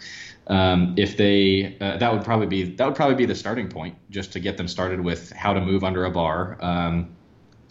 Um, 0.48 0.94
if 0.96 1.16
they, 1.16 1.76
uh, 1.80 1.98
that 1.98 2.12
would 2.12 2.24
probably 2.24 2.48
be 2.48 2.74
that 2.74 2.84
would 2.84 2.96
probably 2.96 3.14
be 3.14 3.26
the 3.26 3.34
starting 3.34 3.68
point, 3.68 3.96
just 4.10 4.32
to 4.32 4.40
get 4.40 4.56
them 4.56 4.66
started 4.66 5.00
with 5.00 5.30
how 5.32 5.52
to 5.52 5.60
move 5.60 5.84
under 5.84 6.04
a 6.04 6.10
bar. 6.10 6.58
Um, 6.60 7.14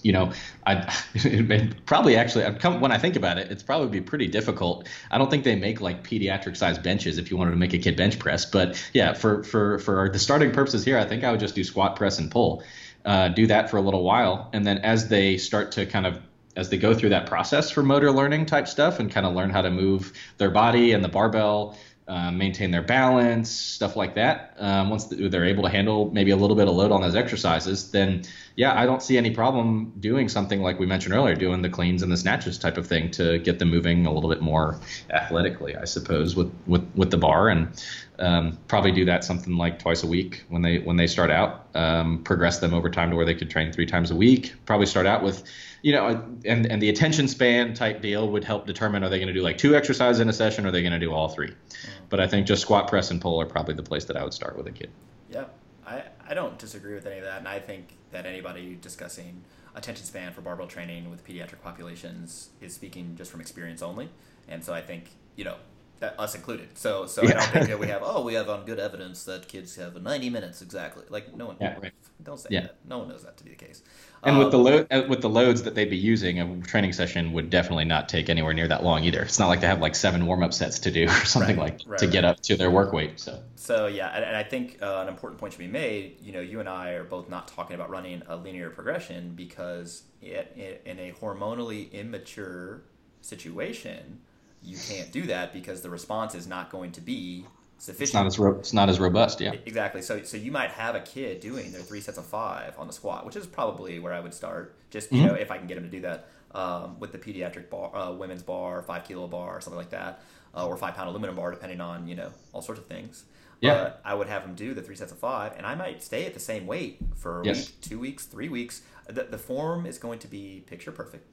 you 0.03 0.11
know, 0.11 0.31
I 0.65 0.93
it 1.13 1.85
probably 1.85 2.15
actually 2.15 2.45
i 2.45 2.51
come 2.53 2.79
when 2.79 2.91
I 2.91 2.97
think 2.97 3.15
about 3.15 3.37
it, 3.37 3.51
it's 3.51 3.63
probably 3.63 3.87
be 3.87 4.01
pretty 4.01 4.27
difficult. 4.27 4.87
I 5.11 5.17
don't 5.17 5.29
think 5.29 5.43
they 5.43 5.55
make 5.55 5.81
like 5.81 6.03
pediatric 6.03 6.57
sized 6.57 6.83
benches 6.83 7.17
if 7.17 7.31
you 7.31 7.37
wanted 7.37 7.51
to 7.51 7.57
make 7.57 7.73
a 7.73 7.77
kid 7.77 7.95
bench 7.95 8.19
press, 8.19 8.45
but 8.45 8.81
yeah, 8.93 9.13
for 9.13 9.43
for 9.43 9.79
for 9.79 10.09
the 10.09 10.19
starting 10.19 10.51
purposes 10.51 10.85
here, 10.85 10.97
I 10.97 11.05
think 11.05 11.23
I 11.23 11.31
would 11.31 11.39
just 11.39 11.55
do 11.55 11.63
squat, 11.63 11.95
press, 11.95 12.19
and 12.19 12.31
pull. 12.31 12.63
Uh, 13.05 13.29
do 13.29 13.47
that 13.47 13.69
for 13.69 13.77
a 13.77 13.81
little 13.81 14.03
while, 14.03 14.49
and 14.51 14.67
then 14.67 14.79
as 14.79 15.07
they 15.07 15.37
start 15.37 15.71
to 15.71 15.85
kind 15.85 16.05
of 16.05 16.19
as 16.55 16.69
they 16.69 16.77
go 16.77 16.93
through 16.93 17.09
that 17.09 17.25
process 17.25 17.71
for 17.71 17.81
motor 17.81 18.11
learning 18.11 18.45
type 18.45 18.67
stuff 18.67 18.99
and 18.99 19.09
kind 19.11 19.25
of 19.25 19.33
learn 19.33 19.49
how 19.49 19.61
to 19.61 19.69
move 19.69 20.11
their 20.37 20.49
body 20.49 20.91
and 20.91 21.03
the 21.03 21.07
barbell, 21.07 21.77
uh, 22.09 22.31
maintain 22.31 22.71
their 22.71 22.81
balance, 22.81 23.51
stuff 23.51 23.95
like 23.95 24.15
that. 24.15 24.55
Um, 24.57 24.89
once 24.89 25.05
they're 25.05 25.45
able 25.45 25.61
to 25.61 25.69
handle 25.69 26.09
maybe 26.11 26.31
a 26.31 26.35
little 26.35 26.55
bit 26.55 26.67
of 26.67 26.73
load 26.73 26.91
on 26.91 27.01
those 27.01 27.15
exercises, 27.15 27.91
then 27.91 28.23
yeah, 28.55 28.77
I 28.77 28.87
don't 28.87 29.03
see 29.03 29.15
any 29.15 29.29
problem 29.29 29.93
doing 29.99 30.27
something 30.27 30.59
like 30.59 30.79
we 30.79 30.87
mentioned 30.87 31.13
earlier, 31.13 31.35
doing 31.35 31.61
the 31.61 31.69
cleans 31.69 32.01
and 32.01 32.11
the 32.11 32.17
snatches 32.17 32.57
type 32.57 32.77
of 32.77 32.87
thing 32.87 33.11
to 33.11 33.37
get 33.37 33.59
them 33.59 33.69
moving 33.69 34.07
a 34.07 34.11
little 34.11 34.29
bit 34.29 34.41
more 34.41 34.79
athletically, 35.11 35.75
I 35.75 35.85
suppose, 35.85 36.35
with 36.35 36.51
with, 36.65 36.89
with 36.95 37.11
the 37.11 37.17
bar 37.17 37.47
and 37.47 37.79
um, 38.17 38.57
probably 38.67 38.91
do 38.91 39.05
that 39.05 39.23
something 39.23 39.55
like 39.55 39.77
twice 39.77 40.03
a 40.03 40.07
week 40.07 40.43
when 40.49 40.63
they 40.63 40.79
when 40.79 40.97
they 40.97 41.07
start 41.07 41.29
out. 41.29 41.67
Um, 41.75 42.23
progress 42.23 42.57
them 42.57 42.73
over 42.73 42.89
time 42.89 43.11
to 43.11 43.15
where 43.15 43.25
they 43.25 43.35
could 43.35 43.51
train 43.51 43.71
three 43.71 43.85
times 43.85 44.09
a 44.09 44.15
week. 44.15 44.55
Probably 44.65 44.87
start 44.87 45.05
out 45.05 45.23
with 45.23 45.43
you 45.81 45.91
know, 45.91 46.07
and 46.45 46.65
and 46.65 46.81
the 46.81 46.89
attention 46.89 47.27
span 47.27 47.73
type 47.73 48.01
deal 48.01 48.29
would 48.29 48.43
help 48.43 48.65
determine 48.65 49.03
are 49.03 49.09
they 49.09 49.17
going 49.17 49.27
to 49.27 49.33
do 49.33 49.41
like 49.41 49.57
two 49.57 49.75
exercises 49.75 50.19
in 50.19 50.29
a 50.29 50.33
session 50.33 50.65
or 50.65 50.69
are 50.69 50.71
they 50.71 50.81
going 50.81 50.93
to 50.93 50.99
do 50.99 51.13
all 51.13 51.29
3 51.29 51.47
mm-hmm. 51.47 51.89
But 52.09 52.19
I 52.19 52.27
think 52.27 52.47
just 52.47 52.61
squat, 52.61 52.87
press, 52.87 53.11
and 53.11 53.21
pull 53.21 53.39
are 53.39 53.45
probably 53.45 53.75
the 53.75 53.83
place 53.83 54.05
that 54.05 54.17
I 54.17 54.23
would 54.23 54.33
start 54.33 54.57
with 54.57 54.67
a 54.67 54.71
kid. 54.71 54.89
Yeah, 55.29 55.45
I 55.85 56.03
I 56.27 56.33
don't 56.33 56.57
disagree 56.57 56.93
with 56.93 57.05
any 57.05 57.17
of 57.17 57.25
that, 57.25 57.39
and 57.39 57.47
I 57.47 57.59
think 57.59 57.95
that 58.11 58.25
anybody 58.25 58.77
discussing 58.81 59.43
attention 59.75 60.05
span 60.05 60.33
for 60.33 60.41
barbell 60.41 60.67
training 60.67 61.09
with 61.09 61.25
pediatric 61.25 61.61
populations 61.61 62.49
is 62.59 62.73
speaking 62.73 63.15
just 63.15 63.31
from 63.31 63.41
experience 63.41 63.81
only, 63.81 64.09
and 64.47 64.63
so 64.63 64.73
I 64.73 64.81
think 64.81 65.05
you 65.35 65.45
know 65.45 65.55
that 65.99 66.19
us 66.19 66.35
included. 66.35 66.77
So 66.77 67.05
so 67.05 67.23
yeah. 67.23 67.29
I 67.29 67.33
don't 67.33 67.51
think 67.51 67.67
that 67.67 67.79
we 67.79 67.87
have 67.87 68.01
oh 68.03 68.23
we 68.23 68.33
have 68.33 68.49
on 68.49 68.65
good 68.65 68.79
evidence 68.79 69.23
that 69.25 69.47
kids 69.47 69.75
have 69.75 70.01
90 70.01 70.29
minutes 70.29 70.61
exactly. 70.61 71.03
Like 71.09 71.35
no 71.35 71.47
one 71.47 71.57
yeah, 71.59 71.77
right. 71.79 71.93
don't 72.23 72.39
say 72.39 72.49
yeah. 72.51 72.61
that. 72.61 72.75
No 72.85 72.99
one 72.99 73.09
knows 73.09 73.23
that 73.23 73.37
to 73.37 73.43
be 73.43 73.51
the 73.51 73.55
case. 73.55 73.81
And 74.23 74.35
um, 74.35 74.39
with 74.39 74.51
the 74.51 74.57
load 74.57 74.87
uh, 74.91 75.03
with 75.07 75.21
the 75.21 75.29
loads 75.29 75.63
that 75.63 75.75
they'd 75.75 75.89
be 75.89 75.97
using, 75.97 76.39
a 76.39 76.61
training 76.61 76.93
session 76.93 77.31
would 77.33 77.49
definitely 77.49 77.85
not 77.85 78.09
take 78.09 78.29
anywhere 78.29 78.53
near 78.53 78.67
that 78.67 78.83
long 78.83 79.03
either. 79.03 79.21
It's 79.21 79.39
not 79.39 79.47
like 79.47 79.61
they 79.61 79.67
have 79.67 79.79
like 79.79 79.95
seven 79.95 80.25
warm 80.25 80.43
up 80.43 80.53
sets 80.53 80.79
to 80.79 80.91
do 80.91 81.05
or 81.07 81.25
something 81.25 81.57
right, 81.57 81.73
like 81.73 81.81
right, 81.87 81.99
to 81.99 82.07
get 82.07 82.25
up 82.25 82.39
to 82.41 82.57
their 82.57 82.71
work 82.71 82.93
weight. 82.93 83.19
So 83.19 83.41
so 83.55 83.87
yeah, 83.87 84.09
and, 84.09 84.23
and 84.23 84.35
I 84.35 84.43
think 84.43 84.79
uh, 84.81 84.99
an 85.01 85.07
important 85.07 85.39
point 85.39 85.53
should 85.53 85.59
be 85.59 85.67
made. 85.67 86.21
You 86.21 86.33
know, 86.33 86.41
you 86.41 86.59
and 86.59 86.69
I 86.69 86.91
are 86.91 87.03
both 87.03 87.29
not 87.29 87.47
talking 87.47 87.75
about 87.75 87.89
running 87.89 88.23
a 88.27 88.35
linear 88.35 88.69
progression 88.69 89.33
because 89.35 90.03
it, 90.21 90.53
it, 90.55 90.81
in 90.85 90.99
a 90.99 91.11
hormonally 91.11 91.91
immature 91.91 92.83
situation 93.21 94.19
you 94.61 94.77
can't 94.77 95.11
do 95.11 95.23
that 95.27 95.53
because 95.53 95.81
the 95.81 95.89
response 95.89 96.35
is 96.35 96.47
not 96.47 96.69
going 96.69 96.91
to 96.91 97.01
be 97.01 97.45
sufficient. 97.79 98.01
It's 98.01 98.13
not 98.13 98.25
as 98.27 98.39
ro- 98.39 98.59
it's 98.59 98.73
not 98.73 98.89
as 98.89 98.99
robust, 98.99 99.41
yeah. 99.41 99.53
Exactly. 99.65 100.01
So 100.01 100.23
so 100.23 100.37
you 100.37 100.51
might 100.51 100.71
have 100.71 100.95
a 100.95 101.01
kid 101.01 101.39
doing 101.39 101.71
their 101.71 101.81
three 101.81 102.01
sets 102.01 102.17
of 102.17 102.25
five 102.25 102.77
on 102.77 102.87
the 102.87 102.93
squat, 102.93 103.25
which 103.25 103.35
is 103.35 103.47
probably 103.47 103.99
where 103.99 104.13
I 104.13 104.19
would 104.19 104.33
start. 104.33 104.75
Just 104.89 105.11
you 105.11 105.19
mm-hmm. 105.19 105.27
know 105.27 105.33
if 105.33 105.49
I 105.49 105.57
can 105.57 105.67
get 105.67 105.75
them 105.75 105.85
to 105.85 105.89
do 105.89 106.01
that 106.01 106.27
um, 106.51 106.99
with 106.99 107.11
the 107.11 107.17
pediatric 107.17 107.69
bar, 107.69 107.95
uh, 107.95 108.11
women's 108.11 108.43
bar, 108.43 108.81
five 108.83 109.03
kilo 109.05 109.27
bar, 109.27 109.61
something 109.61 109.77
like 109.77 109.89
that, 109.91 110.21
uh, 110.55 110.67
or 110.67 110.77
five 110.77 110.95
pound 110.95 111.09
aluminum 111.09 111.35
bar, 111.35 111.51
depending 111.51 111.81
on 111.81 112.07
you 112.07 112.15
know 112.15 112.31
all 112.53 112.61
sorts 112.61 112.79
of 112.79 112.87
things. 112.87 113.25
Yeah. 113.61 113.73
But 113.73 114.01
I 114.05 114.13
would 114.13 114.27
have 114.27 114.43
them 114.43 114.55
do 114.55 114.73
the 114.73 114.81
three 114.81 114.95
sets 114.95 115.11
of 115.11 115.19
five, 115.19 115.53
and 115.57 115.65
I 115.65 115.75
might 115.75 116.01
stay 116.01 116.25
at 116.25 116.33
the 116.33 116.39
same 116.39 116.65
weight 116.65 116.97
for 117.15 117.41
yes. 117.43 117.57
week, 117.57 117.81
two 117.81 117.99
weeks, 117.99 118.25
three 118.25 118.47
weeks. 118.47 118.83
The, 119.07 119.23
the 119.23 119.37
form 119.37 119.85
is 119.85 119.97
going 119.97 120.19
to 120.19 120.27
be 120.27 120.63
picture 120.65 120.91
perfect. 120.91 121.25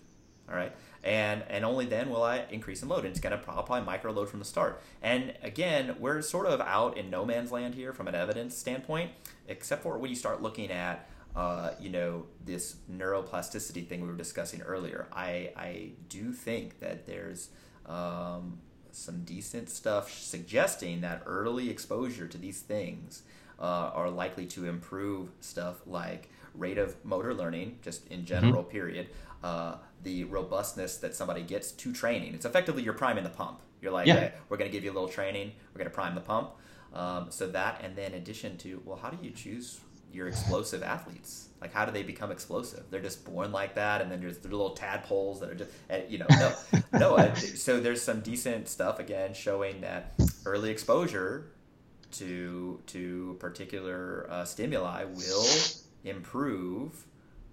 All 0.49 0.57
right 0.57 0.73
and 1.07 1.45
and 1.49 1.65
only 1.65 1.87
then 1.87 2.11
will 2.11 2.25
I 2.25 2.45
increase 2.51 2.83
in 2.83 2.89
load. 2.89 3.05
And 3.05 3.09
it's 3.09 3.21
going 3.21 3.31
to 3.31 3.43
probably 3.43 3.81
micro 3.83 4.13
load 4.13 4.29
from 4.29 4.41
the 4.41 4.45
start. 4.45 4.83
And 5.01 5.35
again, 5.43 5.97
we're 6.01 6.21
sort 6.21 6.47
of 6.47 6.61
out 6.61 6.99
in 6.99 7.09
no 7.09 7.25
man's 7.25 7.53
land 7.53 7.77
here 7.77 7.93
from 7.93 8.09
an 8.09 8.15
evidence 8.15 8.57
standpoint, 8.57 9.13
except 9.47 9.85
for 9.85 9.97
when 9.97 10.11
you 10.11 10.17
start 10.17 10.43
looking 10.43 10.71
at. 10.71 11.09
Uh, 11.35 11.75
you 11.79 11.91
know 11.91 12.25
this 12.47 12.77
neuroplasticity 12.91 13.87
thing 13.87 14.01
we 14.01 14.09
were 14.09 14.15
discussing 14.15 14.63
earlier. 14.63 15.07
I 15.13 15.53
I 15.55 15.91
do 16.09 16.33
think 16.33 16.81
that 16.81 17.07
there's 17.07 17.51
um, 17.85 18.61
some 18.91 19.23
decent 19.23 19.69
stuff 19.69 20.11
suggesting 20.11 21.03
that 21.03 21.23
early 21.27 21.69
exposure 21.69 22.27
to 22.27 22.39
these 22.39 22.61
things 22.61 23.23
uh, 23.61 23.91
are 23.95 24.11
likely 24.11 24.47
to 24.47 24.67
improve 24.67 25.31
stuff 25.41 25.77
like 25.87 26.31
rate 26.55 26.79
of 26.79 26.97
motor 27.05 27.35
learning, 27.35 27.79
just 27.83 28.07
in 28.09 28.25
general, 28.25 28.63
mm-hmm. 28.63 28.71
period. 28.71 29.09
Uh, 29.43 29.77
the 30.03 30.25
robustness 30.25 30.99
that 30.99 31.15
somebody 31.15 31.43
gets 31.43 31.73
to 31.73 31.93
training. 31.93 32.35
It's 32.35 32.45
effectively 32.47 32.83
you're 32.83 32.95
priming 32.95 33.25
the 33.25 33.31
pump. 33.31 33.61
You're 33.81 33.93
like, 33.93 34.07
yeah. 34.07 34.15
hey, 34.15 34.33
we're 34.49 34.57
going 34.57 34.71
to 34.71 34.73
give 34.73 34.85
you 34.85 34.91
a 34.91 34.95
little 34.95 35.09
training. 35.09 35.53
We're 35.73 35.79
going 35.79 35.91
to 35.91 35.95
prime 35.95 36.15
the 36.15 36.21
pump. 36.21 36.51
Um, 36.93 37.27
so 37.31 37.47
that, 37.49 37.81
and 37.85 37.95
then 37.95 38.15
addition 38.15 38.57
to, 38.59 38.81
well, 38.85 38.97
how 38.97 39.11
do 39.11 39.19
you 39.25 39.31
choose 39.31 39.81
your 40.13 40.29
explosive 40.29 40.83
athletes? 40.83 41.49
Like, 41.61 41.73
how 41.73 41.85
do 41.85 41.93
they 41.93 42.03
become 42.03 42.31
explosive? 42.31 42.85
They're 42.91 43.03
just 43.03 43.25
born 43.25 43.53
like 43.53 43.75
that, 43.75 44.01
and 44.01 44.11
then 44.11 44.21
there's 44.21 44.39
the 44.39 44.49
little 44.49 44.71
tadpoles 44.71 45.41
that 45.41 45.51
are 45.51 45.55
just, 45.55 45.71
eh, 45.91 46.03
you 46.09 46.19
know, 46.19 46.27
no, 46.31 46.53
no. 46.99 47.17
I, 47.17 47.35
so 47.35 47.81
there's 47.81 48.03
some 48.03 48.21
decent 48.21 48.69
stuff 48.69 48.99
again 48.99 49.35
showing 49.35 49.81
that 49.83 50.15
early 50.45 50.71
exposure 50.71 51.53
to 52.19 52.81
to 52.87 53.37
particular 53.41 54.27
uh, 54.31 54.45
stimuli 54.45 55.05
will 55.05 55.47
improve 56.05 57.05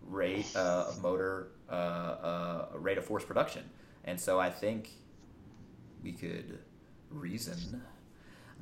rate 0.07 0.45
uh, 0.55 0.86
of 0.89 1.01
motor 1.01 1.47
uh, 1.70 1.74
uh, 1.74 2.66
rate 2.76 2.97
of 2.97 3.05
force 3.05 3.24
production. 3.24 3.64
And 4.05 4.20
so 4.20 4.39
I 4.39 4.49
think 4.49 4.89
we 6.03 6.11
could 6.11 6.59
reason 7.09 7.82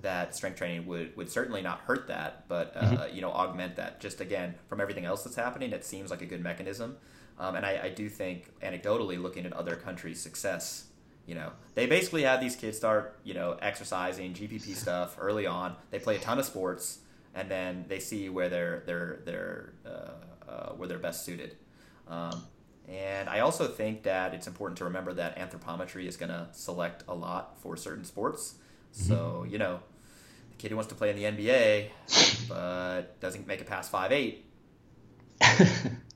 that 0.01 0.35
strength 0.35 0.57
training 0.57 0.85
would, 0.87 1.15
would 1.15 1.29
certainly 1.29 1.61
not 1.61 1.79
hurt 1.81 2.07
that, 2.07 2.47
but 2.47 2.73
uh, 2.75 2.81
Mm-hmm. 2.81 3.15
you 3.15 3.21
know 3.21 3.31
augment 3.31 3.75
that. 3.75 3.99
Just 3.99 4.21
again 4.21 4.55
from 4.67 4.81
everything 4.81 5.05
else 5.05 5.23
that's 5.23 5.35
happening, 5.35 5.71
it 5.71 5.85
seems 5.85 6.09
like 6.11 6.21
a 6.21 6.25
good 6.25 6.41
mechanism. 6.41 6.97
Um, 7.39 7.55
and 7.55 7.65
I, 7.65 7.81
I 7.85 7.89
do 7.89 8.09
think 8.09 8.51
anecdotally, 8.61 9.19
looking 9.21 9.45
at 9.45 9.53
other 9.53 9.75
countries' 9.75 10.21
success, 10.21 10.87
you 11.25 11.35
know, 11.35 11.51
they 11.75 11.85
basically 11.85 12.23
have 12.23 12.41
these 12.41 12.55
kids 12.55 12.77
start 12.77 13.19
you 13.23 13.33
know 13.33 13.57
exercising 13.61 14.33
GPP 14.33 14.75
stuff 14.75 15.17
early 15.19 15.45
on. 15.45 15.75
They 15.89 15.99
play 15.99 16.17
a 16.17 16.19
ton 16.19 16.39
of 16.39 16.45
sports, 16.45 16.99
and 17.33 17.49
then 17.49 17.85
they 17.87 17.99
see 17.99 18.29
where 18.29 18.49
they're 18.49 18.83
they're 18.85 19.19
they're 19.25 19.73
uh, 19.85 20.49
uh, 20.51 20.69
where 20.73 20.87
they're 20.87 20.99
best 20.99 21.25
suited. 21.25 21.55
Um, 22.07 22.43
and 22.87 23.29
I 23.29 23.39
also 23.39 23.67
think 23.67 24.03
that 24.03 24.33
it's 24.33 24.47
important 24.47 24.77
to 24.79 24.85
remember 24.85 25.13
that 25.13 25.37
anthropometry 25.37 26.07
is 26.07 26.17
going 26.17 26.29
to 26.29 26.47
select 26.51 27.03
a 27.07 27.15
lot 27.15 27.57
for 27.61 27.77
certain 27.77 28.03
sports. 28.03 28.55
So, 28.91 29.45
you 29.47 29.57
know, 29.57 29.79
the 30.49 30.57
kid 30.57 30.71
who 30.71 30.75
wants 30.75 30.89
to 30.89 30.95
play 30.95 31.09
in 31.09 31.15
the 31.15 31.23
NBA 31.23 31.89
but 32.49 33.19
doesn't 33.21 33.47
make 33.47 33.61
it 33.61 33.67
past 33.67 33.91
five 33.91 34.11
eight. 34.11 34.45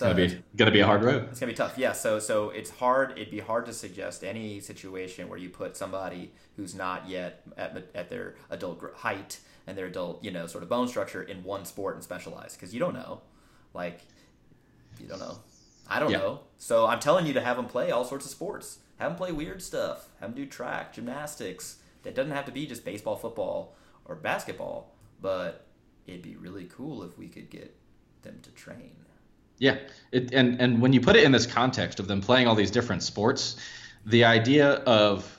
It's 0.00 0.06
uh, 0.06 0.12
gonna 0.14 0.28
be 0.28 0.42
gonna 0.56 0.70
be 0.70 0.80
a 0.80 0.86
hard 0.86 1.04
road. 1.04 1.28
It's 1.30 1.40
gonna 1.40 1.52
be 1.52 1.56
tough. 1.56 1.76
Yeah. 1.76 1.92
So 1.92 2.18
so 2.18 2.50
it's 2.50 2.70
hard. 2.70 3.12
It'd 3.12 3.30
be 3.30 3.40
hard 3.40 3.66
to 3.66 3.72
suggest 3.72 4.24
any 4.24 4.60
situation 4.60 5.28
where 5.28 5.38
you 5.38 5.50
put 5.50 5.76
somebody 5.76 6.32
who's 6.56 6.74
not 6.74 7.08
yet 7.08 7.42
at, 7.56 7.86
at 7.94 8.08
their 8.08 8.34
adult 8.48 8.82
height 8.96 9.40
and 9.66 9.76
their 9.76 9.86
adult 9.86 10.24
you 10.24 10.30
know 10.30 10.46
sort 10.46 10.62
of 10.62 10.70
bone 10.70 10.88
structure 10.88 11.22
in 11.22 11.44
one 11.44 11.64
sport 11.64 11.94
and 11.96 12.02
specialize 12.04 12.54
because 12.54 12.72
you 12.72 12.80
don't 12.80 12.94
know. 12.94 13.20
Like 13.74 14.00
you 14.98 15.06
don't 15.06 15.18
know. 15.20 15.38
I 15.86 16.00
don't 16.00 16.10
Yeah. 16.10 16.18
know. 16.18 16.40
So 16.56 16.86
I'm 16.86 17.00
telling 17.00 17.26
you 17.26 17.32
to 17.34 17.40
have 17.40 17.56
them 17.56 17.66
play 17.66 17.90
all 17.90 18.04
sorts 18.04 18.24
of 18.24 18.30
sports. 18.30 18.78
Have 18.98 19.10
them 19.10 19.18
play 19.18 19.32
weird 19.32 19.60
stuff. 19.62 20.08
Have 20.20 20.34
them 20.34 20.44
do 20.44 20.48
track, 20.48 20.94
gymnastics. 20.94 21.76
That 22.04 22.14
doesn't 22.14 22.32
have 22.32 22.46
to 22.46 22.52
be 22.52 22.66
just 22.66 22.84
baseball, 22.84 23.16
football, 23.16 23.74
or 24.06 24.14
basketball. 24.14 24.94
But 25.20 25.66
it'd 26.06 26.22
be 26.22 26.36
really 26.36 26.64
cool 26.64 27.02
if 27.02 27.18
we 27.18 27.28
could 27.28 27.50
get 27.50 27.74
them 28.22 28.38
to 28.42 28.50
train. 28.52 28.92
Yeah, 29.60 29.76
it, 30.10 30.32
and 30.34 30.60
and 30.60 30.80
when 30.82 30.92
you 30.92 31.00
put 31.00 31.14
it 31.14 31.22
in 31.22 31.30
this 31.30 31.46
context 31.46 32.00
of 32.00 32.08
them 32.08 32.20
playing 32.20 32.48
all 32.48 32.56
these 32.56 32.72
different 32.72 33.04
sports, 33.04 33.54
the 34.04 34.24
idea 34.24 34.70
of 34.72 35.36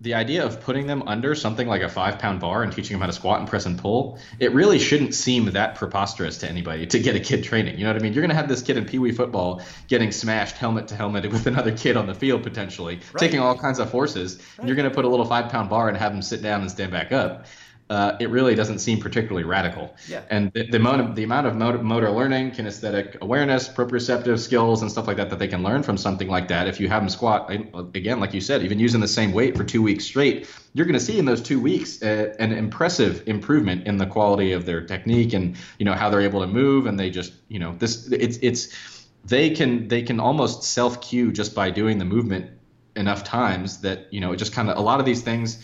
the 0.00 0.12
idea 0.12 0.44
of 0.44 0.60
putting 0.60 0.86
them 0.86 1.02
under 1.06 1.34
something 1.34 1.66
like 1.66 1.80
a 1.80 1.88
five 1.88 2.18
pound 2.18 2.38
bar 2.38 2.62
and 2.62 2.70
teaching 2.70 2.92
them 2.94 3.00
how 3.00 3.06
to 3.06 3.14
squat 3.14 3.40
and 3.40 3.48
press 3.48 3.64
and 3.64 3.78
pull, 3.78 4.18
it 4.38 4.52
really 4.52 4.78
shouldn't 4.78 5.14
seem 5.14 5.46
that 5.52 5.74
preposterous 5.74 6.36
to 6.38 6.48
anybody 6.48 6.86
to 6.86 6.98
get 6.98 7.16
a 7.16 7.20
kid 7.20 7.42
training. 7.44 7.78
You 7.78 7.84
know 7.84 7.92
what 7.94 8.00
I 8.00 8.02
mean? 8.02 8.12
You're 8.12 8.20
going 8.20 8.28
to 8.28 8.36
have 8.36 8.46
this 8.46 8.60
kid 8.60 8.76
in 8.76 8.84
Pee 8.84 8.98
Wee 8.98 9.10
football 9.12 9.62
getting 9.88 10.12
smashed 10.12 10.56
helmet 10.58 10.88
to 10.88 10.94
helmet 10.96 11.30
with 11.32 11.46
another 11.46 11.74
kid 11.74 11.96
on 11.96 12.06
the 12.06 12.14
field 12.14 12.42
potentially, 12.42 12.96
Right. 12.96 13.18
taking 13.18 13.40
all 13.40 13.56
kinds 13.56 13.78
of 13.78 13.90
forces. 13.90 14.38
And 14.58 14.68
you're 14.68 14.76
going 14.76 14.88
to 14.88 14.94
put 14.94 15.06
a 15.06 15.08
little 15.08 15.24
five 15.24 15.50
pound 15.50 15.70
bar 15.70 15.88
and 15.88 15.96
have 15.96 16.12
them 16.12 16.20
sit 16.22 16.42
down 16.42 16.60
and 16.60 16.70
stand 16.70 16.92
back 16.92 17.10
up. 17.10 17.46
Uh, 17.88 18.16
it 18.18 18.30
really 18.30 18.56
doesn't 18.56 18.80
seem 18.80 18.98
particularly 18.98 19.44
radical. 19.44 19.94
Yeah. 20.08 20.22
And 20.28 20.52
the, 20.52 20.66
the 20.66 20.76
amount 20.76 21.02
of 21.02 21.14
the 21.14 21.22
amount 21.22 21.46
of 21.46 21.54
motor, 21.54 21.78
motor 21.78 22.10
learning, 22.10 22.50
kinesthetic 22.50 23.16
awareness, 23.20 23.68
proprioceptive 23.68 24.40
skills, 24.40 24.82
and 24.82 24.90
stuff 24.90 25.06
like 25.06 25.18
that 25.18 25.30
that 25.30 25.38
they 25.38 25.46
can 25.46 25.62
learn 25.62 25.84
from 25.84 25.96
something 25.96 26.26
like 26.26 26.48
that. 26.48 26.66
If 26.66 26.80
you 26.80 26.88
have 26.88 27.02
them 27.02 27.08
squat 27.08 27.48
again, 27.94 28.18
like 28.18 28.34
you 28.34 28.40
said, 28.40 28.64
even 28.64 28.80
using 28.80 29.00
the 29.00 29.06
same 29.06 29.32
weight 29.32 29.56
for 29.56 29.62
two 29.62 29.82
weeks 29.82 30.04
straight, 30.04 30.48
you're 30.74 30.84
going 30.84 30.98
to 30.98 31.04
see 31.04 31.16
in 31.16 31.26
those 31.26 31.40
two 31.40 31.60
weeks 31.60 32.02
uh, 32.02 32.34
an 32.40 32.50
impressive 32.50 33.22
improvement 33.28 33.86
in 33.86 33.98
the 33.98 34.06
quality 34.06 34.50
of 34.50 34.66
their 34.66 34.84
technique 34.84 35.32
and 35.32 35.56
you 35.78 35.84
know 35.84 35.94
how 35.94 36.10
they're 36.10 36.22
able 36.22 36.40
to 36.40 36.48
move. 36.48 36.86
And 36.86 36.98
they 36.98 37.08
just 37.08 37.34
you 37.46 37.60
know 37.60 37.76
this 37.78 38.10
it's 38.10 38.38
it's 38.42 39.06
they 39.24 39.50
can 39.50 39.86
they 39.86 40.02
can 40.02 40.18
almost 40.18 40.64
self 40.64 41.00
cue 41.00 41.30
just 41.30 41.54
by 41.54 41.70
doing 41.70 41.98
the 41.98 42.04
movement 42.04 42.50
enough 42.96 43.22
times 43.22 43.82
that 43.82 44.12
you 44.12 44.20
know 44.20 44.32
it 44.32 44.38
just 44.38 44.52
kind 44.52 44.70
of 44.70 44.76
a 44.76 44.80
lot 44.80 44.98
of 44.98 45.06
these 45.06 45.22
things 45.22 45.62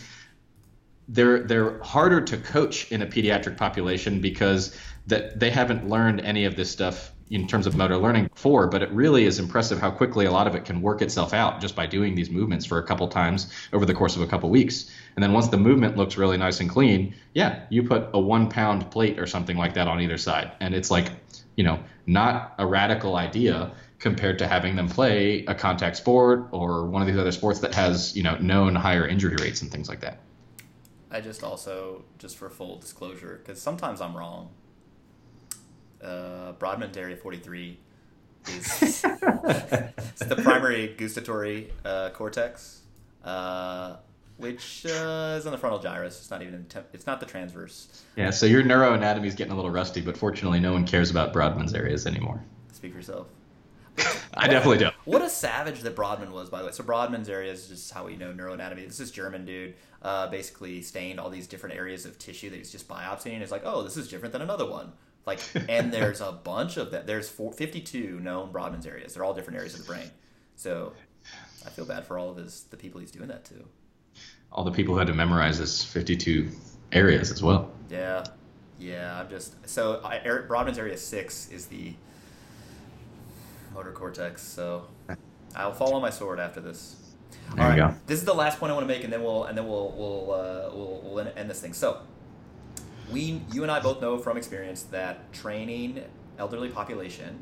they're 1.07 1.43
they're 1.43 1.81
harder 1.81 2.21
to 2.21 2.37
coach 2.37 2.91
in 2.91 3.01
a 3.01 3.05
pediatric 3.05 3.57
population 3.57 4.21
because 4.21 4.77
that 5.07 5.39
they 5.39 5.49
haven't 5.49 5.89
learned 5.89 6.21
any 6.21 6.45
of 6.45 6.55
this 6.55 6.71
stuff 6.71 7.11
in 7.29 7.47
terms 7.47 7.65
of 7.65 7.75
motor 7.75 7.97
learning 7.97 8.27
before 8.33 8.67
but 8.67 8.81
it 8.81 8.91
really 8.91 9.25
is 9.25 9.39
impressive 9.39 9.79
how 9.79 9.89
quickly 9.89 10.25
a 10.25 10.31
lot 10.31 10.45
of 10.47 10.55
it 10.55 10.65
can 10.65 10.81
work 10.81 11.01
itself 11.01 11.33
out 11.33 11.59
just 11.59 11.75
by 11.75 11.85
doing 11.85 12.15
these 12.15 12.29
movements 12.29 12.65
for 12.65 12.77
a 12.77 12.83
couple 12.83 13.07
times 13.07 13.51
over 13.73 13.85
the 13.85 13.93
course 13.93 14.15
of 14.15 14.21
a 14.21 14.27
couple 14.27 14.49
weeks. 14.49 14.91
And 15.15 15.23
then 15.23 15.33
once 15.33 15.47
the 15.47 15.57
movement 15.57 15.97
looks 15.97 16.17
really 16.17 16.37
nice 16.37 16.59
and 16.59 16.69
clean 16.69 17.15
yeah 17.33 17.65
you 17.69 17.83
put 17.83 18.09
a 18.13 18.19
one 18.19 18.49
pound 18.49 18.89
plate 18.91 19.19
or 19.19 19.27
something 19.27 19.57
like 19.57 19.73
that 19.73 19.87
on 19.87 19.99
either 19.99 20.17
side. 20.17 20.51
And 20.59 20.73
it's 20.73 20.91
like 20.91 21.11
you 21.55 21.63
know 21.63 21.79
not 22.05 22.53
a 22.57 22.65
radical 22.65 23.15
idea 23.15 23.71
compared 23.99 24.37
to 24.39 24.47
having 24.47 24.75
them 24.75 24.89
play 24.89 25.45
a 25.45 25.55
contact 25.55 25.95
sport 25.97 26.49
or 26.51 26.85
one 26.87 27.01
of 27.01 27.07
these 27.07 27.17
other 27.17 27.31
sports 27.31 27.59
that 27.59 27.73
has 27.73 28.15
you 28.15 28.23
know 28.23 28.37
known 28.37 28.75
higher 28.75 29.07
injury 29.07 29.35
rates 29.41 29.61
and 29.61 29.71
things 29.71 29.89
like 29.89 30.01
that 30.01 30.19
I 31.13 31.21
just 31.21 31.43
also, 31.43 32.03
just 32.17 32.37
for 32.37 32.49
full 32.49 32.79
disclosure, 32.79 33.39
because 33.41 33.61
sometimes 33.61 34.01
I'm 34.01 34.17
wrong. 34.17 34.49
Uh, 36.03 36.53
Brodmann's 36.53 36.97
Area 36.97 37.15
43 37.15 37.77
is 38.47 38.81
it's 38.83 39.01
the 39.01 40.39
primary 40.41 40.95
gustatory 40.97 41.71
uh, 41.85 42.09
cortex, 42.09 42.81
uh, 43.23 43.97
which 44.37 44.87
uh, 44.87 45.37
is 45.37 45.45
on 45.45 45.51
the 45.51 45.57
frontal 45.57 45.79
gyrus. 45.79 46.19
It's 46.19 46.31
not 46.31 46.41
even 46.41 46.55
in 46.55 46.65
temp- 46.65 46.87
it's 46.93 47.05
not 47.05 47.19
the 47.19 47.27
transverse. 47.27 48.03
Yeah, 48.15 48.31
so 48.31 48.47
your 48.47 48.63
neuroanatomy 48.63 49.27
is 49.27 49.35
getting 49.35 49.53
a 49.53 49.55
little 49.55 49.71
rusty, 49.71 50.01
but 50.01 50.17
fortunately, 50.17 50.59
no 50.59 50.73
one 50.73 50.85
cares 50.85 51.11
about 51.11 51.31
Brodmann's 51.31 51.75
areas 51.75 52.07
anymore. 52.07 52.43
Speak 52.73 52.91
for 52.91 52.97
yourself. 52.97 53.27
I 54.33 54.47
definitely 54.47 54.79
don't. 54.79 54.95
What 55.05 55.21
a 55.21 55.29
savage 55.29 55.81
that 55.81 55.95
Brodmann 55.95 56.31
was, 56.31 56.49
by 56.49 56.59
the 56.59 56.65
way. 56.65 56.71
So 56.71 56.83
Brodmann's 56.83 57.29
area 57.29 57.51
is 57.51 57.67
just 57.67 57.91
how 57.91 58.05
we 58.05 58.15
know 58.15 58.33
neuroanatomy. 58.33 58.87
This 58.87 58.99
is 58.99 59.11
German 59.11 59.45
dude, 59.45 59.75
uh, 60.01 60.27
basically 60.27 60.81
stained 60.81 61.19
all 61.19 61.29
these 61.29 61.47
different 61.47 61.75
areas 61.75 62.05
of 62.05 62.17
tissue 62.17 62.49
that 62.49 62.55
he's 62.55 62.71
just 62.71 62.87
biopsying. 62.87 63.41
It's 63.41 63.51
like, 63.51 63.63
oh, 63.65 63.83
this 63.83 63.97
is 63.97 64.07
different 64.07 64.33
than 64.33 64.41
another 64.41 64.69
one. 64.69 64.93
Like, 65.25 65.39
and 65.69 65.93
there's 65.93 66.21
a 66.21 66.31
bunch 66.31 66.77
of 66.77 66.91
that. 66.91 67.07
There's 67.07 67.29
four, 67.29 67.53
52 67.53 68.19
known 68.19 68.51
Brodmann's 68.51 68.85
areas. 68.85 69.13
They're 69.13 69.23
all 69.23 69.33
different 69.33 69.57
areas 69.57 69.73
of 69.75 69.81
the 69.81 69.87
brain. 69.87 70.09
So 70.55 70.93
I 71.65 71.69
feel 71.69 71.85
bad 71.85 72.05
for 72.05 72.17
all 72.17 72.29
of 72.29 72.37
his 72.37 72.63
the 72.69 72.77
people 72.77 72.99
he's 72.99 73.11
doing 73.11 73.27
that 73.29 73.45
to. 73.45 73.55
All 74.51 74.63
the 74.63 74.71
people 74.71 74.93
who 74.93 74.99
had 74.99 75.07
to 75.07 75.13
memorize 75.13 75.57
his 75.57 75.83
52 75.83 76.49
areas 76.91 77.31
as 77.31 77.41
well. 77.41 77.71
Yeah, 77.89 78.23
yeah. 78.79 79.19
I'm 79.19 79.29
just 79.29 79.67
so 79.67 80.01
I, 80.03 80.19
Eric 80.23 80.47
Brodmann's 80.47 80.77
area 80.77 80.97
six 80.97 81.49
is 81.49 81.67
the 81.67 81.93
motor 83.73 83.91
cortex. 83.91 84.41
So 84.41 84.85
I'll 85.55 85.73
fall 85.73 85.93
on 85.93 86.01
my 86.01 86.09
sword 86.09 86.39
after 86.39 86.59
this. 86.61 86.95
There 87.55 87.69
you 87.71 87.75
go. 87.75 87.95
This 88.07 88.19
is 88.19 88.25
the 88.25 88.33
last 88.33 88.59
point 88.59 88.71
I 88.71 88.75
want 88.75 88.87
to 88.87 88.93
make, 88.93 89.03
and 89.03 89.11
then 89.11 89.23
we'll 89.23 89.45
and 89.45 89.57
then 89.57 89.67
we'll 89.67 89.91
we'll 89.97 90.33
uh, 90.33 90.69
we'll, 90.73 91.01
we'll 91.03 91.19
end- 91.19 91.33
end 91.35 91.49
this 91.49 91.61
thing. 91.61 91.73
So 91.73 91.99
we, 93.11 93.41
you 93.51 93.63
and 93.63 93.71
I 93.71 93.79
both 93.79 94.01
know 94.01 94.17
from 94.17 94.37
experience 94.37 94.83
that 94.83 95.31
training 95.33 96.03
elderly 96.39 96.69
population, 96.69 97.37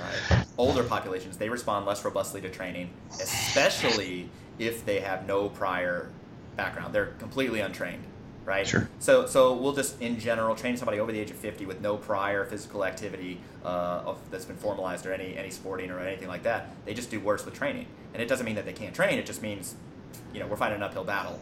right, 0.00 0.46
older 0.56 0.82
populations, 0.84 1.36
they 1.36 1.48
respond 1.48 1.84
less 1.84 2.04
robustly 2.04 2.40
to 2.42 2.48
training, 2.48 2.90
especially 3.10 4.30
if 4.58 4.84
they 4.86 5.00
have 5.00 5.26
no 5.26 5.48
prior 5.48 6.10
background. 6.56 6.94
They're 6.94 7.14
completely 7.18 7.60
untrained, 7.60 8.04
right? 8.44 8.66
Sure. 8.66 8.88
So, 8.98 9.26
so 9.26 9.54
we'll 9.54 9.72
just 9.74 10.00
in 10.00 10.18
general 10.18 10.54
train 10.54 10.76
somebody 10.76 11.00
over 11.00 11.12
the 11.12 11.18
age 11.18 11.30
of 11.30 11.36
fifty 11.36 11.66
with 11.66 11.80
no 11.80 11.96
prior 11.96 12.44
physical 12.44 12.84
activity 12.84 13.40
uh, 13.64 14.02
of, 14.06 14.18
that's 14.30 14.44
been 14.44 14.56
formalized 14.56 15.06
or 15.06 15.12
any 15.12 15.36
any 15.36 15.50
sporting 15.50 15.90
or 15.90 15.98
anything 16.00 16.28
like 16.28 16.42
that. 16.44 16.70
They 16.84 16.94
just 16.94 17.10
do 17.10 17.20
worse 17.20 17.44
with 17.44 17.54
training, 17.54 17.86
and 18.12 18.22
it 18.22 18.28
doesn't 18.28 18.44
mean 18.46 18.56
that 18.56 18.64
they 18.66 18.72
can't 18.72 18.94
train. 18.94 19.18
It 19.18 19.26
just 19.26 19.42
means, 19.42 19.74
you 20.32 20.40
know, 20.40 20.46
we're 20.46 20.56
fighting 20.56 20.76
an 20.76 20.82
uphill 20.82 21.04
battle. 21.04 21.38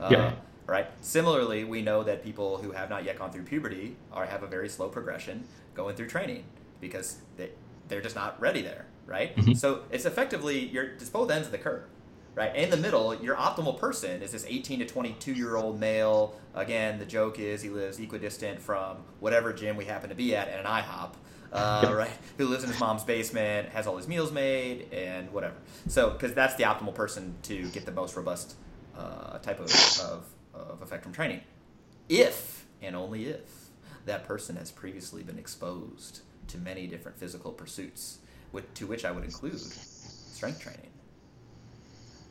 Uh, 0.00 0.08
Yeah. 0.10 0.32
Right. 0.64 0.86
Similarly, 1.00 1.64
we 1.64 1.82
know 1.82 2.04
that 2.04 2.22
people 2.22 2.58
who 2.58 2.70
have 2.70 2.88
not 2.88 3.04
yet 3.04 3.18
gone 3.18 3.32
through 3.32 3.42
puberty 3.42 3.96
are 4.12 4.26
have 4.26 4.44
a 4.44 4.46
very 4.46 4.68
slow 4.68 4.88
progression 4.88 5.44
going 5.74 5.96
through 5.96 6.06
training 6.08 6.44
because 6.80 7.16
they 7.36 7.50
they're 7.88 8.00
just 8.00 8.14
not 8.14 8.40
ready 8.40 8.62
there. 8.62 8.86
Right. 9.06 9.34
Mhm. 9.36 9.56
So 9.56 9.82
it's 9.90 10.04
effectively 10.04 10.60
you're 10.60 10.84
it's 10.84 11.08
both 11.10 11.30
ends 11.30 11.46
of 11.48 11.52
the 11.52 11.58
curve 11.58 11.82
right? 12.34 12.54
In 12.54 12.70
the 12.70 12.76
middle, 12.76 13.14
your 13.14 13.36
optimal 13.36 13.78
person 13.78 14.22
is 14.22 14.32
this 14.32 14.46
18 14.48 14.80
to 14.80 14.86
22 14.86 15.32
year 15.32 15.56
old 15.56 15.78
male. 15.78 16.34
Again, 16.54 16.98
the 16.98 17.06
joke 17.06 17.38
is 17.38 17.62
he 17.62 17.68
lives 17.68 17.98
equidistant 17.98 18.60
from 18.60 18.98
whatever 19.20 19.52
gym 19.52 19.76
we 19.76 19.84
happen 19.84 20.08
to 20.08 20.14
be 20.14 20.34
at 20.34 20.48
and 20.48 20.60
an 20.60 20.66
IHOP, 20.66 21.12
uh, 21.52 21.92
right? 21.94 22.10
Who 22.38 22.46
lives 22.46 22.64
in 22.64 22.70
his 22.70 22.80
mom's 22.80 23.04
basement, 23.04 23.68
has 23.70 23.86
all 23.86 23.96
his 23.96 24.08
meals 24.08 24.32
made, 24.32 24.92
and 24.92 25.30
whatever. 25.32 25.54
So, 25.88 26.10
because 26.10 26.32
that's 26.34 26.54
the 26.56 26.64
optimal 26.64 26.94
person 26.94 27.34
to 27.44 27.68
get 27.70 27.84
the 27.84 27.92
most 27.92 28.16
robust 28.16 28.56
uh, 28.96 29.38
type 29.38 29.60
of, 29.60 29.70
of, 30.00 30.24
of 30.54 30.82
effect 30.82 31.02
from 31.02 31.12
training. 31.12 31.40
If, 32.08 32.66
and 32.80 32.96
only 32.96 33.26
if, 33.26 33.70
that 34.04 34.24
person 34.24 34.56
has 34.56 34.70
previously 34.70 35.22
been 35.22 35.38
exposed 35.38 36.22
to 36.48 36.58
many 36.58 36.86
different 36.86 37.18
physical 37.18 37.52
pursuits, 37.52 38.18
with, 38.50 38.72
to 38.74 38.86
which 38.86 39.04
I 39.04 39.10
would 39.12 39.24
include 39.24 39.58
strength 39.60 40.60
training 40.60 40.91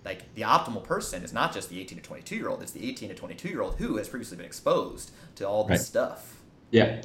like 0.04 0.34
the 0.36 0.42
optimal 0.42 0.84
person 0.84 1.24
is 1.24 1.34
not 1.34 1.54
just 1.54 1.70
the 1.70 1.80
18 1.80 1.98
to 1.98 2.04
22 2.04 2.36
year 2.36 2.50
old 2.50 2.62
it's 2.62 2.72
the 2.72 2.88
18 2.88 3.10
to 3.10 3.16
22 3.16 3.50
year 3.50 3.62
old 3.62 3.76
who 3.76 3.98
has 3.98 4.08
previously 4.10 4.38
been 4.38 4.46
exposed 4.46 5.12
to 5.36 5.48
all 5.48 5.64
this 5.64 5.70
Right. 5.70 5.80
stuff 5.80 6.42
Yeah. 6.72 7.02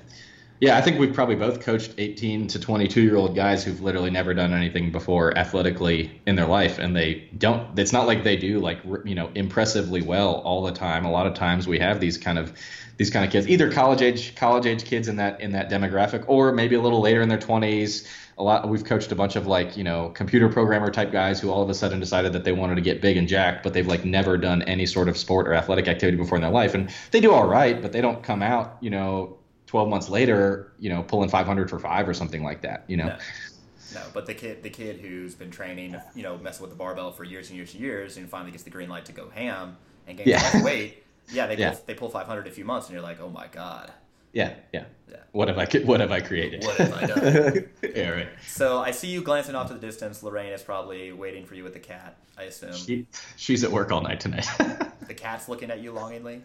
Yeah, 0.58 0.78
I 0.78 0.80
think 0.80 0.98
we've 0.98 1.12
probably 1.12 1.34
both 1.34 1.60
coached 1.60 1.92
18 1.98 2.46
to 2.48 2.58
22 2.58 3.02
year 3.02 3.16
old 3.16 3.36
guys 3.36 3.62
who've 3.62 3.82
literally 3.82 4.10
never 4.10 4.32
done 4.32 4.54
anything 4.54 4.90
before 4.90 5.36
athletically 5.36 6.18
in 6.26 6.34
their 6.34 6.46
life, 6.46 6.78
and 6.78 6.96
they 6.96 7.28
don't. 7.36 7.78
It's 7.78 7.92
not 7.92 8.06
like 8.06 8.24
they 8.24 8.38
do 8.38 8.58
like 8.58 8.78
you 9.04 9.14
know 9.14 9.30
impressively 9.34 10.00
well 10.00 10.36
all 10.46 10.62
the 10.62 10.72
time. 10.72 11.04
A 11.04 11.10
lot 11.10 11.26
of 11.26 11.34
times 11.34 11.68
we 11.68 11.78
have 11.80 12.00
these 12.00 12.16
kind 12.16 12.38
of 12.38 12.54
these 12.96 13.10
kind 13.10 13.24
of 13.24 13.30
kids, 13.30 13.46
either 13.48 13.70
college 13.70 14.02
age 14.02 14.34
college 14.34 14.66
age 14.66 14.84
kids 14.84 15.08
in 15.08 15.16
that 15.16 15.40
in 15.40 15.52
that 15.52 15.70
demographic, 15.70 16.24
or 16.26 16.52
maybe 16.52 16.74
a 16.74 16.80
little 16.80 17.00
later 17.00 17.22
in 17.22 17.28
their 17.28 17.38
20s. 17.38 18.08
A 18.38 18.42
lot. 18.42 18.68
We've 18.68 18.84
coached 18.84 19.10
a 19.12 19.14
bunch 19.14 19.36
of 19.36 19.46
like 19.46 19.76
you 19.76 19.84
know 19.84 20.10
computer 20.10 20.48
programmer 20.48 20.90
type 20.90 21.10
guys 21.10 21.40
who 21.40 21.50
all 21.50 21.62
of 21.62 21.70
a 21.70 21.74
sudden 21.74 22.00
decided 22.00 22.34
that 22.34 22.44
they 22.44 22.52
wanted 22.52 22.74
to 22.74 22.82
get 22.82 23.00
big 23.00 23.16
and 23.16 23.26
jacked, 23.26 23.62
but 23.62 23.72
they've 23.72 23.86
like 23.86 24.04
never 24.04 24.36
done 24.36 24.62
any 24.62 24.84
sort 24.84 25.08
of 25.08 25.16
sport 25.16 25.48
or 25.48 25.54
athletic 25.54 25.88
activity 25.88 26.18
before 26.18 26.36
in 26.36 26.42
their 26.42 26.50
life, 26.50 26.74
and 26.74 26.90
they 27.12 27.20
do 27.20 27.32
all 27.32 27.46
right, 27.46 27.80
but 27.80 27.92
they 27.92 28.00
don't 28.00 28.22
come 28.22 28.42
out 28.42 28.76
you 28.80 28.90
know 28.90 29.38
12 29.66 29.88
months 29.88 30.08
later, 30.08 30.72
you 30.78 30.88
know, 30.88 31.02
pulling 31.02 31.28
500 31.28 31.68
for 31.68 31.78
five 31.78 32.08
or 32.08 32.14
something 32.14 32.42
like 32.42 32.62
that, 32.62 32.84
you 32.86 32.96
know. 32.96 33.08
No. 33.08 33.18
No, 33.94 34.02
but 34.12 34.26
the 34.26 34.34
kid, 34.34 34.62
the 34.62 34.68
kid 34.68 35.00
who's 35.00 35.34
been 35.34 35.50
training, 35.50 35.96
you 36.14 36.22
know, 36.22 36.36
messing 36.38 36.62
with 36.62 36.70
the 36.70 36.76
barbell 36.76 37.12
for 37.12 37.24
years 37.24 37.48
and 37.48 37.56
years 37.56 37.72
and 37.72 37.80
years, 37.80 38.16
and 38.16 38.28
finally 38.28 38.50
gets 38.50 38.64
the 38.64 38.70
green 38.70 38.88
light 38.88 39.06
to 39.06 39.12
go 39.12 39.30
ham 39.30 39.76
and 40.06 40.18
gain 40.18 40.28
yeah. 40.28 40.62
weight. 40.62 41.04
Yeah, 41.32 41.46
they 41.46 41.56
yeah. 41.56 41.76
they 41.86 41.94
pull 41.94 42.08
500 42.08 42.46
a 42.46 42.50
few 42.50 42.64
months, 42.64 42.86
and 42.86 42.94
you're 42.94 43.02
like, 43.02 43.20
oh 43.20 43.30
my 43.30 43.46
god. 43.48 43.92
Yeah, 44.32 44.54
yeah. 44.72 44.84
Yeah. 45.10 45.16
What 45.32 45.48
have 45.48 45.58
I 45.58 45.66
what 45.84 46.00
have 46.00 46.10
I 46.10 46.20
created? 46.20 46.64
What 46.64 46.76
have 46.76 46.92
I 46.92 47.06
done? 47.06 47.68
yeah, 47.94 48.10
right. 48.10 48.28
So 48.46 48.78
I 48.78 48.90
see 48.90 49.08
you 49.08 49.22
glancing 49.22 49.54
off 49.54 49.68
to 49.68 49.74
the 49.74 49.80
distance. 49.80 50.22
Lorraine 50.22 50.52
is 50.52 50.62
probably 50.62 51.12
waiting 51.12 51.46
for 51.46 51.54
you 51.54 51.64
with 51.64 51.72
the 51.72 51.80
cat. 51.80 52.16
I 52.36 52.44
assume. 52.44 52.74
She, 52.74 53.06
she's 53.36 53.64
at 53.64 53.72
work 53.72 53.92
all 53.92 54.02
night 54.02 54.20
tonight. 54.20 54.46
the 55.06 55.14
cat's 55.14 55.48
looking 55.48 55.70
at 55.70 55.80
you 55.80 55.92
longingly. 55.92 56.42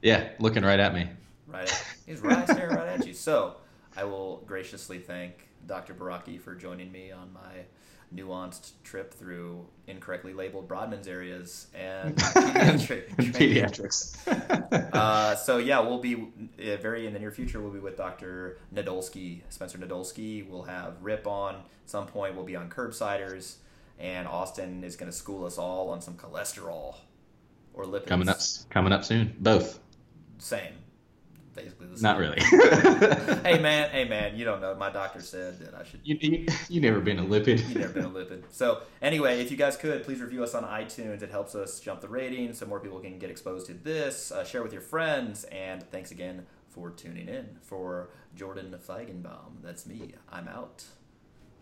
Yeah, 0.00 0.30
looking 0.38 0.62
right 0.62 0.80
at 0.80 0.94
me 0.94 1.08
right? 1.48 1.84
He's 2.06 2.20
right 2.20 2.48
staring 2.48 2.76
right 2.76 2.88
at 2.88 3.06
you. 3.06 3.14
So 3.14 3.56
I 3.96 4.04
will 4.04 4.42
graciously 4.46 4.98
thank 4.98 5.48
Dr. 5.66 5.94
Baraki 5.94 6.40
for 6.40 6.54
joining 6.54 6.92
me 6.92 7.10
on 7.10 7.32
my 7.32 7.64
nuanced 8.14 8.72
trip 8.84 9.12
through 9.12 9.66
incorrectly 9.86 10.32
labeled 10.32 10.68
Brodmann's 10.68 11.06
areas 11.06 11.66
and 11.74 12.16
pediatric 12.16 13.08
pediatrics. 13.16 14.92
uh, 14.94 15.36
so 15.36 15.58
yeah, 15.58 15.80
we'll 15.80 16.00
be 16.00 16.14
uh, 16.14 16.76
very 16.76 17.06
in 17.06 17.12
the 17.12 17.18
near 17.18 17.30
future. 17.30 17.60
We'll 17.60 17.72
be 17.72 17.78
with 17.78 17.96
Dr. 17.96 18.58
Nadolsky, 18.74 19.42
Spencer 19.48 19.78
Nadolsky. 19.78 20.48
We'll 20.48 20.62
have 20.64 20.96
Rip 21.02 21.26
on 21.26 21.56
at 21.56 21.62
some 21.86 22.06
point. 22.06 22.34
We'll 22.34 22.44
be 22.44 22.56
on 22.56 22.70
Curbsiders, 22.70 23.56
and 23.98 24.26
Austin 24.26 24.84
is 24.84 24.96
going 24.96 25.10
to 25.10 25.16
school 25.16 25.44
us 25.44 25.58
all 25.58 25.90
on 25.90 26.00
some 26.00 26.14
cholesterol 26.14 26.96
or 27.74 27.84
lipids. 27.84 28.06
Coming 28.06 28.28
up, 28.28 28.38
coming 28.70 28.92
up 28.92 29.04
soon. 29.04 29.34
Both. 29.38 29.80
Same 30.38 30.72
basically 31.62 31.86
the 31.88 31.96
same. 31.96 32.02
Not 32.02 32.18
really. 32.18 32.40
hey 33.42 33.58
man, 33.58 33.90
hey 33.90 34.04
man, 34.04 34.36
you 34.36 34.44
don't 34.44 34.60
know. 34.60 34.74
My 34.74 34.90
doctor 34.90 35.20
said 35.20 35.58
that 35.60 35.74
I 35.74 35.84
should. 35.84 36.00
You 36.04 36.16
you, 36.20 36.46
you 36.68 36.80
never 36.80 37.00
been 37.00 37.18
a 37.18 37.24
lipid. 37.24 37.68
you 37.68 37.80
never 37.80 37.92
been 37.92 38.04
a 38.04 38.10
lipid. 38.10 38.44
So 38.50 38.82
anyway, 39.02 39.40
if 39.40 39.50
you 39.50 39.56
guys 39.56 39.76
could 39.76 40.04
please 40.04 40.20
review 40.20 40.42
us 40.42 40.54
on 40.54 40.64
iTunes, 40.64 41.22
it 41.22 41.30
helps 41.30 41.54
us 41.54 41.80
jump 41.80 42.00
the 42.00 42.08
rating 42.08 42.52
so 42.52 42.66
more 42.66 42.80
people 42.80 43.00
can 43.00 43.18
get 43.18 43.30
exposed 43.30 43.66
to 43.66 43.74
this. 43.74 44.32
Uh, 44.32 44.44
share 44.44 44.62
with 44.62 44.72
your 44.72 44.82
friends, 44.82 45.44
and 45.44 45.82
thanks 45.90 46.10
again 46.10 46.46
for 46.68 46.90
tuning 46.90 47.28
in. 47.28 47.58
For 47.62 48.10
Jordan 48.34 48.74
Feigenbaum, 48.86 49.62
that's 49.62 49.86
me. 49.86 50.12
I'm 50.30 50.48
out. 50.48 50.84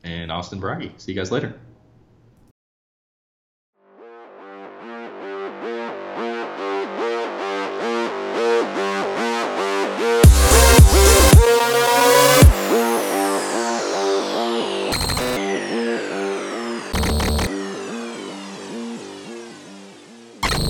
And 0.04 0.30
Austin 0.30 0.60
Baraki. 0.60 0.92
See 1.00 1.12
you 1.12 1.18
guys 1.18 1.32
later. 1.32 1.58